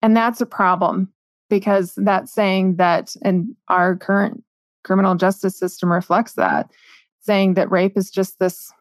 And 0.03 0.17
that's 0.17 0.41
a 0.41 0.47
problem 0.47 1.13
because 1.49 1.95
that's 1.97 2.33
saying 2.33 2.77
that, 2.77 3.15
and 3.23 3.55
our 3.69 3.97
current 3.97 4.43
criminal 4.85 5.15
justice 5.15 5.59
system 5.59 5.93
reflects 5.93 6.35
that, 6.35 6.71
saying 7.21 7.55
that 7.55 7.71
rape 7.71 7.97
is 7.97 8.11
just 8.11 8.39
this, 8.39 8.73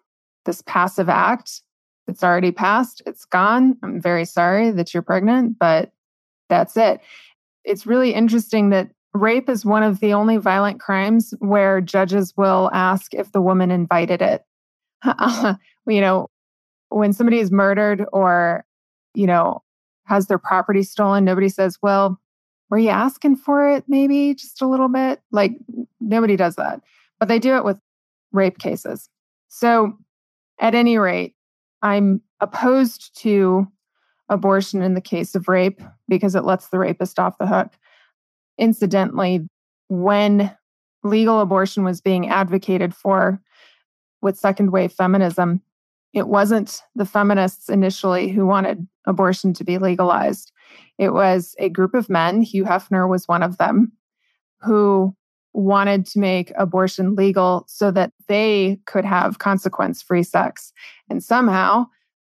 this 0.45 0.61
passive 0.65 1.09
act. 1.09 1.61
It's 2.07 2.23
already 2.23 2.51
passed, 2.51 3.01
it's 3.05 3.25
gone. 3.25 3.77
I'm 3.83 3.99
very 3.99 4.25
sorry 4.25 4.71
that 4.71 4.93
you're 4.93 5.03
pregnant, 5.03 5.57
but 5.59 5.91
that's 6.49 6.77
it 6.77 7.01
it's 7.65 7.85
really 7.85 8.13
interesting 8.13 8.69
that 8.69 8.89
rape 9.13 9.49
is 9.49 9.65
one 9.65 9.83
of 9.83 9.99
the 9.99 10.13
only 10.13 10.37
violent 10.37 10.79
crimes 10.79 11.33
where 11.39 11.81
judges 11.81 12.33
will 12.37 12.69
ask 12.73 13.13
if 13.13 13.31
the 13.31 13.41
woman 13.41 13.71
invited 13.71 14.21
it. 14.21 14.43
you 15.87 16.01
know, 16.01 16.29
when 16.89 17.11
somebody 17.11 17.39
is 17.39 17.51
murdered 17.51 18.05
or, 18.13 18.63
you 19.13 19.27
know, 19.27 19.61
has 20.05 20.27
their 20.27 20.37
property 20.37 20.83
stolen, 20.83 21.25
nobody 21.25 21.49
says, 21.49 21.77
well, 21.81 22.19
were 22.69 22.77
you 22.77 22.89
asking 22.89 23.37
for 23.37 23.69
it 23.69 23.83
maybe 23.87 24.33
just 24.33 24.61
a 24.61 24.67
little 24.67 24.89
bit? 24.89 25.21
Like 25.31 25.53
nobody 25.99 26.35
does 26.35 26.55
that, 26.55 26.81
but 27.19 27.27
they 27.27 27.39
do 27.39 27.55
it 27.55 27.63
with 27.63 27.77
rape 28.31 28.57
cases. 28.57 29.09
So, 29.47 29.97
at 30.59 30.75
any 30.75 30.97
rate, 30.97 31.35
I'm 31.81 32.21
opposed 32.39 33.17
to 33.21 33.67
abortion 34.29 34.81
in 34.81 34.93
the 34.93 35.01
case 35.01 35.35
of 35.35 35.47
rape 35.47 35.81
because 36.07 36.35
it 36.35 36.45
lets 36.45 36.69
the 36.69 36.79
rapist 36.79 37.19
off 37.19 37.37
the 37.37 37.47
hook. 37.47 37.73
Incidentally, 38.57 39.47
when 39.89 40.55
legal 41.03 41.41
abortion 41.41 41.83
was 41.83 42.01
being 42.01 42.29
advocated 42.29 42.95
for 42.95 43.39
with 44.21 44.37
second 44.37 44.71
wave 44.71 44.91
feminism, 44.91 45.61
it 46.13 46.27
wasn't 46.27 46.81
the 46.95 47.05
feminists 47.05 47.69
initially 47.69 48.29
who 48.29 48.45
wanted 48.45 48.87
abortion 49.05 49.53
to 49.53 49.63
be 49.63 49.77
legalized. 49.77 50.51
It 50.97 51.13
was 51.13 51.55
a 51.59 51.69
group 51.69 51.93
of 51.93 52.09
men, 52.09 52.41
Hugh 52.41 52.63
Hefner 52.63 53.09
was 53.09 53.27
one 53.27 53.43
of 53.43 53.57
them, 53.57 53.91
who 54.61 55.15
wanted 55.53 56.05
to 56.05 56.19
make 56.19 56.51
abortion 56.57 57.15
legal 57.15 57.65
so 57.67 57.89
that 57.91 58.11
they 58.27 58.79
could 58.85 59.05
have 59.05 59.39
consequence 59.39 60.01
free 60.01 60.23
sex. 60.23 60.73
And 61.09 61.23
somehow 61.23 61.85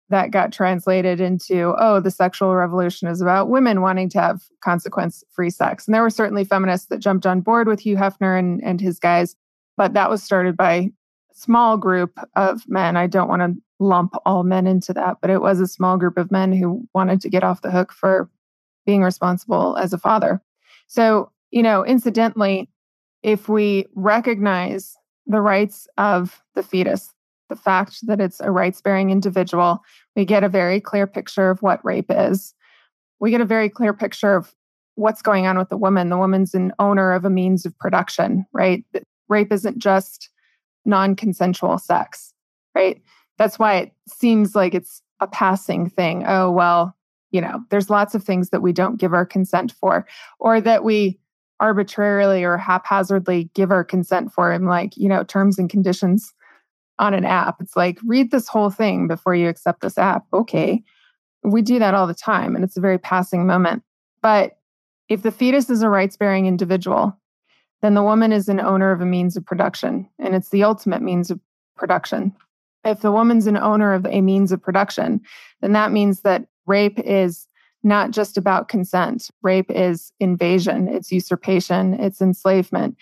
that 0.09 0.31
got 0.31 0.51
translated 0.51 1.21
into, 1.21 1.75
oh, 1.77 1.99
the 1.99 2.11
sexual 2.11 2.55
revolution 2.55 3.07
is 3.07 3.21
about 3.21 3.49
women 3.49 3.81
wanting 3.81 4.09
to 4.09 4.19
have 4.19 4.41
consequence 4.61 5.23
free 5.29 5.49
sex. 5.49 5.87
And 5.87 5.93
there 5.93 6.01
were 6.01 6.09
certainly 6.09 6.43
feminists 6.43 6.87
that 6.87 6.99
jumped 6.99 7.25
on 7.25 7.41
board 7.41 7.67
with 7.67 7.79
Hugh 7.79 7.97
Hefner 7.97 8.37
and, 8.37 8.63
and 8.63 8.81
his 8.81 8.99
guys, 8.99 9.35
but 9.77 9.93
that 9.93 10.09
was 10.09 10.23
started 10.23 10.57
by 10.57 10.91
small 11.33 11.77
group 11.77 12.17
of 12.35 12.67
men. 12.67 12.97
I 12.97 13.07
don't 13.07 13.29
want 13.29 13.41
to 13.41 13.61
lump 13.79 14.13
all 14.25 14.43
men 14.43 14.67
into 14.67 14.93
that, 14.93 15.17
but 15.21 15.29
it 15.29 15.41
was 15.41 15.59
a 15.59 15.67
small 15.67 15.97
group 15.97 16.17
of 16.17 16.31
men 16.31 16.51
who 16.51 16.87
wanted 16.93 17.21
to 17.21 17.29
get 17.29 17.43
off 17.43 17.61
the 17.61 17.71
hook 17.71 17.91
for 17.91 18.29
being 18.85 19.03
responsible 19.03 19.77
as 19.77 19.93
a 19.93 19.97
father. 19.97 20.41
So, 20.87 21.31
you 21.51 21.63
know, 21.63 21.85
incidentally, 21.85 22.69
if 23.23 23.47
we 23.47 23.85
recognize 23.95 24.95
the 25.27 25.41
rights 25.41 25.87
of 25.97 26.41
the 26.55 26.63
fetus, 26.63 27.13
the 27.49 27.55
fact 27.55 28.05
that 28.07 28.21
it's 28.21 28.39
a 28.39 28.51
rights 28.51 28.81
bearing 28.81 29.09
individual. 29.09 29.83
We 30.15 30.25
get 30.25 30.43
a 30.43 30.49
very 30.49 30.79
clear 30.79 31.07
picture 31.07 31.49
of 31.49 31.61
what 31.61 31.83
rape 31.83 32.09
is. 32.09 32.53
We 33.19 33.31
get 33.31 33.41
a 33.41 33.45
very 33.45 33.69
clear 33.69 33.93
picture 33.93 34.35
of 34.35 34.53
what's 34.95 35.21
going 35.21 35.47
on 35.47 35.57
with 35.57 35.69
the 35.69 35.77
woman. 35.77 36.09
The 36.09 36.17
woman's 36.17 36.53
an 36.53 36.73
owner 36.79 37.11
of 37.11 37.25
a 37.25 37.29
means 37.29 37.65
of 37.65 37.77
production, 37.77 38.45
right? 38.53 38.83
Rape 39.27 39.51
isn't 39.51 39.79
just 39.79 40.29
non 40.85 41.15
consensual 41.15 41.77
sex, 41.77 42.33
right? 42.75 43.01
That's 43.37 43.59
why 43.59 43.77
it 43.77 43.93
seems 44.07 44.55
like 44.55 44.73
it's 44.73 45.01
a 45.19 45.27
passing 45.27 45.89
thing. 45.89 46.23
Oh, 46.27 46.51
well, 46.51 46.95
you 47.31 47.41
know, 47.41 47.61
there's 47.69 47.89
lots 47.89 48.15
of 48.15 48.23
things 48.23 48.49
that 48.49 48.61
we 48.61 48.73
don't 48.73 48.99
give 48.99 49.13
our 49.13 49.25
consent 49.25 49.71
for, 49.71 50.05
or 50.39 50.59
that 50.61 50.83
we 50.83 51.19
arbitrarily 51.59 52.43
or 52.43 52.57
haphazardly 52.57 53.49
give 53.53 53.71
our 53.71 53.83
consent 53.83 54.31
for 54.31 54.51
in 54.51 54.65
like, 54.65 54.95
you 54.95 55.09
know, 55.09 55.23
terms 55.23 55.59
and 55.59 55.69
conditions 55.69 56.33
on 56.99 57.13
an 57.13 57.25
app. 57.25 57.57
It's 57.59 57.75
like, 57.75 57.97
read 58.05 58.31
this 58.31 58.47
whole 58.47 58.69
thing 58.69 59.07
before 59.07 59.35
you 59.35 59.47
accept 59.47 59.81
this 59.81 59.97
app. 59.97 60.25
Okay. 60.33 60.83
We 61.43 61.61
do 61.61 61.79
that 61.79 61.93
all 61.93 62.07
the 62.07 62.13
time, 62.13 62.55
and 62.55 62.63
it's 62.63 62.77
a 62.77 62.81
very 62.81 62.97
passing 62.97 63.47
moment. 63.47 63.83
But 64.21 64.57
if 65.07 65.21
the 65.23 65.31
fetus 65.31 65.69
is 65.69 65.81
a 65.81 65.89
rights 65.89 66.17
bearing 66.17 66.45
individual, 66.45 67.17
then 67.81 67.93
the 67.93 68.03
woman 68.03 68.31
is 68.31 68.49
an 68.49 68.59
owner 68.59 68.91
of 68.91 69.01
a 69.01 69.05
means 69.05 69.37
of 69.37 69.45
production, 69.45 70.07
and 70.19 70.35
it's 70.35 70.49
the 70.49 70.63
ultimate 70.63 71.01
means 71.01 71.31
of 71.31 71.39
production. 71.75 72.35
If 72.83 73.01
the 73.01 73.11
woman's 73.11 73.47
an 73.47 73.57
owner 73.57 73.93
of 73.93 74.05
a 74.05 74.21
means 74.21 74.51
of 74.51 74.61
production, 74.61 75.21
then 75.61 75.73
that 75.73 75.91
means 75.91 76.21
that 76.21 76.45
rape 76.65 76.99
is 76.99 77.47
not 77.83 78.11
just 78.11 78.37
about 78.37 78.67
consent. 78.67 79.29
Rape 79.41 79.71
is 79.71 80.11
invasion, 80.19 80.87
it's 80.87 81.11
usurpation, 81.11 81.93
it's 81.93 82.21
enslavement. 82.21 82.97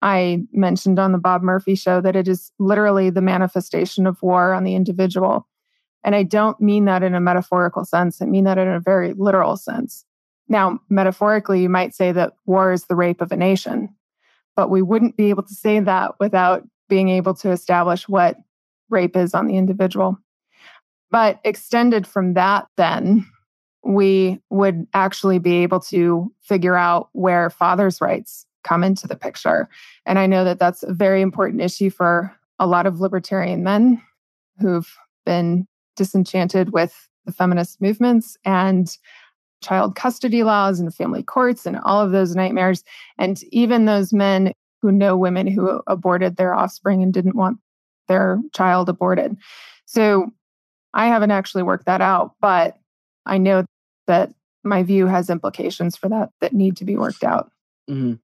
I 0.00 0.42
mentioned 0.52 0.98
on 0.98 1.12
the 1.12 1.18
Bob 1.18 1.42
Murphy 1.42 1.74
show 1.74 2.00
that 2.00 2.16
it 2.16 2.26
is 2.26 2.52
literally 2.58 3.10
the 3.10 3.20
manifestation 3.20 4.06
of 4.06 4.20
war 4.22 4.52
on 4.52 4.64
the 4.64 4.74
individual. 4.74 5.48
And 6.04 6.16
I 6.16 6.24
don't 6.24 6.60
mean 6.60 6.84
that 6.86 7.04
in 7.04 7.14
a 7.14 7.20
metaphorical 7.20 7.84
sense, 7.84 8.20
I 8.20 8.26
mean 8.26 8.44
that 8.44 8.58
in 8.58 8.68
a 8.68 8.80
very 8.80 9.14
literal 9.14 9.56
sense. 9.56 10.04
Now, 10.48 10.80
metaphorically, 10.90 11.62
you 11.62 11.68
might 11.68 11.94
say 11.94 12.10
that 12.12 12.34
war 12.46 12.72
is 12.72 12.84
the 12.84 12.96
rape 12.96 13.20
of 13.20 13.30
a 13.30 13.36
nation, 13.36 13.94
but 14.56 14.70
we 14.70 14.82
wouldn't 14.82 15.16
be 15.16 15.30
able 15.30 15.42
to 15.42 15.54
say 15.54 15.80
that 15.80 16.12
without 16.20 16.62
being 16.88 17.08
able 17.08 17.34
to 17.34 17.50
establish 17.50 18.08
what 18.08 18.36
rape 18.90 19.16
is 19.16 19.34
on 19.34 19.46
the 19.46 19.56
individual. 19.56 20.18
But 21.10 21.40
extended 21.44 22.06
from 22.06 22.34
that, 22.34 22.66
then, 22.76 23.26
we 23.84 24.40
would 24.50 24.86
actually 24.94 25.38
be 25.38 25.56
able 25.56 25.80
to 25.80 26.32
figure 26.40 26.76
out 26.76 27.08
where 27.12 27.50
father's 27.50 28.00
rights 28.00 28.46
come 28.62 28.84
into 28.84 29.06
the 29.06 29.16
picture. 29.16 29.68
And 30.06 30.18
I 30.18 30.26
know 30.26 30.44
that 30.44 30.58
that's 30.58 30.82
a 30.82 30.92
very 30.92 31.20
important 31.20 31.60
issue 31.60 31.90
for 31.90 32.32
a 32.58 32.66
lot 32.66 32.86
of 32.86 33.00
libertarian 33.00 33.64
men 33.64 34.00
who've 34.60 34.94
been 35.26 35.66
disenchanted 35.96 36.72
with 36.72 37.08
the 37.26 37.32
feminist 37.32 37.80
movements 37.80 38.36
and 38.44 38.96
child 39.62 39.96
custody 39.96 40.42
laws 40.42 40.80
and 40.80 40.94
family 40.94 41.22
courts 41.22 41.66
and 41.66 41.78
all 41.84 42.00
of 42.00 42.12
those 42.12 42.34
nightmares. 42.34 42.84
And 43.18 43.42
even 43.52 43.84
those 43.84 44.12
men 44.12 44.52
who 44.80 44.92
know 44.92 45.16
women 45.16 45.46
who 45.46 45.80
aborted 45.86 46.36
their 46.36 46.54
offspring 46.54 47.02
and 47.02 47.12
didn't 47.12 47.36
want 47.36 47.58
their 48.08 48.40
child 48.52 48.88
aborted. 48.88 49.36
So 49.86 50.30
I 50.92 51.06
haven't 51.06 51.30
actually 51.30 51.62
worked 51.62 51.86
that 51.86 52.00
out, 52.00 52.32
but 52.40 52.76
I 53.24 53.38
know 53.38 53.64
that 54.06 54.32
my 54.64 54.82
view 54.82 55.06
has 55.06 55.30
implications 55.30 55.96
for 55.96 56.08
that 56.08 56.30
that 56.40 56.52
need 56.52 56.76
to 56.78 56.84
be 56.84 56.96
worked 56.96 57.24
out. 57.24 57.50
Mm-hmm. 57.88 58.14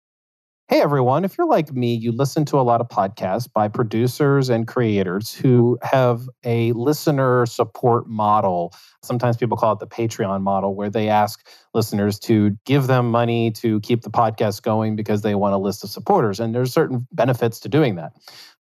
Hey 0.70 0.82
everyone, 0.82 1.24
if 1.24 1.38
you're 1.38 1.46
like 1.46 1.72
me, 1.72 1.94
you 1.94 2.12
listen 2.12 2.44
to 2.46 2.58
a 2.58 2.60
lot 2.60 2.82
of 2.82 2.88
podcasts 2.88 3.50
by 3.50 3.68
producers 3.68 4.50
and 4.50 4.68
creators 4.68 5.32
who 5.34 5.78
have 5.82 6.28
a 6.44 6.72
listener 6.72 7.46
support 7.46 8.06
model. 8.06 8.74
Sometimes 9.02 9.38
people 9.38 9.56
call 9.56 9.72
it 9.72 9.78
the 9.78 9.86
Patreon 9.86 10.42
model, 10.42 10.74
where 10.74 10.90
they 10.90 11.08
ask 11.08 11.46
listeners 11.78 12.18
to 12.18 12.58
give 12.66 12.88
them 12.88 13.10
money 13.10 13.52
to 13.52 13.78
keep 13.80 14.02
the 14.02 14.10
podcast 14.10 14.62
going 14.62 14.96
because 14.96 15.22
they 15.22 15.36
want 15.36 15.54
a 15.54 15.58
list 15.58 15.84
of 15.84 15.90
supporters. 15.90 16.40
And 16.40 16.52
there's 16.52 16.72
certain 16.72 17.06
benefits 17.12 17.60
to 17.60 17.68
doing 17.68 17.94
that. 17.94 18.12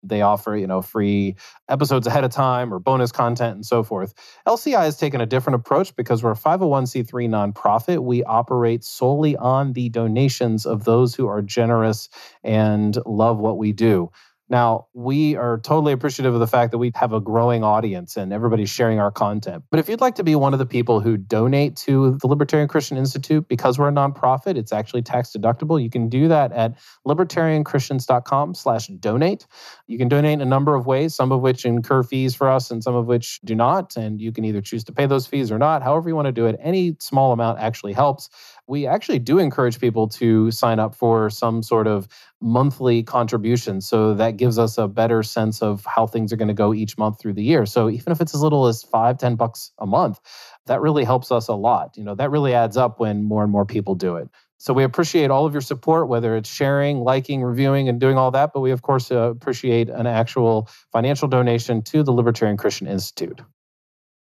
They 0.03 0.21
offer, 0.21 0.55
you 0.55 0.67
know, 0.67 0.83
free 0.83 1.37
episodes 1.69 2.07
ahead 2.07 2.25
of 2.25 2.31
time 2.31 2.73
or 2.73 2.79
bonus 2.79 3.11
content 3.11 3.57
and 3.57 3.67
so 3.67 3.83
forth. 3.83 4.13
LCI 4.47 4.85
has 4.85 4.99
taken 4.99 5.23
a 5.23 5.27
different 5.27 5.57
approach 5.57 5.97
because 5.97 6.23
we're 6.23 6.33
a 6.33 6.37
501c3 6.37 7.29
nonprofit. 7.29 8.05
We 8.05 8.23
operate 8.23 8.85
solely 8.85 9.35
on 9.37 9.73
the 9.73 9.89
donations 9.89 10.67
of 10.67 10.85
those 10.85 11.15
who 11.15 11.27
are 11.27 11.41
generous 11.41 12.11
and 12.45 12.97
love 13.07 13.39
what 13.39 13.57
we 13.57 13.73
do. 13.73 14.11
Now, 14.49 14.87
we 14.95 15.35
are 15.35 15.59
totally 15.59 15.93
appreciative 15.93 16.33
of 16.33 16.39
the 16.39 16.47
fact 16.47 16.71
that 16.71 16.79
we 16.79 16.93
have 16.95 17.13
a 17.13 17.21
growing 17.21 17.65
audience 17.65 18.17
and 18.17 18.33
everybody's 18.33 18.71
sharing 18.71 19.01
our 19.01 19.11
content. 19.11 19.65
But 19.71 19.81
if 19.81 19.89
you'd 19.89 20.01
like 20.01 20.15
to 20.17 20.25
be 20.25 20.37
one 20.37 20.53
of 20.53 20.61
the 20.61 20.67
people 20.67 21.01
who 21.01 21.17
donate 21.17 21.75
to 21.79 22.17
the 22.21 22.29
Libertarian 22.29 22.69
Christian 22.69 22.97
Institute 22.97 23.49
because 23.49 23.77
we're 23.77 23.89
a 23.89 23.93
nonprofit, 23.93 24.57
it's 24.57 24.73
actually 24.73 25.03
tax 25.03 25.33
deductible. 25.37 25.83
You 25.83 25.91
can 25.91 26.09
do 26.09 26.29
that 26.29 26.53
at 26.53 26.79
libertarianchristians.com 27.07 28.55
slash 28.55 28.87
donate. 28.87 29.47
You 29.89 29.99
can 29.99 30.09
donate 30.09 30.35
in 30.35 30.41
a 30.41 30.47
number 30.47 30.77
of 30.77 30.87
ways, 30.87 31.15
some 31.15 31.33
of 31.33 31.41
which 31.41 31.65
incur 31.65 32.05
fees 32.05 32.37
for 32.37 32.49
us 32.49 32.71
and 32.71 32.85
some 32.85 32.95
of 32.95 33.07
which 33.07 33.41
do 33.45 33.57
not. 33.57 33.97
And 33.97 34.21
you 34.21 34.31
can 34.31 34.45
either 34.45 34.61
choose 34.61 34.85
to 34.85 34.93
pay 34.93 35.07
those 35.07 35.27
fees 35.27 35.51
or 35.51 35.59
not. 35.59 35.83
However 35.83 36.09
you 36.09 36.15
want 36.15 36.27
to 36.27 36.33
do 36.33 36.47
it, 36.47 36.57
any 36.61 36.97
small 37.01 37.33
amount 37.33 37.59
actually 37.59 37.95
helps 37.95 38.31
we 38.67 38.87
actually 38.87 39.19
do 39.19 39.39
encourage 39.39 39.81
people 39.81 40.09
to 40.09 40.51
sign 40.51 40.79
up 40.79 40.95
for 40.95 41.31
some 41.31 41.63
sort 41.63 41.87
of 41.87 42.09
monthly 42.41 43.03
contribution. 43.03 43.81
So 43.81 44.15
that 44.15 44.37
gives 44.37 44.59
us 44.59 44.77
a 44.77 44.87
better 44.87 45.23
sense 45.23 45.63
of 45.63 45.85
how 45.87 46.07
things 46.07 46.33
are 46.33 46.37
going 46.37 46.49
to 46.49 46.55
go 46.55 46.75
each 46.75 46.99
month 46.99 47.19
through 47.19 47.33
the 47.33 47.43
year. 47.43 47.65
So 47.65 47.89
even 47.89 48.13
if 48.13 48.21
it's 48.21 48.35
as 48.35 48.43
little 48.43 48.67
as 48.67 48.83
five, 48.83 49.19
ten 49.19 49.37
bucks 49.37 49.73
a 49.79 49.87
month, 49.87 50.21
that 50.67 50.81
really 50.81 51.05
helps 51.05 51.33
us 51.33 51.49
a 51.49 51.55
lot. 51.55 51.97
You 51.97 52.05
know, 52.05 52.15
that 52.15 52.31
really 52.31 52.53
adds 52.53 52.77
up 52.77 53.01
when 53.01 53.25
more 53.25 53.43
and 53.43 53.51
more 53.51 53.65
people 53.65 53.95
do 53.95 54.17
it. 54.17 54.29
So 54.59 54.73
we 54.73 54.85
appreciate 54.85 55.31
all 55.31 55.45
of 55.45 55.53
your 55.53 55.61
support, 55.61 56.09
whether 56.09 56.35
it's 56.37 56.49
sharing, 56.49 57.01
liking, 57.01 57.43
reviewing, 57.43 57.89
and 57.89 58.01
doing 58.01 58.17
all 58.17 58.31
that. 58.31 58.53
But 58.55 58.61
we, 58.61 58.71
of 58.71 58.83
course, 58.83 59.11
uh, 59.11 59.31
appreciate 59.31 59.91
an 59.91 60.07
actual 60.07 60.69
financial 60.93 61.29
donation 61.29 61.83
to 61.83 62.03
the 62.03 62.13
Libertarian 62.13 62.57
Christian 62.57 62.87
Institute. 62.87 63.41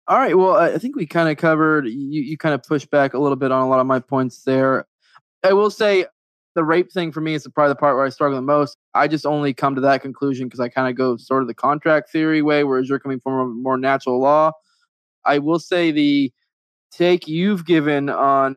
All 0.08 0.18
right. 0.18 0.38
Well, 0.38 0.56
I 0.56 0.78
think 0.78 0.96
we 0.96 1.06
kind 1.06 1.30
of 1.30 1.38
covered, 1.38 1.86
you, 1.86 2.22
you 2.22 2.38
kind 2.38 2.56
of 2.56 2.64
pushed 2.64 2.90
back 2.90 3.14
a 3.14 3.20
little 3.20 3.36
bit 3.38 3.52
on 3.52 3.62
a 3.62 3.70
lot 3.70 3.80
of 3.80 3.86
my 3.86 4.00
points 4.00 4.44
there. 4.44 4.86
I 5.44 5.54
will 5.54 5.70
say 5.70 6.06
the 6.56 6.64
rape 6.64 6.92
thing 6.92 7.12
for 7.12 7.22
me 7.22 7.34
is 7.34 7.48
probably 7.54 7.72
the 7.72 7.76
part 7.76 7.96
where 7.96 8.06
I 8.06 8.10
struggle 8.10 8.38
the 8.38 8.42
most. 8.42 8.78
I 8.94 9.08
just 9.08 9.26
only 9.26 9.54
come 9.54 9.76
to 9.76 9.82
that 9.82 10.02
conclusion 10.02 10.48
because 10.48 10.60
I 10.60 10.70
kind 10.70 10.90
of 10.90 10.96
go 10.96 11.18
sort 11.18 11.42
of 11.42 11.48
the 11.48 11.54
contract 11.54 12.12
theory 12.12 12.42
way, 12.42 12.64
whereas 12.64 12.90
you're 12.90 13.00
coming 13.00 13.20
from 13.20 13.34
a 13.34 13.46
more 13.46 13.78
natural 13.78 14.20
law. 14.20 14.52
I 15.26 15.40
will 15.40 15.60
say 15.60 15.92
the 15.92 16.32
take 16.92 17.28
you've 17.28 17.66
given 17.66 18.10
on 18.10 18.56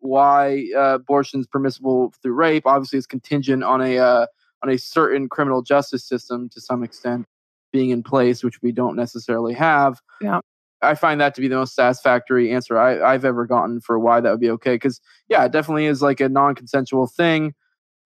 why 0.00 0.66
uh, 0.76 0.94
abortion 0.94 1.40
is 1.40 1.46
permissible 1.46 2.12
through 2.22 2.32
rape 2.32 2.66
obviously 2.66 2.98
is 2.98 3.06
contingent 3.06 3.62
on 3.62 3.82
a 3.82 3.98
uh, 3.98 4.26
on 4.62 4.70
a 4.70 4.78
certain 4.78 5.28
criminal 5.28 5.62
justice 5.62 6.06
system 6.06 6.48
to 6.50 6.60
some 6.60 6.82
extent 6.82 7.26
being 7.72 7.90
in 7.90 8.02
place, 8.02 8.42
which 8.42 8.60
we 8.62 8.72
don't 8.72 8.96
necessarily 8.96 9.54
have. 9.54 10.00
Yeah. 10.20 10.40
I 10.82 10.94
find 10.94 11.20
that 11.20 11.34
to 11.34 11.40
be 11.40 11.48
the 11.48 11.56
most 11.56 11.74
satisfactory 11.74 12.52
answer 12.52 12.78
I, 12.78 13.12
have 13.12 13.24
ever 13.24 13.46
gotten 13.46 13.80
for 13.80 13.98
why 13.98 14.20
that 14.20 14.30
would 14.30 14.40
be 14.40 14.50
okay. 14.50 14.74
Because 14.74 15.00
yeah, 15.28 15.44
it 15.44 15.52
definitely 15.52 15.86
is 15.86 16.00
like 16.00 16.20
a 16.20 16.28
non-consensual 16.28 17.08
thing. 17.08 17.54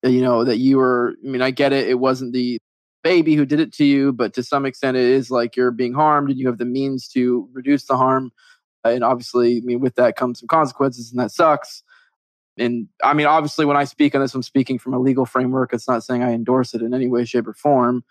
Uh, 0.05 0.09
you 0.09 0.21
know 0.21 0.45
that 0.45 0.59
you 0.59 0.79
were. 0.79 1.15
I 1.25 1.29
mean, 1.29 1.43
I 1.43 1.51
get 1.51 1.73
it. 1.73 1.89
It 1.89 1.99
wasn't 2.01 2.33
the 2.33 2.59
baby 3.03 3.35
who 3.35 3.47
did 3.47 3.61
it 3.61 3.73
to 3.75 3.85
you, 3.85 4.13
but 4.13 4.35
to 4.35 4.43
some 4.43 4.67
extent, 4.67 4.97
it 4.97 5.05
is 5.05 5.31
like 5.31 5.57
you're 5.57 5.71
being 5.71 5.95
harmed, 5.95 6.31
and 6.31 6.39
you 6.39 6.47
have 6.47 6.59
the 6.59 6.65
means 6.65 7.09
to 7.09 7.49
reduce 7.53 7.85
the 7.87 7.97
harm. 7.97 8.33
And 8.83 9.03
obviously, 9.03 9.59
I 9.59 9.61
mean, 9.61 9.81
with 9.81 9.95
that 9.95 10.17
comes 10.17 10.41
some 10.41 10.49
consequences, 10.49 11.11
and 11.11 11.21
that 11.21 11.31
sucks. 11.31 11.83
And 12.59 12.89
I 13.03 13.15
mean, 13.15 13.27
obviously, 13.27 13.65
when 13.65 13.77
I 13.77 13.85
speak 13.85 14.15
on 14.15 14.21
this, 14.21 14.35
I'm 14.35 14.43
speaking 14.43 14.79
from 14.79 14.95
a 14.95 14.99
legal 14.99 15.27
framework. 15.27 15.73
It's 15.73 15.89
not 15.89 16.05
saying 16.05 16.23
I 16.23 16.33
endorse 16.33 16.75
it 16.75 16.83
in 16.83 16.93
any 16.95 17.07
way, 17.07 17.25
shape, 17.25 17.47
or 17.47 17.55
form. 17.55 18.05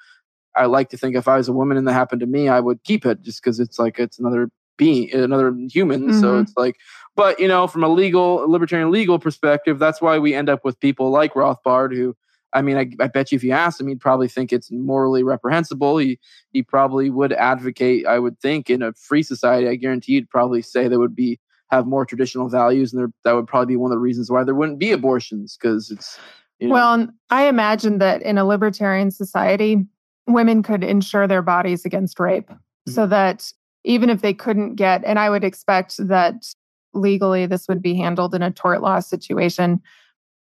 I 0.55 0.65
like 0.65 0.89
to 0.89 0.97
think 0.97 1.15
if 1.15 1.27
I 1.27 1.37
was 1.37 1.47
a 1.47 1.53
woman 1.53 1.77
and 1.77 1.87
that 1.87 1.93
happened 1.93 2.21
to 2.21 2.27
me, 2.27 2.47
I 2.47 2.59
would 2.59 2.83
keep 2.83 3.05
it 3.05 3.21
just 3.21 3.41
because 3.41 3.59
it's 3.59 3.79
like 3.79 3.99
it's 3.99 4.19
another 4.19 4.49
being, 4.77 5.13
another 5.13 5.53
human. 5.69 6.09
Mm-hmm. 6.09 6.19
So 6.19 6.39
it's 6.39 6.53
like, 6.57 6.77
but 7.15 7.39
you 7.39 7.47
know, 7.47 7.67
from 7.67 7.83
a 7.83 7.89
legal, 7.89 8.49
libertarian 8.49 8.91
legal 8.91 9.19
perspective, 9.19 9.79
that's 9.79 10.01
why 10.01 10.19
we 10.19 10.33
end 10.33 10.49
up 10.49 10.63
with 10.63 10.79
people 10.79 11.09
like 11.09 11.33
Rothbard, 11.33 11.95
who, 11.95 12.15
I 12.53 12.61
mean, 12.61 12.77
I, 12.77 12.89
I 13.03 13.07
bet 13.07 13.31
you 13.31 13.35
if 13.35 13.43
you 13.43 13.51
asked 13.51 13.81
him, 13.81 13.87
he'd 13.87 13.99
probably 13.99 14.27
think 14.27 14.53
it's 14.53 14.71
morally 14.71 15.23
reprehensible. 15.23 15.97
He 15.97 16.19
he 16.51 16.61
probably 16.61 17.09
would 17.09 17.33
advocate, 17.33 18.05
I 18.05 18.19
would 18.19 18.39
think, 18.39 18.69
in 18.69 18.81
a 18.83 18.93
free 18.93 19.23
society. 19.23 19.67
I 19.67 19.75
guarantee 19.75 20.13
you'd 20.13 20.29
probably 20.29 20.61
say 20.61 20.87
there 20.87 20.99
would 20.99 21.15
be 21.15 21.39
have 21.71 21.87
more 21.87 22.05
traditional 22.05 22.49
values, 22.49 22.93
and 22.93 23.01
there, 23.01 23.09
that 23.23 23.33
would 23.33 23.47
probably 23.47 23.73
be 23.73 23.77
one 23.77 23.91
of 23.91 23.95
the 23.95 23.99
reasons 23.99 24.29
why 24.29 24.43
there 24.43 24.53
wouldn't 24.53 24.79
be 24.79 24.91
abortions 24.91 25.57
because 25.59 25.89
it's. 25.89 26.19
You 26.59 26.67
know, 26.69 26.75
well, 26.75 27.07
I 27.29 27.47
imagine 27.47 27.97
that 27.97 28.21
in 28.21 28.37
a 28.37 28.45
libertarian 28.45 29.09
society, 29.09 29.85
women 30.27 30.63
could 30.63 30.83
insure 30.83 31.27
their 31.27 31.41
bodies 31.41 31.85
against 31.85 32.19
rape 32.19 32.49
mm-hmm. 32.49 32.91
so 32.91 33.07
that 33.07 33.51
even 33.83 34.09
if 34.09 34.21
they 34.21 34.33
couldn't 34.33 34.75
get, 34.75 35.03
and 35.05 35.19
I 35.19 35.29
would 35.29 35.43
expect 35.43 35.97
that 35.97 36.45
legally 36.93 37.45
this 37.45 37.67
would 37.67 37.81
be 37.81 37.95
handled 37.95 38.33
in 38.33 38.41
a 38.41 38.51
tort 38.51 38.81
law 38.81 38.99
situation. 38.99 39.81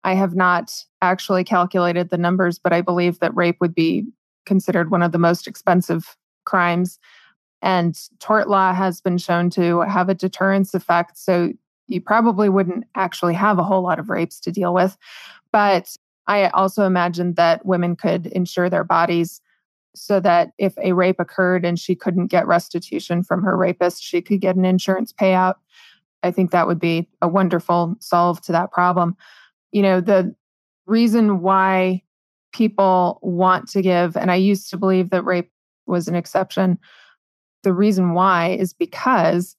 I 0.04 0.14
have 0.14 0.34
not 0.34 0.72
actually 1.02 1.44
calculated 1.44 2.10
the 2.10 2.18
numbers, 2.18 2.58
but 2.58 2.72
I 2.72 2.80
believe 2.80 3.18
that 3.20 3.36
rape 3.36 3.58
would 3.60 3.74
be 3.74 4.06
considered 4.46 4.90
one 4.90 5.02
of 5.02 5.12
the 5.12 5.18
most 5.18 5.46
expensive 5.46 6.16
crimes. 6.44 6.98
And 7.60 7.98
tort 8.18 8.48
law 8.48 8.72
has 8.72 9.00
been 9.00 9.18
shown 9.18 9.50
to 9.50 9.80
have 9.80 10.08
a 10.08 10.14
deterrence 10.14 10.74
effect. 10.74 11.18
So 11.18 11.52
you 11.86 12.00
probably 12.00 12.48
wouldn't 12.48 12.84
actually 12.94 13.34
have 13.34 13.58
a 13.58 13.64
whole 13.64 13.82
lot 13.82 13.98
of 13.98 14.08
rapes 14.08 14.40
to 14.40 14.52
deal 14.52 14.72
with. 14.72 14.96
But 15.52 15.96
I 16.26 16.48
also 16.48 16.84
imagine 16.84 17.34
that 17.34 17.64
women 17.66 17.96
could 17.96 18.26
insure 18.26 18.70
their 18.70 18.84
bodies 18.84 19.40
so 19.94 20.20
that 20.20 20.50
if 20.58 20.74
a 20.78 20.92
rape 20.92 21.18
occurred 21.18 21.64
and 21.64 21.78
she 21.78 21.94
couldn't 21.94 22.26
get 22.28 22.46
restitution 22.46 23.22
from 23.22 23.42
her 23.42 23.56
rapist, 23.56 24.02
she 24.02 24.22
could 24.22 24.40
get 24.40 24.56
an 24.56 24.64
insurance 24.64 25.12
payout. 25.12 25.54
I 26.22 26.30
think 26.30 26.50
that 26.50 26.66
would 26.66 26.80
be 26.80 27.08
a 27.22 27.28
wonderful 27.28 27.96
solve 28.00 28.40
to 28.42 28.52
that 28.52 28.72
problem. 28.72 29.16
You 29.72 29.82
know, 29.82 30.00
the 30.00 30.34
reason 30.86 31.40
why 31.40 32.02
people 32.52 33.18
want 33.22 33.68
to 33.70 33.82
give, 33.82 34.16
and 34.16 34.30
I 34.30 34.36
used 34.36 34.70
to 34.70 34.76
believe 34.76 35.10
that 35.10 35.24
rape 35.24 35.50
was 35.86 36.08
an 36.08 36.14
exception, 36.14 36.78
the 37.62 37.72
reason 37.72 38.14
why 38.14 38.50
is 38.50 38.72
because 38.72 39.56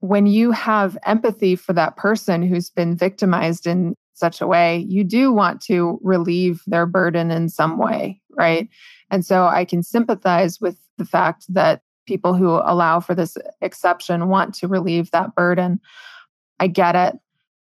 when 0.00 0.26
you 0.26 0.52
have 0.52 0.96
empathy 1.04 1.56
for 1.56 1.72
that 1.72 1.96
person 1.96 2.42
who's 2.42 2.70
been 2.70 2.96
victimized 2.96 3.66
in 3.66 3.96
such 4.18 4.40
a 4.40 4.46
way, 4.46 4.86
you 4.88 5.04
do 5.04 5.32
want 5.32 5.60
to 5.62 5.98
relieve 6.02 6.62
their 6.66 6.86
burden 6.86 7.30
in 7.30 7.48
some 7.48 7.78
way, 7.78 8.20
right? 8.36 8.68
And 9.10 9.24
so 9.24 9.46
I 9.46 9.64
can 9.64 9.82
sympathize 9.82 10.60
with 10.60 10.76
the 10.98 11.04
fact 11.04 11.46
that 11.48 11.82
people 12.06 12.34
who 12.34 12.60
allow 12.64 13.00
for 13.00 13.14
this 13.14 13.36
exception 13.60 14.28
want 14.28 14.54
to 14.54 14.68
relieve 14.68 15.10
that 15.10 15.34
burden. 15.34 15.80
I 16.58 16.66
get 16.66 16.96
it. 16.96 17.14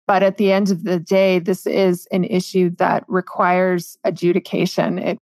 But 0.08 0.24
at 0.24 0.38
the 0.38 0.52
end 0.52 0.72
of 0.72 0.84
the 0.84 1.00
day, 1.00 1.40
this 1.40 1.66
is 1.66 2.08
an 2.12 2.26
issue 2.26 2.72
that 2.78 3.06
requires 3.08 3.98
adjudication. 4.04 5.00
It, 5.00 5.18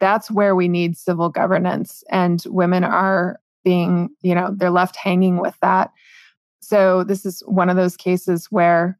that's 0.00 0.30
where 0.30 0.56
we 0.56 0.66
need 0.66 0.96
civil 0.96 1.28
governance. 1.28 2.02
And 2.10 2.42
women 2.46 2.82
are 2.82 3.38
being, 3.62 4.08
you 4.22 4.34
know, 4.34 4.52
they're 4.56 4.70
left 4.70 4.96
hanging 4.96 5.38
with 5.38 5.56
that. 5.60 5.92
So 6.60 7.04
this 7.04 7.24
is 7.24 7.42
one 7.46 7.68
of 7.68 7.76
those 7.76 7.96
cases 7.96 8.46
where 8.50 8.98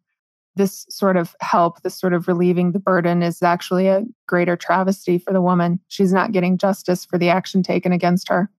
this 0.57 0.87
sort 0.89 1.17
of 1.17 1.35
help, 1.41 1.83
this 1.83 1.99
sort 1.99 2.13
of 2.13 2.29
relieving 2.29 2.73
the 2.73 2.79
burden 2.79 3.23
is 3.23 3.43
actually 3.43 3.89
a 3.89 4.05
greater 4.27 4.57
travesty 4.57 5.19
for 5.19 5.33
the 5.33 5.41
woman. 5.41 5.81
She's 5.89 6.13
not 6.13 6.33
getting 6.33 6.59
justice 6.59 7.05
for 7.05 7.19
the 7.19 7.31
action 7.31 7.63
taken 7.63 7.93
against 7.93 8.29
her. 8.29 8.51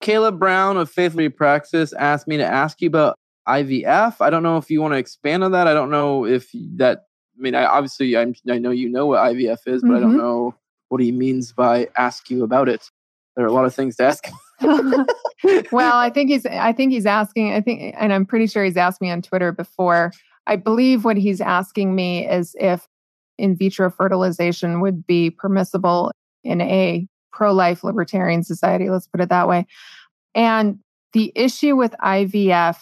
Caleb 0.00 0.38
Brown 0.38 0.76
of 0.76 0.90
Faithfully 0.90 1.28
Praxis 1.28 1.92
asked 1.94 2.28
me 2.28 2.36
to 2.36 2.44
ask 2.44 2.80
you 2.80 2.88
about 2.88 3.16
IVF. 3.48 4.16
I 4.20 4.30
don't 4.30 4.42
know 4.42 4.58
if 4.58 4.70
you 4.70 4.80
want 4.80 4.94
to 4.94 4.98
expand 4.98 5.42
on 5.42 5.52
that. 5.52 5.66
I 5.66 5.74
don't 5.74 5.90
know 5.90 6.24
if 6.26 6.50
that. 6.76 7.04
I 7.36 7.40
mean, 7.40 7.54
I 7.54 7.64
obviously 7.64 8.16
I'm, 8.16 8.34
i 8.50 8.58
know 8.58 8.70
you 8.70 8.88
know 8.88 9.06
what 9.06 9.20
IVF 9.20 9.58
is, 9.66 9.82
but 9.82 9.88
mm-hmm. 9.88 9.94
I 9.94 10.00
don't 10.00 10.10
mm-hmm. 10.10 10.18
know 10.18 10.54
what 10.88 11.00
he 11.00 11.12
means 11.12 11.52
by 11.52 11.88
ask 11.96 12.30
you 12.30 12.44
about 12.44 12.68
it. 12.68 12.90
There 13.36 13.44
are 13.44 13.48
a 13.48 13.52
lot 13.52 13.64
of 13.64 13.74
things 13.74 13.96
to 13.96 14.04
ask. 14.04 14.28
well, 15.72 15.96
I 15.96 16.10
think 16.14 16.30
he's 16.30 16.44
I 16.46 16.72
think 16.72 16.92
he's 16.92 17.06
asking. 17.06 17.52
I 17.52 17.60
think, 17.60 17.94
and 17.98 18.12
I'm 18.12 18.26
pretty 18.26 18.46
sure 18.46 18.64
he's 18.64 18.76
asked 18.76 19.00
me 19.00 19.10
on 19.10 19.22
Twitter 19.22 19.52
before. 19.52 20.12
I 20.48 20.56
believe 20.56 21.04
what 21.04 21.18
he's 21.18 21.42
asking 21.42 21.94
me 21.94 22.26
is 22.26 22.56
if 22.58 22.88
in 23.36 23.54
vitro 23.54 23.90
fertilization 23.90 24.80
would 24.80 25.06
be 25.06 25.30
permissible 25.30 26.10
in 26.42 26.60
a 26.62 27.06
pro 27.32 27.52
life 27.52 27.84
libertarian 27.84 28.42
society, 28.42 28.88
let's 28.88 29.06
put 29.06 29.20
it 29.20 29.28
that 29.28 29.46
way. 29.46 29.66
And 30.34 30.78
the 31.12 31.30
issue 31.34 31.76
with 31.76 31.94
IVF 32.02 32.78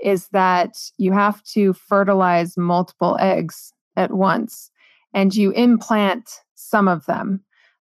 is 0.00 0.28
that 0.28 0.76
you 0.96 1.12
have 1.12 1.42
to 1.42 1.72
fertilize 1.72 2.56
multiple 2.56 3.16
eggs 3.20 3.72
at 3.96 4.12
once 4.12 4.70
and 5.12 5.34
you 5.34 5.50
implant 5.52 6.30
some 6.54 6.86
of 6.86 7.04
them. 7.06 7.42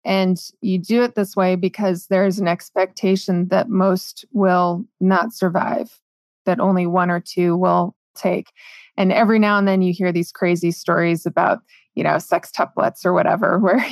And 0.05 0.41
you 0.62 0.78
do 0.78 1.03
it 1.03 1.14
this 1.14 1.36
way 1.36 1.57
because 1.57 2.07
there's 2.07 2.38
an 2.38 2.49
expectation 2.49 3.49
that 3.49 3.68
most 3.68 4.24
will 4.32 4.84
not 4.99 5.34
survive, 5.34 6.01
that 6.47 6.59
only 6.59 6.86
one 6.86 7.11
or 7.11 7.20
two 7.20 7.57
will 7.57 7.95
take. 8.20 8.52
And 8.96 9.12
every 9.12 9.38
now 9.38 9.58
and 9.58 9.66
then 9.66 9.82
you 9.82 9.92
hear 9.92 10.12
these 10.12 10.32
crazy 10.32 10.70
stories 10.70 11.24
about, 11.26 11.60
you 11.94 12.04
know, 12.04 12.18
sex 12.18 12.50
sextuplets 12.50 13.04
or 13.04 13.12
whatever, 13.12 13.58
where 13.60 13.84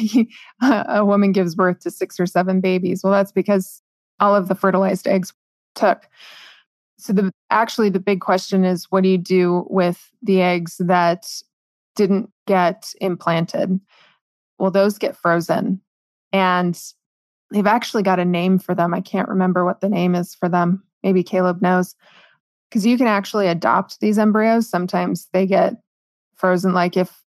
a 0.63 1.05
woman 1.05 1.33
gives 1.33 1.55
birth 1.55 1.81
to 1.81 1.91
six 1.91 2.19
or 2.21 2.27
seven 2.27 2.61
babies. 2.61 3.03
Well, 3.03 3.13
that's 3.13 3.33
because 3.33 3.83
all 4.21 4.35
of 4.35 4.49
the 4.49 4.55
fertilized 4.55 5.07
eggs 5.07 5.33
took. 5.75 6.09
So 6.99 7.13
the 7.13 7.31
actually 7.51 7.91
the 7.91 8.01
big 8.01 8.21
question 8.21 8.65
is 8.65 8.91
what 8.91 9.05
do 9.05 9.09
you 9.09 9.19
do 9.19 9.65
with 9.71 10.11
the 10.23 10.43
eggs 10.43 10.77
that 10.81 11.27
didn't 11.95 12.31
get 12.47 12.93
implanted? 13.01 13.81
Well, 14.59 14.71
those 14.71 14.99
get 14.99 15.17
frozen. 15.17 15.81
And 16.33 16.81
they've 17.53 17.67
actually 17.67 18.03
got 18.03 18.19
a 18.19 18.25
name 18.25 18.59
for 18.59 18.75
them. 18.75 18.93
I 18.93 19.01
can't 19.01 19.29
remember 19.29 19.65
what 19.65 19.81
the 19.81 19.89
name 19.89 20.15
is 20.15 20.35
for 20.35 20.49
them. 20.49 20.83
Maybe 21.03 21.23
Caleb 21.23 21.63
knows 21.63 21.95
because 22.69 22.85
you 22.85 22.97
can 22.99 23.07
actually 23.07 23.47
adopt 23.47 24.01
these 24.01 24.19
embryos. 24.19 24.69
Sometimes 24.69 25.29
they 25.33 25.47
get 25.47 25.75
frozen, 26.37 26.73
like 26.73 26.97
if 26.97 27.23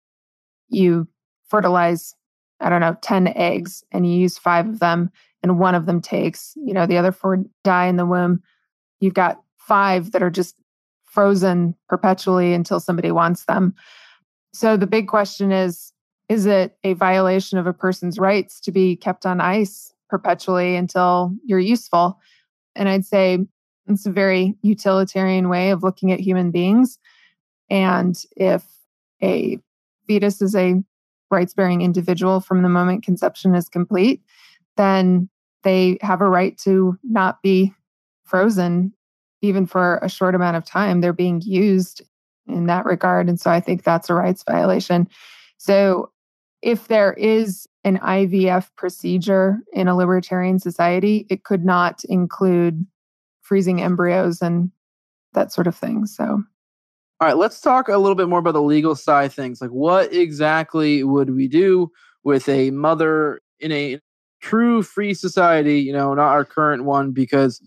you 0.69 1.07
fertilize, 1.47 2.13
I 2.59 2.69
don't 2.69 2.81
know, 2.81 2.97
10 3.01 3.29
eggs 3.35 3.83
and 3.91 4.05
you 4.05 4.19
use 4.19 4.37
five 4.37 4.67
of 4.67 4.79
them 4.79 5.11
and 5.41 5.59
one 5.59 5.75
of 5.75 5.85
them 5.85 6.01
takes, 6.01 6.53
you 6.57 6.73
know, 6.73 6.85
the 6.85 6.97
other 6.97 7.11
four 7.11 7.43
die 7.63 7.87
in 7.87 7.95
the 7.95 8.05
womb. 8.05 8.41
You've 8.99 9.13
got 9.13 9.41
five 9.57 10.11
that 10.11 10.23
are 10.23 10.29
just 10.29 10.55
frozen 11.05 11.75
perpetually 11.87 12.53
until 12.53 12.79
somebody 12.79 13.11
wants 13.11 13.45
them. 13.45 13.73
So 14.53 14.77
the 14.77 14.87
big 14.87 15.07
question 15.07 15.51
is 15.51 15.93
is 16.27 16.45
it 16.45 16.77
a 16.83 16.93
violation 16.93 17.57
of 17.57 17.65
a 17.65 17.73
person's 17.73 18.19
rights 18.19 18.59
to 18.61 18.71
be 18.71 18.95
kept 18.95 19.25
on 19.25 19.41
ice 19.41 19.91
perpetually 20.09 20.75
until 20.75 21.33
you're 21.43 21.59
useful? 21.59 22.19
And 22.75 22.87
I'd 22.87 23.05
say 23.05 23.39
it's 23.89 24.05
a 24.05 24.11
very 24.11 24.55
utilitarian 24.61 25.49
way 25.49 25.71
of 25.71 25.83
looking 25.83 26.11
at 26.11 26.19
human 26.19 26.51
beings. 26.51 26.99
And 27.69 28.21
if 28.35 28.63
a 29.21 29.59
fetus 30.07 30.41
is 30.41 30.55
a 30.55 30.75
rights 31.31 31.53
bearing 31.53 31.81
individual 31.81 32.39
from 32.39 32.63
the 32.63 32.69
moment 32.69 33.03
conception 33.03 33.53
is 33.55 33.69
complete, 33.69 34.21
then 34.77 35.29
they 35.63 35.97
have 36.01 36.21
a 36.21 36.29
right 36.29 36.57
to 36.59 36.97
not 37.03 37.41
be 37.41 37.73
frozen 38.23 38.93
even 39.41 39.65
for 39.65 39.99
a 40.01 40.09
short 40.09 40.35
amount 40.35 40.57
of 40.57 40.65
time. 40.65 41.01
They're 41.01 41.13
being 41.13 41.41
used 41.41 42.01
in 42.47 42.65
that 42.65 42.85
regard. 42.85 43.29
And 43.29 43.39
so 43.39 43.51
I 43.51 43.59
think 43.59 43.83
that's 43.83 44.09
a 44.09 44.13
rights 44.13 44.43
violation. 44.43 45.07
So 45.57 46.11
if 46.61 46.87
there 46.87 47.13
is 47.13 47.67
an 47.83 47.99
IVF 47.99 48.69
procedure 48.75 49.59
in 49.71 49.87
a 49.87 49.95
libertarian 49.95 50.59
society, 50.59 51.25
it 51.29 51.43
could 51.43 51.63
not 51.63 52.03
include 52.05 52.85
freezing 53.49 53.81
embryos 53.81 54.43
and 54.43 54.71
that 55.33 55.51
sort 55.51 55.65
of 55.65 55.75
thing. 55.75 56.05
So, 56.05 56.23
all 57.19 57.27
right, 57.27 57.35
let's 57.35 57.59
talk 57.59 57.89
a 57.89 57.97
little 57.97 58.15
bit 58.15 58.29
more 58.29 58.39
about 58.39 58.53
the 58.53 58.61
legal 58.61 58.95
side 58.95 59.33
things. 59.33 59.59
Like, 59.59 59.71
what 59.71 60.13
exactly 60.13 61.03
would 61.03 61.31
we 61.31 61.47
do 61.47 61.91
with 62.23 62.47
a 62.47 62.69
mother 62.69 63.41
in 63.59 63.71
a 63.71 63.99
true 64.39 64.83
free 64.83 65.15
society? 65.15 65.79
You 65.79 65.93
know, 65.93 66.13
not 66.13 66.29
our 66.29 66.45
current 66.45 66.85
one, 66.85 67.11
because 67.11 67.59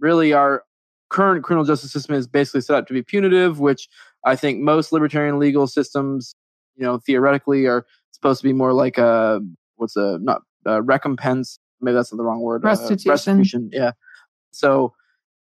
really 0.00 0.32
our 0.32 0.64
current 1.10 1.44
criminal 1.44 1.66
justice 1.66 1.92
system 1.92 2.14
is 2.14 2.26
basically 2.26 2.62
set 2.62 2.76
up 2.76 2.86
to 2.86 2.94
be 2.94 3.02
punitive, 3.02 3.60
which 3.60 3.86
I 4.24 4.34
think 4.34 4.60
most 4.60 4.92
libertarian 4.92 5.38
legal 5.38 5.66
systems, 5.66 6.34
you 6.74 6.84
know, 6.84 6.98
theoretically 6.98 7.66
are 7.66 7.84
supposed 8.12 8.40
to 8.40 8.48
be 8.48 8.54
more 8.54 8.72
like 8.72 8.96
a 8.96 9.40
what's 9.76 9.94
a 9.94 10.18
not 10.22 10.40
a 10.64 10.80
recompense. 10.80 11.58
Maybe 11.82 11.94
that's 11.94 12.12
not 12.12 12.16
the 12.16 12.24
wrong 12.24 12.40
word. 12.40 12.64
Restitution. 12.64 13.10
Uh, 13.10 13.12
restitution. 13.12 13.70
Yeah. 13.72 13.92
So 14.52 14.94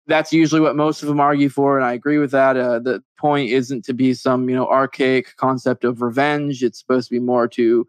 that's 0.08 0.32
usually 0.32 0.62
what 0.62 0.76
most 0.76 1.02
of 1.02 1.10
them 1.10 1.20
argue 1.20 1.50
for, 1.50 1.78
and 1.78 1.86
I 1.86 1.94
agree 1.94 2.18
with 2.18 2.32
that. 2.32 2.58
Uh, 2.58 2.80
the 2.80 3.04
point 3.20 3.52
isn't 3.52 3.84
to 3.86 3.94
be 3.94 4.14
some 4.14 4.50
you 4.50 4.56
know 4.56 4.68
archaic 4.68 5.36
concept 5.36 5.84
of 5.84 6.02
revenge. 6.02 6.64
It's 6.64 6.80
supposed 6.80 7.10
to 7.10 7.16
be 7.16 7.20
more 7.20 7.48
to 7.50 7.86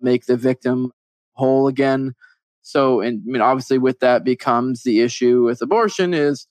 make 0.00 0.26
the 0.26 0.36
victim 0.36 0.92
whole 1.32 1.68
again. 1.68 2.14
So, 2.62 3.00
and 3.00 3.22
I 3.26 3.30
mean, 3.30 3.42
obviously, 3.42 3.78
with 3.78 4.00
that 4.00 4.22
becomes 4.22 4.82
the 4.82 5.00
issue 5.00 5.44
with 5.44 5.62
abortion 5.62 6.14
is 6.14 6.46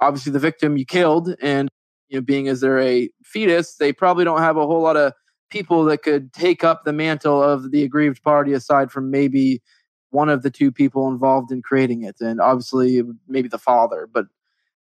obviously 0.00 0.32
the 0.32 0.38
victim 0.38 0.76
you 0.76 0.86
killed, 0.86 1.34
and 1.42 1.68
you 2.08 2.18
know, 2.18 2.22
being 2.22 2.48
as 2.48 2.60
they're 2.60 2.80
a 2.80 3.10
fetus, 3.22 3.76
they 3.76 3.92
probably 3.92 4.24
don't 4.24 4.40
have 4.40 4.56
a 4.56 4.66
whole 4.66 4.82
lot 4.82 4.96
of 4.96 5.12
people 5.50 5.84
that 5.84 5.98
could 5.98 6.32
take 6.32 6.64
up 6.64 6.84
the 6.84 6.92
mantle 6.92 7.42
of 7.42 7.70
the 7.70 7.82
aggrieved 7.82 8.22
party 8.22 8.52
aside 8.52 8.90
from 8.90 9.10
maybe 9.10 9.62
one 10.10 10.28
of 10.28 10.42
the 10.42 10.50
two 10.50 10.72
people 10.72 11.08
involved 11.08 11.52
in 11.52 11.60
creating 11.60 12.02
it 12.02 12.16
and 12.20 12.40
obviously 12.40 13.02
maybe 13.28 13.48
the 13.48 13.58
father 13.58 14.08
but 14.12 14.26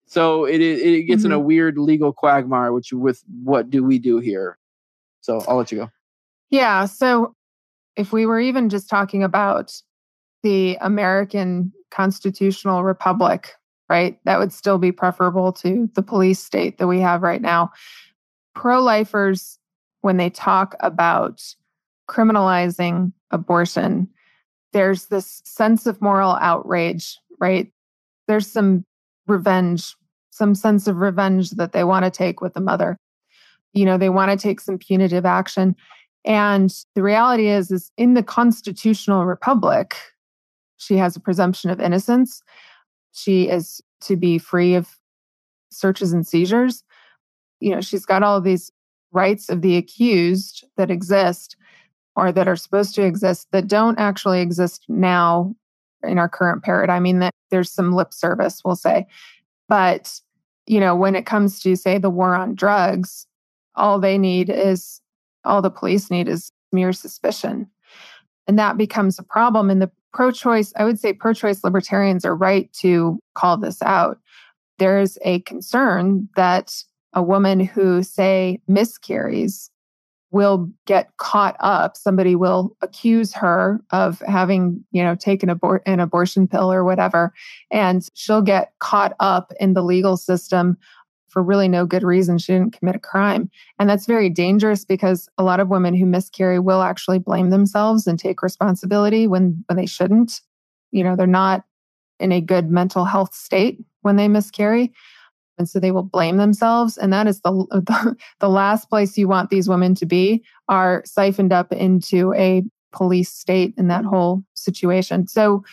so 0.08 0.46
it 0.46 0.62
it 0.62 1.04
gets 1.04 1.22
mm-hmm. 1.22 1.28
in 1.28 1.32
a 1.32 1.38
mm-hmm. 1.38 1.48
weird 1.48 1.78
legal 1.78 2.14
quagmire, 2.14 2.72
which 2.74 2.94
with 2.94 3.24
what 3.44 3.70
do 3.70 3.84
we 3.84 4.00
do 4.00 4.20
here? 4.20 4.58
So 5.22 5.44
I'll 5.48 5.58
let 5.58 5.72
you 5.72 5.80
go. 5.80 5.90
Yeah. 6.50 6.86
So 6.86 7.36
if 7.96 8.14
we 8.14 8.26
were 8.26 8.40
even 8.40 8.70
just 8.70 8.90
talking 8.90 9.24
about 9.24 9.74
the 10.44 10.78
American 10.82 11.74
constitutional 11.90 12.84
republic, 12.84 13.54
right, 13.90 14.20
that 14.26 14.38
would 14.38 14.54
still 14.54 14.78
be 14.78 14.92
preferable 14.92 15.52
to 15.54 15.90
the 15.96 16.04
police 16.04 16.40
state 16.40 16.78
that 16.78 16.88
we 16.88 17.00
have 17.00 17.24
right 17.24 17.42
now. 17.42 17.72
Pro 18.54 18.82
lifers, 18.82 19.58
when 20.02 20.18
they 20.18 20.30
talk 20.30 20.76
about 20.82 21.42
criminalizing 22.08 23.12
abortion, 23.32 24.08
there's 24.72 25.08
this 25.08 25.42
sense 25.46 25.88
of 25.88 26.02
moral 26.02 26.38
outrage, 26.40 27.18
right? 27.40 27.72
There's 28.28 28.48
some 28.48 28.86
revenge, 29.28 29.96
some 30.32 30.56
sense 30.56 30.88
of 30.88 30.98
revenge 30.98 31.52
that 31.52 31.72
they 31.72 31.84
want 31.84 32.06
to 32.06 32.12
take 32.12 32.42
with 32.42 32.54
the 32.54 32.62
mother. 32.62 32.98
You 33.74 33.86
know, 33.86 33.98
they 33.98 34.10
want 34.10 34.32
to 34.32 34.38
take 34.38 34.60
some 34.60 34.78
punitive 34.78 35.26
action. 35.26 35.76
And 36.26 36.74
the 36.96 37.04
reality 37.04 37.48
is, 37.48 37.72
is 37.72 37.92
in 37.98 38.14
the 38.14 38.24
constitutional 38.24 39.26
republic, 39.26 39.96
she 40.78 40.98
has 40.98 41.16
a 41.16 41.20
presumption 41.20 41.70
of 41.70 41.80
innocence. 41.80 42.42
She 43.12 43.50
is 43.50 43.82
to 44.02 44.16
be 44.16 44.38
free 44.38 44.76
of 44.76 44.90
searches 45.72 46.14
and 46.14 46.26
seizures. 46.26 46.84
You 47.60 47.76
know, 47.76 47.82
she's 47.82 48.06
got 48.06 48.24
all 48.24 48.42
these 48.42 48.72
rights 49.12 49.50
of 49.50 49.62
the 49.62 49.78
accused 49.78 50.66
that 50.78 50.92
exist 50.92 51.56
or 52.16 52.32
that 52.32 52.48
are 52.48 52.56
supposed 52.56 52.96
to 52.96 53.04
exist 53.04 53.48
that 53.52 53.68
don't 53.68 54.00
actually 54.00 54.42
exist 54.42 54.86
now 54.88 55.56
in 56.08 56.18
our 56.18 56.30
current 56.30 56.64
paradigm. 56.64 56.96
I 56.96 57.00
mean, 57.00 57.20
that 57.20 57.34
there's 57.52 57.72
some 57.72 57.94
lip 57.94 58.14
service, 58.14 58.62
we'll 58.64 58.76
say. 58.76 59.06
But, 59.68 60.20
you 60.68 60.80
know, 60.80 60.96
when 60.96 61.16
it 61.16 61.26
comes 61.26 61.60
to, 61.62 61.76
say, 61.76 61.98
the 61.98 62.10
war 62.10 62.36
on 62.36 62.56
drugs, 62.56 63.28
all 63.76 64.00
they 64.00 64.18
need 64.18 64.50
is, 64.50 65.02
all 65.44 65.62
the 65.62 65.70
police 65.70 66.10
need 66.10 66.28
is 66.28 66.50
mere 66.72 66.94
suspicion. 66.94 67.70
And 68.48 68.58
that 68.60 68.78
becomes 68.78 69.18
a 69.18 69.24
problem. 69.24 69.70
And 69.70 69.82
the 69.82 69.92
pro 70.14 70.32
choice, 70.32 70.72
I 70.76 70.84
would 70.84 71.00
say 71.00 71.14
pro 71.14 71.34
choice 71.34 71.64
libertarians 71.64 72.26
are 72.26 72.36
right 72.36 72.72
to 72.74 73.20
call 73.34 73.58
this 73.58 73.82
out. 73.82 74.20
There's 74.78 75.18
a 75.24 75.40
concern 75.42 76.30
that 76.36 76.84
a 77.14 77.24
woman 77.24 77.60
who, 77.60 78.04
say, 78.04 78.60
miscarries 78.68 79.70
will 80.36 80.70
get 80.86 81.16
caught 81.16 81.56
up. 81.62 81.96
Somebody 81.96 82.36
will 82.36 82.76
accuse 82.82 83.34
her 83.34 83.82
of 83.92 84.20
having, 84.28 84.84
you 84.92 85.02
know, 85.02 85.16
taken 85.16 85.48
abor- 85.48 85.80
an 85.86 86.02
abortion 86.02 86.46
pill 86.46 86.70
or 86.72 86.84
whatever, 86.84 87.34
and 87.72 88.06
she'll 88.16 88.42
get 88.42 88.74
caught 88.80 89.14
up 89.22 89.54
in 89.62 89.74
the 89.74 89.82
legal 89.82 90.18
system 90.18 90.78
for 91.30 91.42
really 91.42 91.70
no 91.70 91.86
good 91.86 92.04
reason. 92.04 92.38
She 92.38 92.52
didn't 92.52 92.78
commit 92.78 92.98
a 92.98 93.00
crime. 93.00 93.50
And 93.80 93.90
that's 93.90 94.06
very 94.06 94.30
dangerous 94.30 94.84
because 94.84 95.30
a 95.38 95.44
lot 95.44 95.62
of 95.62 95.70
women 95.70 95.94
who 95.94 96.06
miscarry 96.06 96.60
will 96.60 96.82
actually 96.82 97.20
blame 97.20 97.50
themselves 97.50 98.06
and 98.06 98.20
take 98.20 98.42
responsibility 98.42 99.28
when, 99.28 99.64
when 99.68 99.78
they 99.78 99.86
shouldn't. 99.86 100.42
You 100.92 101.04
know, 101.04 101.16
they're 101.16 101.28
not 101.28 101.64
in 102.20 102.34
a 102.34 102.42
good 102.42 102.70
mental 102.70 103.06
health 103.06 103.34
state 103.34 103.80
when 104.02 104.18
they 104.18 104.28
miscarry. 104.28 104.94
And 105.58 105.70
so 105.70 105.80
they 105.80 105.92
will 105.92 106.04
blame 106.04 106.38
themselves. 106.38 106.98
And 106.98 107.14
that 107.14 107.28
is 107.28 107.42
the, 107.42 107.52
the, 107.72 108.16
the 108.40 108.50
last 108.50 108.90
place 108.90 109.18
you 109.18 109.28
want 109.28 109.50
these 109.50 109.70
women 109.70 109.96
to 109.96 110.06
be 110.06 110.44
are 110.68 111.04
siphoned 111.06 111.54
up 111.54 111.72
into 111.72 112.34
a 112.34 112.64
police 112.92 113.32
state 113.32 113.74
in 113.78 113.88
that 113.90 114.06
whole 114.06 114.44
situation. 114.54 115.28
So, 115.28 115.64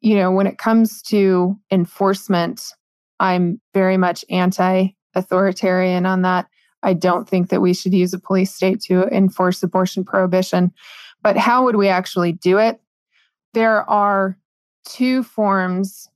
you 0.00 0.16
know, 0.16 0.30
when 0.30 0.46
it 0.46 0.58
comes 0.58 1.02
to 1.02 1.58
enforcement, 1.70 2.72
I'm 3.20 3.60
very 3.72 3.96
much 3.96 4.24
anti 4.28 4.88
authoritarian 5.14 6.06
on 6.06 6.22
that. 6.22 6.46
I 6.82 6.92
don't 6.92 7.28
think 7.28 7.48
that 7.48 7.60
we 7.60 7.72
should 7.72 7.94
use 7.94 8.12
a 8.12 8.18
police 8.18 8.54
state 8.54 8.80
to 8.82 9.04
enforce 9.08 9.62
abortion 9.62 10.04
prohibition. 10.04 10.72
But 11.22 11.36
how 11.38 11.64
would 11.64 11.76
we 11.76 11.88
actually 11.88 12.32
do 12.32 12.58
it? 12.58 12.80
There 13.54 13.88
are 13.88 14.36
two 14.84 15.22
forms 15.22 16.08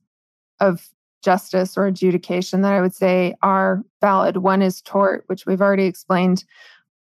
of 0.59 0.87
justice 1.23 1.77
or 1.77 1.85
adjudication 1.85 2.61
that 2.61 2.73
I 2.73 2.81
would 2.81 2.93
say 2.93 3.35
are 3.41 3.83
valid. 4.01 4.37
One 4.37 4.61
is 4.61 4.81
tort, 4.81 5.23
which 5.27 5.45
we've 5.45 5.61
already 5.61 5.85
explained 5.85 6.43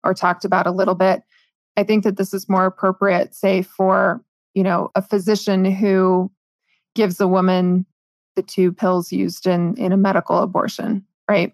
or 0.04 0.14
talked 0.14 0.44
about 0.44 0.66
a 0.66 0.72
little 0.72 0.94
bit. 0.94 1.22
I 1.76 1.84
think 1.84 2.04
that 2.04 2.16
this 2.16 2.34
is 2.34 2.48
more 2.48 2.66
appropriate, 2.66 3.34
say, 3.34 3.62
for 3.62 4.24
you 4.54 4.62
know 4.62 4.90
a 4.94 5.02
physician 5.02 5.64
who 5.64 6.30
gives 6.94 7.20
a 7.20 7.28
woman 7.28 7.86
the 8.36 8.42
two 8.42 8.72
pills 8.72 9.12
used 9.12 9.46
in 9.46 9.76
in 9.76 9.92
a 9.92 9.96
medical 9.96 10.38
abortion, 10.38 11.04
right? 11.28 11.52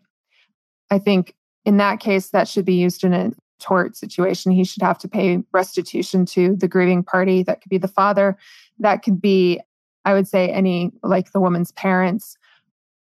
I 0.90 0.98
think 0.98 1.34
in 1.64 1.76
that 1.78 2.00
case 2.00 2.30
that 2.30 2.48
should 2.48 2.64
be 2.64 2.74
used 2.74 3.04
in 3.04 3.12
a 3.12 3.32
tort 3.58 3.96
situation. 3.96 4.52
He 4.52 4.64
should 4.64 4.82
have 4.82 4.98
to 4.98 5.08
pay 5.08 5.42
restitution 5.52 6.26
to 6.26 6.56
the 6.56 6.68
grieving 6.68 7.02
party. 7.02 7.42
That 7.42 7.60
could 7.60 7.70
be 7.70 7.78
the 7.78 7.88
father. 7.88 8.36
That 8.78 9.02
could 9.02 9.20
be, 9.20 9.60
I 10.04 10.14
would 10.14 10.28
say, 10.28 10.48
any 10.50 10.92
like 11.02 11.32
the 11.32 11.40
woman's 11.40 11.72
parents 11.72 12.36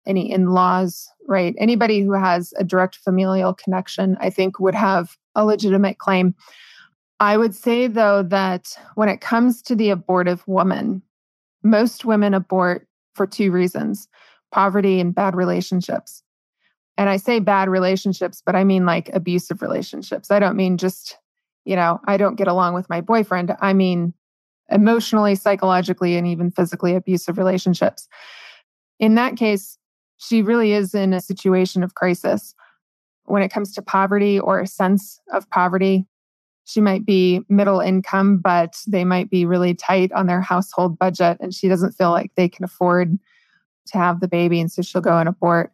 any 0.05 0.31
in 0.31 0.49
laws, 0.51 1.09
right? 1.27 1.55
Anybody 1.57 2.01
who 2.01 2.13
has 2.13 2.53
a 2.57 2.63
direct 2.63 2.95
familial 2.95 3.53
connection, 3.53 4.17
I 4.19 4.29
think, 4.29 4.59
would 4.59 4.75
have 4.75 5.17
a 5.35 5.45
legitimate 5.45 5.97
claim. 5.97 6.35
I 7.19 7.37
would 7.37 7.53
say, 7.53 7.87
though, 7.87 8.23
that 8.23 8.77
when 8.95 9.09
it 9.09 9.21
comes 9.21 9.61
to 9.63 9.75
the 9.75 9.91
abortive 9.91 10.47
woman, 10.47 11.03
most 11.63 12.05
women 12.05 12.33
abort 12.33 12.87
for 13.13 13.27
two 13.27 13.51
reasons 13.51 14.07
poverty 14.51 14.99
and 14.99 15.15
bad 15.15 15.33
relationships. 15.33 16.23
And 16.97 17.09
I 17.09 17.17
say 17.17 17.39
bad 17.39 17.69
relationships, 17.69 18.43
but 18.45 18.55
I 18.55 18.65
mean 18.65 18.85
like 18.85 19.09
abusive 19.13 19.61
relationships. 19.61 20.29
I 20.29 20.39
don't 20.39 20.57
mean 20.57 20.77
just, 20.77 21.17
you 21.63 21.75
know, 21.75 22.01
I 22.05 22.17
don't 22.17 22.35
get 22.35 22.49
along 22.49 22.73
with 22.73 22.89
my 22.89 22.99
boyfriend. 22.99 23.55
I 23.61 23.71
mean 23.73 24.13
emotionally, 24.69 25.35
psychologically, 25.35 26.17
and 26.17 26.27
even 26.27 26.51
physically 26.51 26.95
abusive 26.95 27.37
relationships. 27.37 28.07
In 28.99 29.15
that 29.15 29.37
case, 29.37 29.77
she 30.22 30.41
really 30.41 30.74
is 30.74 30.93
in 30.93 31.13
a 31.13 31.22
situation 31.22 31.84
of 31.84 31.95
crisis. 31.95 32.53
When 33.26 33.41
it 33.41 33.49
comes 33.49 33.74
to 33.74 33.82
poverty 33.82 34.39
or 34.39 34.59
a 34.59 34.67
sense 34.67 35.19
of 35.34 35.49
poverty, 35.49 36.05
she 36.65 36.80
might 36.80 37.05
be 37.05 37.41
middle 37.49 37.80
income, 37.80 38.38
but 38.38 38.76
they 38.88 39.03
might 39.03 39.32
be 39.32 39.45
really 39.45 39.74
tight 39.74 40.11
on 40.11 40.28
their 40.28 40.41
household 40.41 40.99
budget, 40.99 41.38
and 41.39 41.53
she 41.53 41.67
doesn't 41.67 41.93
feel 41.93 42.11
like 42.11 42.32
they 42.36 42.47
can 42.47 42.63
afford 42.63 43.17
to 43.88 43.97
have 43.97 44.19
the 44.19 44.28
baby. 44.28 44.61
And 44.61 44.72
so 44.72 44.84
she'll 44.84 45.01
go 45.01 45.17
and 45.17 45.28
abort. 45.28 45.72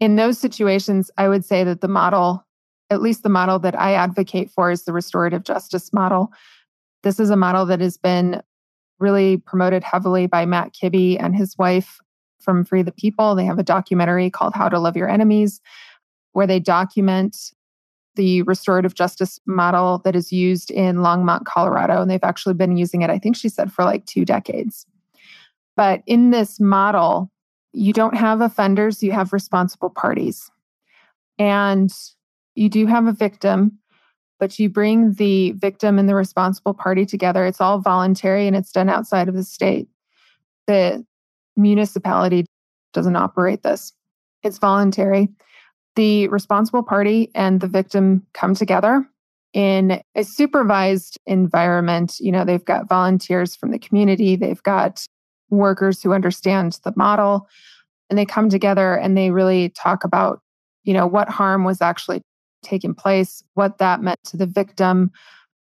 In 0.00 0.16
those 0.16 0.38
situations, 0.38 1.10
I 1.16 1.28
would 1.28 1.44
say 1.44 1.62
that 1.62 1.80
the 1.80 1.88
model, 1.88 2.44
at 2.90 3.00
least 3.00 3.22
the 3.22 3.28
model 3.28 3.60
that 3.60 3.78
I 3.78 3.94
advocate 3.94 4.50
for, 4.50 4.70
is 4.70 4.84
the 4.84 4.92
restorative 4.92 5.44
justice 5.44 5.92
model. 5.92 6.32
This 7.04 7.20
is 7.20 7.30
a 7.30 7.36
model 7.36 7.64
that 7.66 7.80
has 7.80 7.96
been 7.96 8.42
really 8.98 9.36
promoted 9.36 9.84
heavily 9.84 10.26
by 10.26 10.44
Matt 10.44 10.74
Kibbe 10.74 11.22
and 11.22 11.36
his 11.36 11.56
wife 11.56 12.00
from 12.46 12.64
Free 12.64 12.82
the 12.82 12.92
People. 12.92 13.34
They 13.34 13.44
have 13.44 13.58
a 13.58 13.62
documentary 13.62 14.30
called 14.30 14.54
How 14.54 14.70
to 14.70 14.78
Love 14.78 14.96
Your 14.96 15.10
Enemies, 15.10 15.60
where 16.32 16.46
they 16.46 16.60
document 16.60 17.36
the 18.14 18.40
restorative 18.42 18.94
justice 18.94 19.38
model 19.44 20.00
that 20.04 20.16
is 20.16 20.32
used 20.32 20.70
in 20.70 20.96
Longmont, 20.96 21.44
Colorado. 21.44 22.00
And 22.00 22.10
they've 22.10 22.24
actually 22.24 22.54
been 22.54 22.78
using 22.78 23.02
it, 23.02 23.10
I 23.10 23.18
think 23.18 23.36
she 23.36 23.50
said, 23.50 23.70
for 23.70 23.84
like 23.84 24.06
two 24.06 24.24
decades. 24.24 24.86
But 25.76 26.02
in 26.06 26.30
this 26.30 26.58
model, 26.58 27.30
you 27.74 27.92
don't 27.92 28.16
have 28.16 28.40
offenders, 28.40 29.02
you 29.02 29.12
have 29.12 29.34
responsible 29.34 29.90
parties. 29.90 30.50
And 31.38 31.92
you 32.54 32.70
do 32.70 32.86
have 32.86 33.06
a 33.06 33.12
victim, 33.12 33.78
but 34.40 34.58
you 34.58 34.70
bring 34.70 35.12
the 35.14 35.52
victim 35.52 35.98
and 35.98 36.08
the 36.08 36.14
responsible 36.14 36.72
party 36.72 37.04
together. 37.04 37.44
It's 37.44 37.60
all 37.60 37.80
voluntary 37.80 38.46
and 38.46 38.56
it's 38.56 38.72
done 38.72 38.88
outside 38.88 39.28
of 39.28 39.34
the 39.34 39.44
state. 39.44 39.88
The 40.66 41.04
municipality 41.56 42.46
doesn't 42.92 43.16
operate 43.16 43.62
this. 43.62 43.92
It's 44.42 44.58
voluntary. 44.58 45.28
The 45.96 46.28
responsible 46.28 46.82
party 46.82 47.30
and 47.34 47.60
the 47.60 47.68
victim 47.68 48.26
come 48.34 48.54
together 48.54 49.06
in 49.52 50.02
a 50.14 50.24
supervised 50.24 51.18
environment. 51.26 52.20
You 52.20 52.30
know, 52.30 52.44
they've 52.44 52.64
got 52.64 52.88
volunteers 52.88 53.56
from 53.56 53.70
the 53.70 53.78
community, 53.78 54.36
they've 54.36 54.62
got 54.62 55.06
workers 55.48 56.02
who 56.02 56.12
understand 56.12 56.78
the 56.84 56.92
model, 56.96 57.48
and 58.10 58.18
they 58.18 58.26
come 58.26 58.50
together 58.50 58.94
and 58.94 59.16
they 59.16 59.30
really 59.30 59.70
talk 59.70 60.04
about, 60.04 60.40
you 60.84 60.92
know, 60.92 61.06
what 61.06 61.28
harm 61.28 61.64
was 61.64 61.80
actually 61.80 62.20
taking 62.62 62.94
place, 62.94 63.42
what 63.54 63.78
that 63.78 64.02
meant 64.02 64.22
to 64.24 64.36
the 64.36 64.46
victim. 64.46 65.10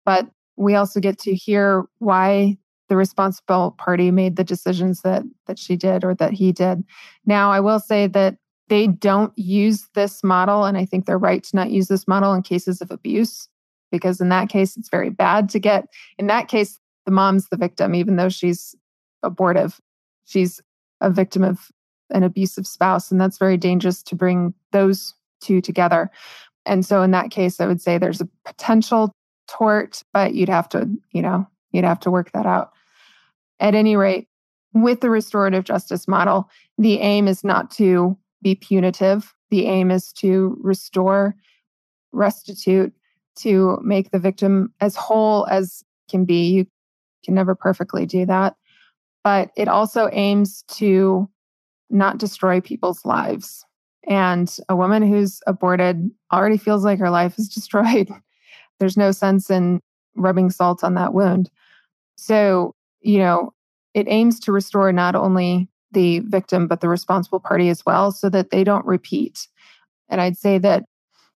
But 0.04 0.28
we 0.56 0.74
also 0.74 1.00
get 1.00 1.18
to 1.20 1.34
hear 1.34 1.84
why 1.98 2.58
the 2.90 2.96
responsible 2.96 3.70
party 3.78 4.10
made 4.10 4.34
the 4.34 4.44
decisions 4.44 5.02
that 5.02 5.22
that 5.46 5.58
she 5.58 5.76
did 5.76 6.04
or 6.04 6.12
that 6.16 6.32
he 6.32 6.50
did. 6.50 6.82
Now, 7.24 7.52
I 7.52 7.60
will 7.60 7.78
say 7.78 8.08
that 8.08 8.36
they 8.68 8.88
don't 8.88 9.32
use 9.38 9.88
this 9.94 10.24
model 10.24 10.64
and 10.64 10.76
I 10.76 10.84
think 10.84 11.06
they're 11.06 11.16
right 11.16 11.42
to 11.44 11.56
not 11.56 11.70
use 11.70 11.86
this 11.86 12.08
model 12.08 12.34
in 12.34 12.42
cases 12.42 12.80
of 12.80 12.90
abuse 12.90 13.48
because 13.92 14.20
in 14.20 14.28
that 14.30 14.48
case 14.48 14.76
it's 14.76 14.88
very 14.88 15.08
bad 15.08 15.48
to 15.50 15.60
get 15.60 15.86
in 16.18 16.26
that 16.26 16.48
case 16.48 16.78
the 17.06 17.12
mom's 17.12 17.48
the 17.48 17.56
victim 17.56 17.94
even 17.94 18.16
though 18.16 18.28
she's 18.28 18.74
abortive. 19.22 19.80
She's 20.24 20.60
a 21.00 21.10
victim 21.10 21.44
of 21.44 21.68
an 22.10 22.24
abusive 22.24 22.66
spouse 22.66 23.12
and 23.12 23.20
that's 23.20 23.38
very 23.38 23.56
dangerous 23.56 24.02
to 24.02 24.16
bring 24.16 24.52
those 24.72 25.14
two 25.40 25.60
together. 25.60 26.10
And 26.66 26.84
so 26.84 27.02
in 27.02 27.12
that 27.12 27.30
case 27.30 27.60
I 27.60 27.66
would 27.66 27.80
say 27.80 27.98
there's 27.98 28.20
a 28.20 28.28
potential 28.44 29.12
tort 29.46 30.02
but 30.12 30.34
you'd 30.34 30.48
have 30.48 30.68
to, 30.70 30.90
you 31.12 31.22
know, 31.22 31.46
you'd 31.72 31.84
have 31.84 32.00
to 32.00 32.10
work 32.10 32.32
that 32.32 32.46
out. 32.46 32.72
At 33.60 33.74
any 33.74 33.96
rate, 33.96 34.26
with 34.72 35.00
the 35.00 35.10
restorative 35.10 35.64
justice 35.64 36.08
model, 36.08 36.48
the 36.78 36.98
aim 37.00 37.28
is 37.28 37.44
not 37.44 37.70
to 37.72 38.16
be 38.42 38.54
punitive. 38.54 39.34
The 39.50 39.66
aim 39.66 39.90
is 39.90 40.12
to 40.14 40.56
restore, 40.60 41.34
restitute, 42.12 42.92
to 43.36 43.78
make 43.82 44.10
the 44.10 44.18
victim 44.18 44.72
as 44.80 44.96
whole 44.96 45.46
as 45.46 45.84
can 46.08 46.24
be. 46.24 46.48
You 46.50 46.66
can 47.24 47.34
never 47.34 47.54
perfectly 47.54 48.06
do 48.06 48.24
that. 48.26 48.56
But 49.22 49.50
it 49.56 49.68
also 49.68 50.08
aims 50.12 50.62
to 50.68 51.28
not 51.90 52.18
destroy 52.18 52.60
people's 52.60 53.04
lives. 53.04 53.64
And 54.08 54.54
a 54.68 54.76
woman 54.76 55.02
who's 55.02 55.40
aborted 55.46 56.10
already 56.32 56.56
feels 56.56 56.84
like 56.84 56.98
her 56.98 57.10
life 57.10 57.38
is 57.38 57.48
destroyed. 57.54 58.08
There's 58.78 58.96
no 58.96 59.10
sense 59.10 59.50
in 59.50 59.80
rubbing 60.16 60.50
salt 60.50 60.82
on 60.82 60.94
that 60.94 61.12
wound. 61.12 61.50
So 62.16 62.74
you 63.00 63.18
know, 63.18 63.52
it 63.94 64.06
aims 64.08 64.40
to 64.40 64.52
restore 64.52 64.92
not 64.92 65.14
only 65.14 65.68
the 65.92 66.20
victim, 66.20 66.68
but 66.68 66.80
the 66.80 66.88
responsible 66.88 67.40
party 67.40 67.68
as 67.68 67.84
well, 67.84 68.12
so 68.12 68.28
that 68.28 68.50
they 68.50 68.64
don't 68.64 68.86
repeat. 68.86 69.48
And 70.08 70.20
I'd 70.20 70.36
say 70.36 70.58
that 70.58 70.84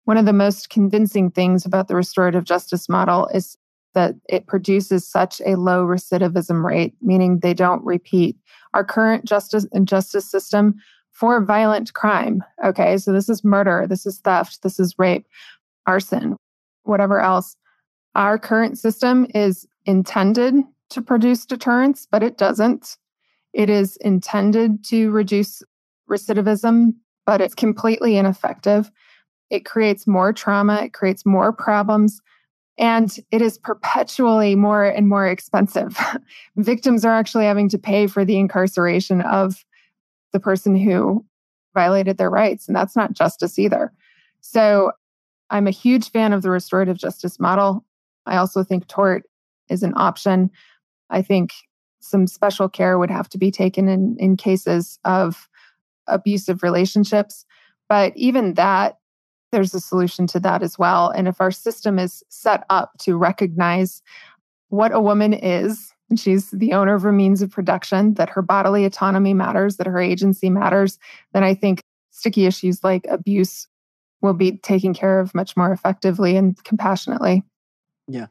one 0.06 0.18
of 0.18 0.26
the 0.26 0.34
most 0.34 0.70
convincing 0.70 1.32
things 1.32 1.66
about 1.66 1.88
the 1.88 1.96
restorative 1.96 2.44
justice 2.44 2.90
model 2.90 3.28
is 3.28 3.58
that 3.94 4.16
it 4.30 4.48
produces 4.48 5.08
such 5.08 5.42
a 5.46 5.56
low 5.56 5.86
recidivism 5.86 6.64
rate, 6.64 6.96
meaning 7.02 7.40
they 7.40 7.54
don't 7.54 7.84
repeat. 7.84 8.38
Our 8.74 8.84
current 8.84 9.26
justice 9.26 9.66
and 9.74 9.88
justice 9.88 10.30
system 10.30 10.76
for 11.12 11.44
violent 11.44 11.94
crime, 11.94 12.44
okay, 12.64 12.98
so 12.98 13.12
this 13.12 13.30
is 13.30 13.44
murder, 13.44 13.86
this 13.88 14.06
is 14.06 14.20
theft, 14.20 14.64
this 14.64 14.80
is 14.80 14.98
rape, 14.98 15.28
arson, 15.86 16.38
whatever 16.84 17.20
else. 17.20 17.56
Our 18.16 18.40
current 18.40 18.80
system 18.80 19.28
is 19.36 19.68
intended 19.86 20.56
to 20.92 21.02
produce 21.02 21.46
deterrence, 21.46 22.08
but 22.10 22.24
it 22.24 22.38
doesn't. 22.38 22.98
It 23.54 23.70
is 23.70 23.98
intended 23.98 24.84
to 24.86 25.12
reduce 25.12 25.64
recidivism, 26.10 26.94
but 27.26 27.42
it's 27.42 27.56
completely 27.56 28.18
ineffective. 28.18 28.92
It 29.50 29.66
creates 29.66 30.08
more 30.08 30.32
trauma, 30.32 30.84
it 30.84 30.94
creates 30.94 31.26
more 31.26 31.52
problems, 31.52 32.22
and 32.78 33.18
it 33.32 33.42
is 33.42 33.58
perpetually 33.58 34.56
more 34.56 34.86
and 34.86 35.08
more 35.08 35.28
expensive. 35.28 35.98
Victims 36.56 37.04
are 37.04 37.14
actually 37.14 37.46
having 37.46 37.70
to 37.70 37.78
pay 37.78 38.08
for 38.08 38.24
the 38.24 38.38
incarceration 38.38 39.22
of 39.22 39.66
the 40.32 40.40
person 40.40 40.76
who 40.76 41.26
violated 41.74 42.18
their 42.18 42.30
rights, 42.30 42.68
and 42.68 42.76
that's 42.76 42.96
not 42.96 43.14
justice 43.14 43.60
either. 43.60 43.92
So, 44.42 44.92
I'm 45.50 45.68
a 45.68 45.72
huge 45.72 46.12
fan 46.12 46.32
of 46.32 46.44
the 46.44 46.50
restorative 46.50 46.98
justice 46.98 47.38
model. 47.38 47.86
I 48.26 48.38
also 48.38 48.64
think 48.64 48.88
tort 48.88 49.24
is 49.70 49.84
an 49.84 49.94
option. 49.98 50.50
I 51.12 51.22
think 51.22 51.54
some 52.00 52.26
special 52.26 52.68
care 52.68 52.98
would 52.98 53.12
have 53.12 53.30
to 53.30 53.38
be 53.38 53.52
taken 53.52 53.88
in, 53.88 54.16
in 54.20 54.36
cases 54.38 54.98
of 55.06 55.48
abusive 56.08 56.64
relationships. 56.64 57.46
But 57.88 58.14
even 58.16 58.56
that, 58.56 58.98
there's 59.52 59.74
a 59.74 59.80
solution 59.80 60.28
to 60.28 60.40
that 60.40 60.64
as 60.64 60.80
well. 60.80 61.10
And 61.10 61.28
if 61.28 61.40
our 61.42 61.52
system 61.52 62.00
is 62.00 62.24
set 62.30 62.64
up 62.70 62.94
to 63.00 63.18
recognize 63.18 64.02
what 64.70 64.94
a 64.94 65.02
woman 65.02 65.34
is, 65.34 65.94
and 66.10 66.20
she's 66.20 66.50
the 66.52 66.74
owner 66.74 66.96
of 66.96 67.02
her 67.04 67.12
means 67.12 67.42
of 67.42 67.52
production, 67.52 68.14
that 68.16 68.30
her 68.30 68.42
bodily 68.42 68.86
autonomy 68.86 69.34
matters, 69.34 69.78
that 69.78 69.88
her 69.88 70.00
agency 70.00 70.50
matters, 70.50 70.98
then 71.34 71.44
I 71.44 71.54
think 71.54 71.84
sticky 72.12 72.46
issues 72.46 72.84
like 72.84 73.06
abuse 73.10 73.68
will 74.22 74.34
be 74.34 74.58
taken 74.58 74.94
care 74.94 75.20
of 75.20 75.36
much 75.36 75.58
more 75.58 75.72
effectively 75.72 76.36
and 76.38 76.62
compassionately. 76.64 77.44
Yeah. 78.08 78.28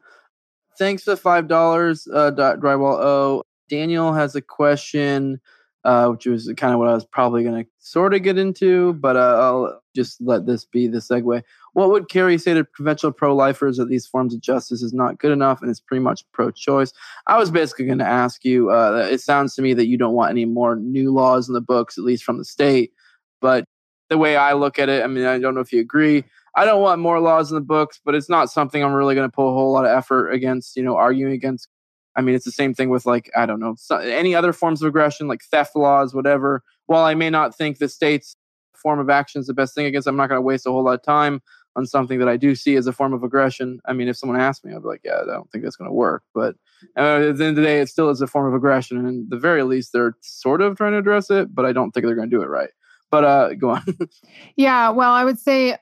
Thanks 0.80 1.02
for 1.02 1.14
five 1.14 1.46
dollars, 1.46 2.08
uh, 2.10 2.30
drywall. 2.32 2.96
Oh, 2.98 3.42
Daniel 3.68 4.14
has 4.14 4.34
a 4.34 4.40
question, 4.40 5.38
uh, 5.84 6.08
which 6.08 6.24
was 6.24 6.50
kind 6.56 6.72
of 6.72 6.78
what 6.78 6.88
I 6.88 6.94
was 6.94 7.04
probably 7.04 7.42
going 7.42 7.62
to 7.62 7.70
sort 7.80 8.14
of 8.14 8.22
get 8.22 8.38
into, 8.38 8.94
but 8.94 9.14
uh, 9.14 9.36
I'll 9.38 9.82
just 9.94 10.22
let 10.22 10.46
this 10.46 10.64
be 10.64 10.88
the 10.88 10.96
segue. 10.96 11.42
What 11.74 11.90
would 11.90 12.08
kerry 12.08 12.38
say 12.38 12.54
to 12.54 12.64
conventional 12.64 13.12
pro-lifers 13.12 13.76
that 13.76 13.90
these 13.90 14.06
forms 14.06 14.32
of 14.32 14.40
justice 14.40 14.80
is 14.80 14.94
not 14.94 15.18
good 15.18 15.32
enough 15.32 15.60
and 15.60 15.70
it's 15.70 15.80
pretty 15.80 16.02
much 16.02 16.24
pro-choice? 16.32 16.94
I 17.26 17.36
was 17.36 17.50
basically 17.50 17.84
going 17.84 17.98
to 17.98 18.06
ask 18.06 18.42
you. 18.42 18.70
Uh, 18.70 19.06
it 19.10 19.20
sounds 19.20 19.54
to 19.56 19.62
me 19.62 19.74
that 19.74 19.86
you 19.86 19.98
don't 19.98 20.14
want 20.14 20.30
any 20.30 20.46
more 20.46 20.76
new 20.76 21.12
laws 21.12 21.46
in 21.46 21.52
the 21.52 21.60
books, 21.60 21.98
at 21.98 22.04
least 22.04 22.24
from 22.24 22.38
the 22.38 22.44
state. 22.46 22.94
But 23.42 23.66
the 24.08 24.16
way 24.16 24.38
I 24.38 24.54
look 24.54 24.78
at 24.78 24.88
it, 24.88 25.04
I 25.04 25.08
mean, 25.08 25.26
I 25.26 25.38
don't 25.38 25.54
know 25.54 25.60
if 25.60 25.74
you 25.74 25.80
agree. 25.80 26.24
I 26.56 26.64
don't 26.64 26.82
want 26.82 27.00
more 27.00 27.20
laws 27.20 27.50
in 27.50 27.54
the 27.54 27.60
books, 27.60 28.00
but 28.04 28.14
it's 28.14 28.28
not 28.28 28.50
something 28.50 28.82
I'm 28.82 28.92
really 28.92 29.14
going 29.14 29.28
to 29.28 29.34
pull 29.34 29.50
a 29.50 29.54
whole 29.54 29.72
lot 29.72 29.84
of 29.84 29.96
effort 29.96 30.30
against, 30.30 30.76
you 30.76 30.82
know, 30.82 30.96
arguing 30.96 31.32
against. 31.32 31.68
I 32.16 32.22
mean, 32.22 32.34
it's 32.34 32.44
the 32.44 32.50
same 32.50 32.74
thing 32.74 32.88
with 32.88 33.06
like, 33.06 33.30
I 33.36 33.46
don't 33.46 33.60
know, 33.60 33.76
any 34.02 34.34
other 34.34 34.52
forms 34.52 34.82
of 34.82 34.88
aggression, 34.88 35.28
like 35.28 35.42
theft 35.42 35.76
laws, 35.76 36.14
whatever. 36.14 36.62
While 36.86 37.04
I 37.04 37.14
may 37.14 37.30
not 37.30 37.56
think 37.56 37.78
the 37.78 37.88
state's 37.88 38.34
form 38.74 38.98
of 38.98 39.08
action 39.08 39.40
is 39.40 39.46
the 39.46 39.54
best 39.54 39.74
thing 39.74 39.86
against, 39.86 40.08
I'm 40.08 40.16
not 40.16 40.28
going 40.28 40.38
to 40.38 40.42
waste 40.42 40.66
a 40.66 40.72
whole 40.72 40.82
lot 40.82 40.94
of 40.94 41.02
time 41.02 41.40
on 41.76 41.86
something 41.86 42.18
that 42.18 42.28
I 42.28 42.36
do 42.36 42.54
see 42.54 42.76
as 42.76 42.86
a 42.86 42.92
form 42.92 43.12
of 43.12 43.22
aggression. 43.22 43.80
I 43.86 43.92
mean, 43.92 44.08
if 44.08 44.16
someone 44.16 44.40
asked 44.40 44.64
me, 44.64 44.74
I'd 44.74 44.82
be 44.82 44.88
like, 44.88 45.02
yeah, 45.04 45.20
I 45.22 45.26
don't 45.26 45.50
think 45.52 45.62
that's 45.62 45.76
going 45.76 45.88
to 45.88 45.94
work. 45.94 46.24
But 46.34 46.56
uh, 46.96 47.28
at 47.28 47.36
the 47.36 47.44
end 47.44 47.50
of 47.50 47.56
the 47.56 47.62
day, 47.62 47.80
it 47.80 47.88
still 47.88 48.10
is 48.10 48.20
a 48.20 48.26
form 48.26 48.48
of 48.48 48.54
aggression. 48.54 48.98
And 48.98 49.24
at 49.24 49.30
the 49.30 49.38
very 49.38 49.62
least, 49.62 49.92
they're 49.92 50.16
sort 50.20 50.62
of 50.62 50.76
trying 50.76 50.92
to 50.92 50.98
address 50.98 51.30
it, 51.30 51.54
but 51.54 51.64
I 51.64 51.72
don't 51.72 51.92
think 51.92 52.06
they're 52.06 52.16
going 52.16 52.30
to 52.30 52.36
do 52.36 52.42
it 52.42 52.48
right. 52.48 52.70
But 53.10 53.24
uh, 53.24 53.54
go 53.54 53.70
on. 53.70 53.82
yeah, 54.56 54.90
well, 54.90 55.12
I 55.12 55.24
would 55.24 55.38
say 55.38 55.76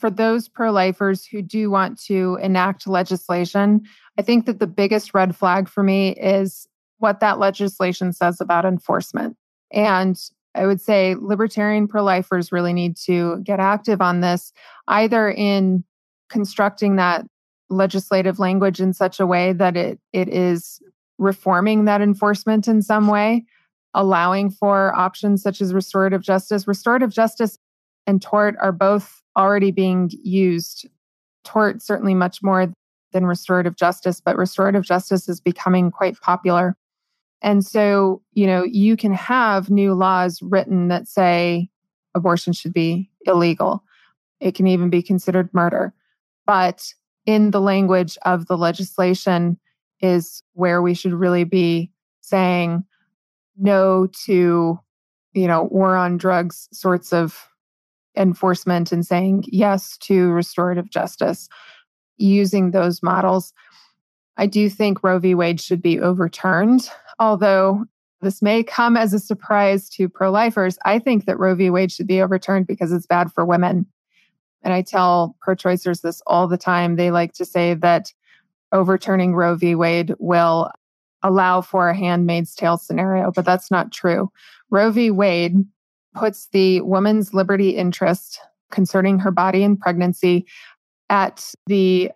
for 0.00 0.10
those 0.10 0.48
pro 0.48 0.72
lifers 0.72 1.26
who 1.26 1.42
do 1.42 1.70
want 1.70 2.00
to 2.04 2.38
enact 2.42 2.86
legislation, 2.86 3.82
I 4.18 4.22
think 4.22 4.46
that 4.46 4.58
the 4.58 4.66
biggest 4.66 5.12
red 5.12 5.36
flag 5.36 5.68
for 5.68 5.82
me 5.82 6.10
is 6.12 6.66
what 6.98 7.20
that 7.20 7.38
legislation 7.38 8.12
says 8.12 8.40
about 8.40 8.64
enforcement. 8.64 9.36
And 9.72 10.18
I 10.54 10.66
would 10.66 10.80
say 10.80 11.14
libertarian 11.18 11.86
pro 11.86 12.02
lifers 12.02 12.50
really 12.50 12.72
need 12.72 12.96
to 13.04 13.40
get 13.44 13.60
active 13.60 14.00
on 14.00 14.20
this, 14.20 14.52
either 14.88 15.30
in 15.30 15.84
constructing 16.28 16.96
that 16.96 17.26
legislative 17.68 18.38
language 18.38 18.80
in 18.80 18.92
such 18.92 19.20
a 19.20 19.26
way 19.26 19.52
that 19.52 19.76
it, 19.76 20.00
it 20.12 20.28
is 20.28 20.80
reforming 21.18 21.84
that 21.84 22.00
enforcement 22.00 22.66
in 22.66 22.82
some 22.82 23.06
way, 23.06 23.44
allowing 23.94 24.50
for 24.50 24.94
options 24.96 25.42
such 25.42 25.60
as 25.60 25.72
restorative 25.72 26.22
justice. 26.22 26.66
Restorative 26.66 27.10
justice 27.10 27.58
and 28.06 28.20
tort 28.20 28.56
are 28.60 28.72
both 28.72 29.22
already 29.40 29.70
being 29.70 30.10
used. 30.22 30.88
Tort, 31.44 31.82
certainly 31.82 32.14
much 32.14 32.42
more 32.42 32.72
than 33.12 33.26
restorative 33.26 33.76
justice, 33.76 34.20
but 34.20 34.36
restorative 34.36 34.84
justice 34.84 35.28
is 35.28 35.40
becoming 35.40 35.90
quite 35.90 36.20
popular. 36.20 36.76
And 37.42 37.64
so, 37.64 38.22
you 38.32 38.46
know, 38.46 38.64
you 38.64 38.96
can 38.96 39.12
have 39.14 39.70
new 39.70 39.94
laws 39.94 40.40
written 40.42 40.88
that 40.88 41.08
say 41.08 41.70
abortion 42.14 42.52
should 42.52 42.72
be 42.72 43.10
illegal. 43.26 43.82
It 44.40 44.54
can 44.54 44.66
even 44.66 44.90
be 44.90 45.02
considered 45.02 45.52
murder. 45.52 45.94
But 46.46 46.92
in 47.26 47.50
the 47.50 47.60
language 47.60 48.18
of 48.24 48.46
the 48.46 48.56
legislation 48.56 49.58
is 50.00 50.42
where 50.54 50.82
we 50.82 50.94
should 50.94 51.12
really 51.12 51.44
be 51.44 51.90
saying 52.20 52.84
no 53.56 54.06
to, 54.24 54.78
you 55.32 55.46
know, 55.46 55.64
war 55.64 55.96
on 55.96 56.16
drugs 56.16 56.68
sorts 56.72 57.12
of 57.12 57.49
enforcement 58.16 58.92
and 58.92 59.06
saying 59.06 59.44
yes 59.46 59.96
to 59.98 60.30
restorative 60.30 60.90
justice 60.90 61.48
using 62.18 62.70
those 62.70 63.02
models. 63.02 63.52
I 64.36 64.46
do 64.46 64.68
think 64.68 65.02
Roe 65.02 65.18
v. 65.18 65.34
Wade 65.34 65.60
should 65.60 65.82
be 65.82 66.00
overturned, 66.00 66.88
although 67.18 67.84
this 68.20 68.42
may 68.42 68.62
come 68.62 68.96
as 68.96 69.14
a 69.14 69.18
surprise 69.18 69.88
to 69.90 70.08
pro 70.08 70.30
lifers. 70.30 70.78
I 70.84 70.98
think 70.98 71.24
that 71.24 71.38
Roe 71.38 71.54
v. 71.54 71.70
Wade 71.70 71.92
should 71.92 72.06
be 72.06 72.20
overturned 72.20 72.66
because 72.66 72.92
it's 72.92 73.06
bad 73.06 73.32
for 73.32 73.44
women. 73.44 73.86
And 74.62 74.74
I 74.74 74.82
tell 74.82 75.36
pro 75.40 75.54
choicers 75.54 76.02
this 76.02 76.22
all 76.26 76.46
the 76.46 76.58
time. 76.58 76.96
They 76.96 77.10
like 77.10 77.32
to 77.34 77.44
say 77.44 77.74
that 77.74 78.12
overturning 78.72 79.34
Roe 79.34 79.56
v. 79.56 79.74
Wade 79.74 80.14
will 80.18 80.70
allow 81.22 81.60
for 81.60 81.88
a 81.88 81.96
handmaid's 81.96 82.54
tale 82.54 82.78
scenario, 82.78 83.30
but 83.30 83.44
that's 83.44 83.70
not 83.70 83.92
true. 83.92 84.30
Roe 84.70 84.90
v. 84.90 85.10
Wade 85.10 85.56
puts 86.14 86.48
the 86.52 86.80
woman's 86.82 87.32
liberty 87.34 87.70
interest 87.70 88.40
concerning 88.70 89.18
her 89.18 89.30
body 89.30 89.62
and 89.62 89.78
pregnancy 89.78 90.46
at 91.08 91.52
the, 91.66 92.10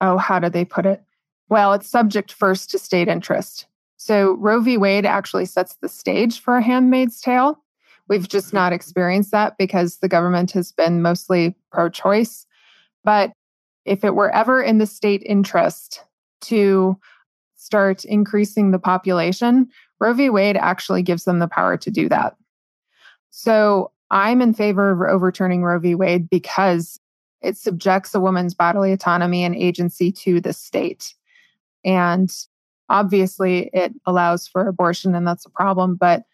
oh, 0.00 0.18
how 0.18 0.38
do 0.38 0.48
they 0.48 0.64
put 0.64 0.86
it? 0.86 1.02
Well, 1.48 1.72
it's 1.72 1.88
subject 1.88 2.32
first 2.32 2.70
to 2.70 2.78
state 2.78 3.08
interest. 3.08 3.66
So 3.96 4.32
Roe 4.34 4.60
v. 4.60 4.76
Wade 4.76 5.04
actually 5.04 5.44
sets 5.44 5.76
the 5.76 5.88
stage 5.88 6.40
for 6.40 6.56
a 6.56 6.62
handmaid's 6.62 7.20
tale. 7.20 7.62
We've 8.08 8.28
just 8.28 8.48
mm-hmm. 8.48 8.56
not 8.56 8.72
experienced 8.72 9.30
that 9.32 9.58
because 9.58 9.98
the 9.98 10.08
government 10.08 10.50
has 10.52 10.72
been 10.72 11.02
mostly 11.02 11.54
pro 11.70 11.88
choice. 11.88 12.46
But 13.04 13.32
if 13.84 14.04
it 14.04 14.14
were 14.14 14.34
ever 14.34 14.62
in 14.62 14.78
the 14.78 14.86
state 14.86 15.22
interest 15.24 16.04
to 16.42 16.98
start 17.56 18.04
increasing 18.04 18.70
the 18.70 18.78
population, 18.78 19.68
Roe 20.00 20.12
v. 20.12 20.30
Wade 20.30 20.56
actually 20.56 21.02
gives 21.02 21.24
them 21.24 21.38
the 21.38 21.48
power 21.48 21.76
to 21.76 21.90
do 21.90 22.08
that. 22.08 22.36
So 23.30 23.92
I'm 24.10 24.42
in 24.42 24.54
favor 24.54 24.90
of 24.90 25.00
overturning 25.14 25.62
Roe 25.62 25.78
v. 25.78 25.94
Wade 25.94 26.28
because 26.28 27.00
it 27.42 27.56
subjects 27.56 28.14
a 28.14 28.20
woman's 28.20 28.54
bodily 28.54 28.92
autonomy 28.92 29.44
and 29.44 29.54
agency 29.54 30.12
to 30.12 30.40
the 30.40 30.52
state. 30.52 31.14
And 31.84 32.30
obviously, 32.88 33.70
it 33.72 33.94
allows 34.06 34.46
for 34.46 34.66
abortion, 34.68 35.14
and 35.14 35.26
that's 35.26 35.46
a 35.46 35.50
problem. 35.50 35.94
But 35.94 36.24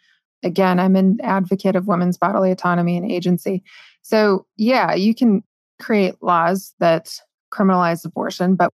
again, 0.43 0.81
I'm 0.81 0.97
an 0.97 1.19
advocate 1.23 1.77
of 1.77 1.87
women's 1.87 2.19
bodily 2.19 2.51
autonomy 2.51 2.97
and 2.97 3.11
agency. 3.11 3.63
So, 4.03 4.47
yeah, 4.57 4.95
you 4.95 5.15
can 5.15 5.45
create 5.81 6.15
laws 6.23 6.75
that 6.81 7.21
criminalize 7.53 8.05
abortion, 8.05 8.57
but 8.57 8.71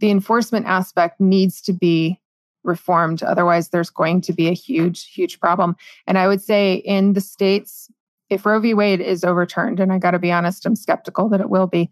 the 0.00 0.10
enforcement 0.10 0.66
aspect 0.66 1.20
needs 1.20 1.60
to 1.62 1.72
be 1.72 2.20
reformed. 2.66 3.22
Otherwise, 3.22 3.70
there's 3.70 3.90
going 3.90 4.20
to 4.22 4.32
be 4.32 4.48
a 4.48 4.52
huge, 4.52 5.10
huge 5.10 5.40
problem. 5.40 5.76
And 6.06 6.18
I 6.18 6.28
would 6.28 6.42
say 6.42 6.74
in 6.74 7.12
the 7.14 7.20
states, 7.20 7.88
if 8.28 8.44
Roe 8.44 8.60
v. 8.60 8.74
Wade 8.74 9.00
is 9.00 9.24
overturned, 9.24 9.80
and 9.80 9.92
I 9.92 9.98
got 9.98 10.10
to 10.10 10.18
be 10.18 10.32
honest, 10.32 10.66
I'm 10.66 10.76
skeptical 10.76 11.28
that 11.28 11.40
it 11.40 11.50
will 11.50 11.66
be, 11.66 11.90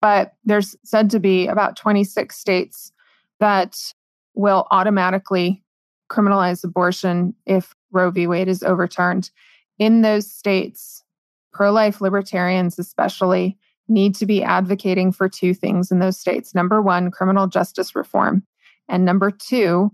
but 0.00 0.32
there's 0.44 0.76
said 0.84 1.10
to 1.10 1.20
be 1.20 1.46
about 1.46 1.76
26 1.76 2.36
states 2.36 2.92
that 3.38 3.78
will 4.34 4.66
automatically 4.70 5.62
criminalize 6.10 6.64
abortion 6.64 7.34
if 7.46 7.74
Roe 7.92 8.10
v. 8.10 8.26
Wade 8.26 8.48
is 8.48 8.62
overturned. 8.62 9.30
In 9.78 10.02
those 10.02 10.30
states, 10.30 11.04
pro 11.52 11.70
life 11.70 12.00
libertarians, 12.00 12.78
especially, 12.78 13.56
need 13.88 14.14
to 14.16 14.26
be 14.26 14.42
advocating 14.42 15.12
for 15.12 15.28
two 15.28 15.54
things 15.54 15.90
in 15.90 15.98
those 15.98 16.18
states. 16.18 16.54
Number 16.54 16.80
one, 16.80 17.10
criminal 17.10 17.46
justice 17.46 17.94
reform. 17.94 18.44
And 18.88 19.04
number 19.04 19.30
two, 19.30 19.90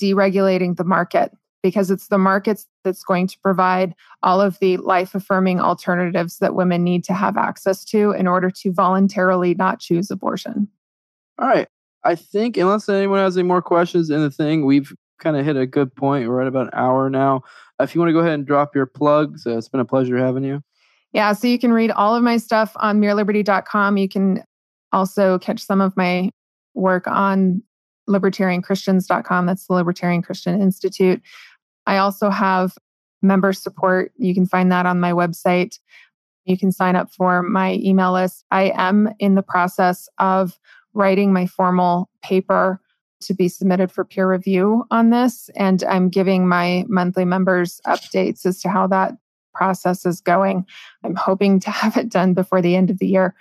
deregulating 0.00 0.76
the 0.76 0.84
market 0.84 1.32
because 1.62 1.90
it's 1.90 2.08
the 2.08 2.18
markets 2.18 2.66
that's 2.84 3.02
going 3.02 3.26
to 3.26 3.38
provide 3.38 3.94
all 4.22 4.40
of 4.40 4.58
the 4.58 4.76
life 4.76 5.14
affirming 5.14 5.60
alternatives 5.60 6.38
that 6.38 6.54
women 6.54 6.84
need 6.84 7.02
to 7.04 7.14
have 7.14 7.38
access 7.38 7.84
to 7.86 8.10
in 8.12 8.26
order 8.26 8.50
to 8.50 8.70
voluntarily 8.70 9.54
not 9.54 9.80
choose 9.80 10.10
abortion. 10.10 10.68
All 11.38 11.48
right. 11.48 11.66
I 12.04 12.16
think, 12.16 12.58
unless 12.58 12.86
anyone 12.88 13.18
has 13.18 13.38
any 13.38 13.48
more 13.48 13.62
questions 13.62 14.10
in 14.10 14.20
the 14.20 14.30
thing, 14.30 14.66
we've 14.66 14.92
kind 15.18 15.38
of 15.38 15.46
hit 15.46 15.56
a 15.56 15.66
good 15.66 15.94
point. 15.96 16.28
We're 16.28 16.42
at 16.42 16.48
about 16.48 16.66
an 16.66 16.74
hour 16.74 17.08
now. 17.08 17.42
If 17.80 17.94
you 17.94 18.00
want 18.00 18.10
to 18.10 18.12
go 18.12 18.18
ahead 18.18 18.34
and 18.34 18.46
drop 18.46 18.74
your 18.74 18.84
plugs, 18.84 19.46
uh, 19.46 19.56
it's 19.56 19.70
been 19.70 19.80
a 19.80 19.86
pleasure 19.86 20.18
having 20.18 20.44
you. 20.44 20.62
Yeah. 21.12 21.32
So 21.32 21.46
you 21.48 21.58
can 21.58 21.72
read 21.72 21.90
all 21.92 22.14
of 22.14 22.22
my 22.22 22.36
stuff 22.36 22.72
on 22.76 23.00
mereliberty.com. 23.00 23.96
You 23.96 24.08
can 24.08 24.44
also 24.92 25.38
catch 25.38 25.60
some 25.60 25.80
of 25.80 25.96
my 25.96 26.30
work 26.74 27.06
on 27.06 27.62
libertarianchristians.com. 28.08 29.46
That's 29.46 29.66
the 29.66 29.74
Libertarian 29.74 30.22
Christian 30.22 30.60
Institute. 30.60 31.22
I 31.86 31.98
also 31.98 32.30
have 32.30 32.76
member 33.22 33.52
support. 33.52 34.12
You 34.16 34.34
can 34.34 34.46
find 34.46 34.70
that 34.72 34.86
on 34.86 35.00
my 35.00 35.12
website. 35.12 35.78
You 36.44 36.58
can 36.58 36.72
sign 36.72 36.96
up 36.96 37.10
for 37.10 37.42
my 37.42 37.74
email 37.74 38.12
list. 38.12 38.44
I 38.50 38.72
am 38.74 39.08
in 39.18 39.34
the 39.34 39.42
process 39.42 40.08
of 40.18 40.58
writing 40.92 41.32
my 41.32 41.46
formal 41.46 42.10
paper 42.22 42.80
to 43.22 43.34
be 43.34 43.48
submitted 43.48 43.90
for 43.90 44.04
peer 44.04 44.30
review 44.30 44.84
on 44.90 45.10
this. 45.10 45.48
And 45.56 45.82
I'm 45.84 46.10
giving 46.10 46.46
my 46.46 46.84
monthly 46.88 47.24
members 47.24 47.80
updates 47.86 48.44
as 48.44 48.60
to 48.60 48.68
how 48.68 48.86
that 48.88 49.14
process 49.54 50.04
is 50.04 50.20
going. 50.20 50.66
I'm 51.04 51.14
hoping 51.14 51.60
to 51.60 51.70
have 51.70 51.96
it 51.96 52.10
done 52.10 52.34
before 52.34 52.60
the 52.60 52.76
end 52.76 52.90
of 52.90 52.98
the 52.98 53.06
year. 53.06 53.34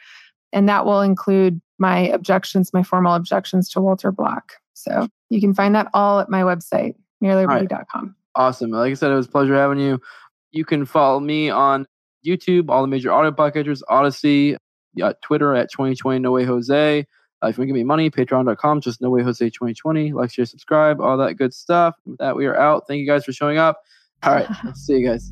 And 0.53 0.69
that 0.69 0.85
will 0.85 1.01
include 1.01 1.59
my 1.79 2.07
objections, 2.07 2.71
my 2.73 2.83
formal 2.83 3.15
objections 3.15 3.69
to 3.71 3.81
Walter 3.81 4.11
Block. 4.11 4.53
So 4.73 5.07
you 5.29 5.41
can 5.41 5.53
find 5.53 5.75
that 5.75 5.87
all 5.93 6.19
at 6.19 6.29
my 6.29 6.41
website, 6.41 6.95
mereliberty.com. 7.21 8.05
Right. 8.05 8.13
Awesome. 8.35 8.71
Like 8.71 8.91
I 8.91 8.93
said, 8.93 9.11
it 9.11 9.15
was 9.15 9.27
a 9.27 9.31
pleasure 9.31 9.55
having 9.55 9.79
you. 9.79 9.99
You 10.51 10.63
can 10.63 10.85
follow 10.85 11.19
me 11.19 11.49
on 11.49 11.85
YouTube, 12.25 12.69
all 12.69 12.81
the 12.81 12.87
major 12.87 13.11
audio 13.11 13.31
podcatchers, 13.31 13.81
Odysee, 13.89 14.55
yeah, 14.93 15.13
Twitter 15.21 15.55
at 15.55 15.71
2020 15.71 16.19
No 16.19 16.31
Way 16.31 16.45
Jose. 16.45 17.05
Uh, 17.43 17.47
if 17.47 17.57
you 17.57 17.61
want 17.61 17.67
to 17.67 17.73
give 17.73 17.75
me 17.75 17.83
money, 17.83 18.09
patreon.com, 18.09 18.81
just 18.81 19.01
No 19.01 19.09
Way 19.09 19.23
Jose 19.23 19.43
2020. 19.43 20.13
Like, 20.13 20.31
share, 20.31 20.45
subscribe, 20.45 21.01
all 21.01 21.17
that 21.17 21.33
good 21.33 21.53
stuff. 21.53 21.95
With 22.05 22.19
that, 22.19 22.35
we 22.35 22.45
are 22.45 22.57
out. 22.57 22.87
Thank 22.87 22.99
you 22.99 23.07
guys 23.07 23.25
for 23.25 23.33
showing 23.33 23.57
up. 23.57 23.81
All 24.23 24.33
right. 24.33 24.47
see 24.75 24.97
you 24.97 25.07
guys. 25.07 25.31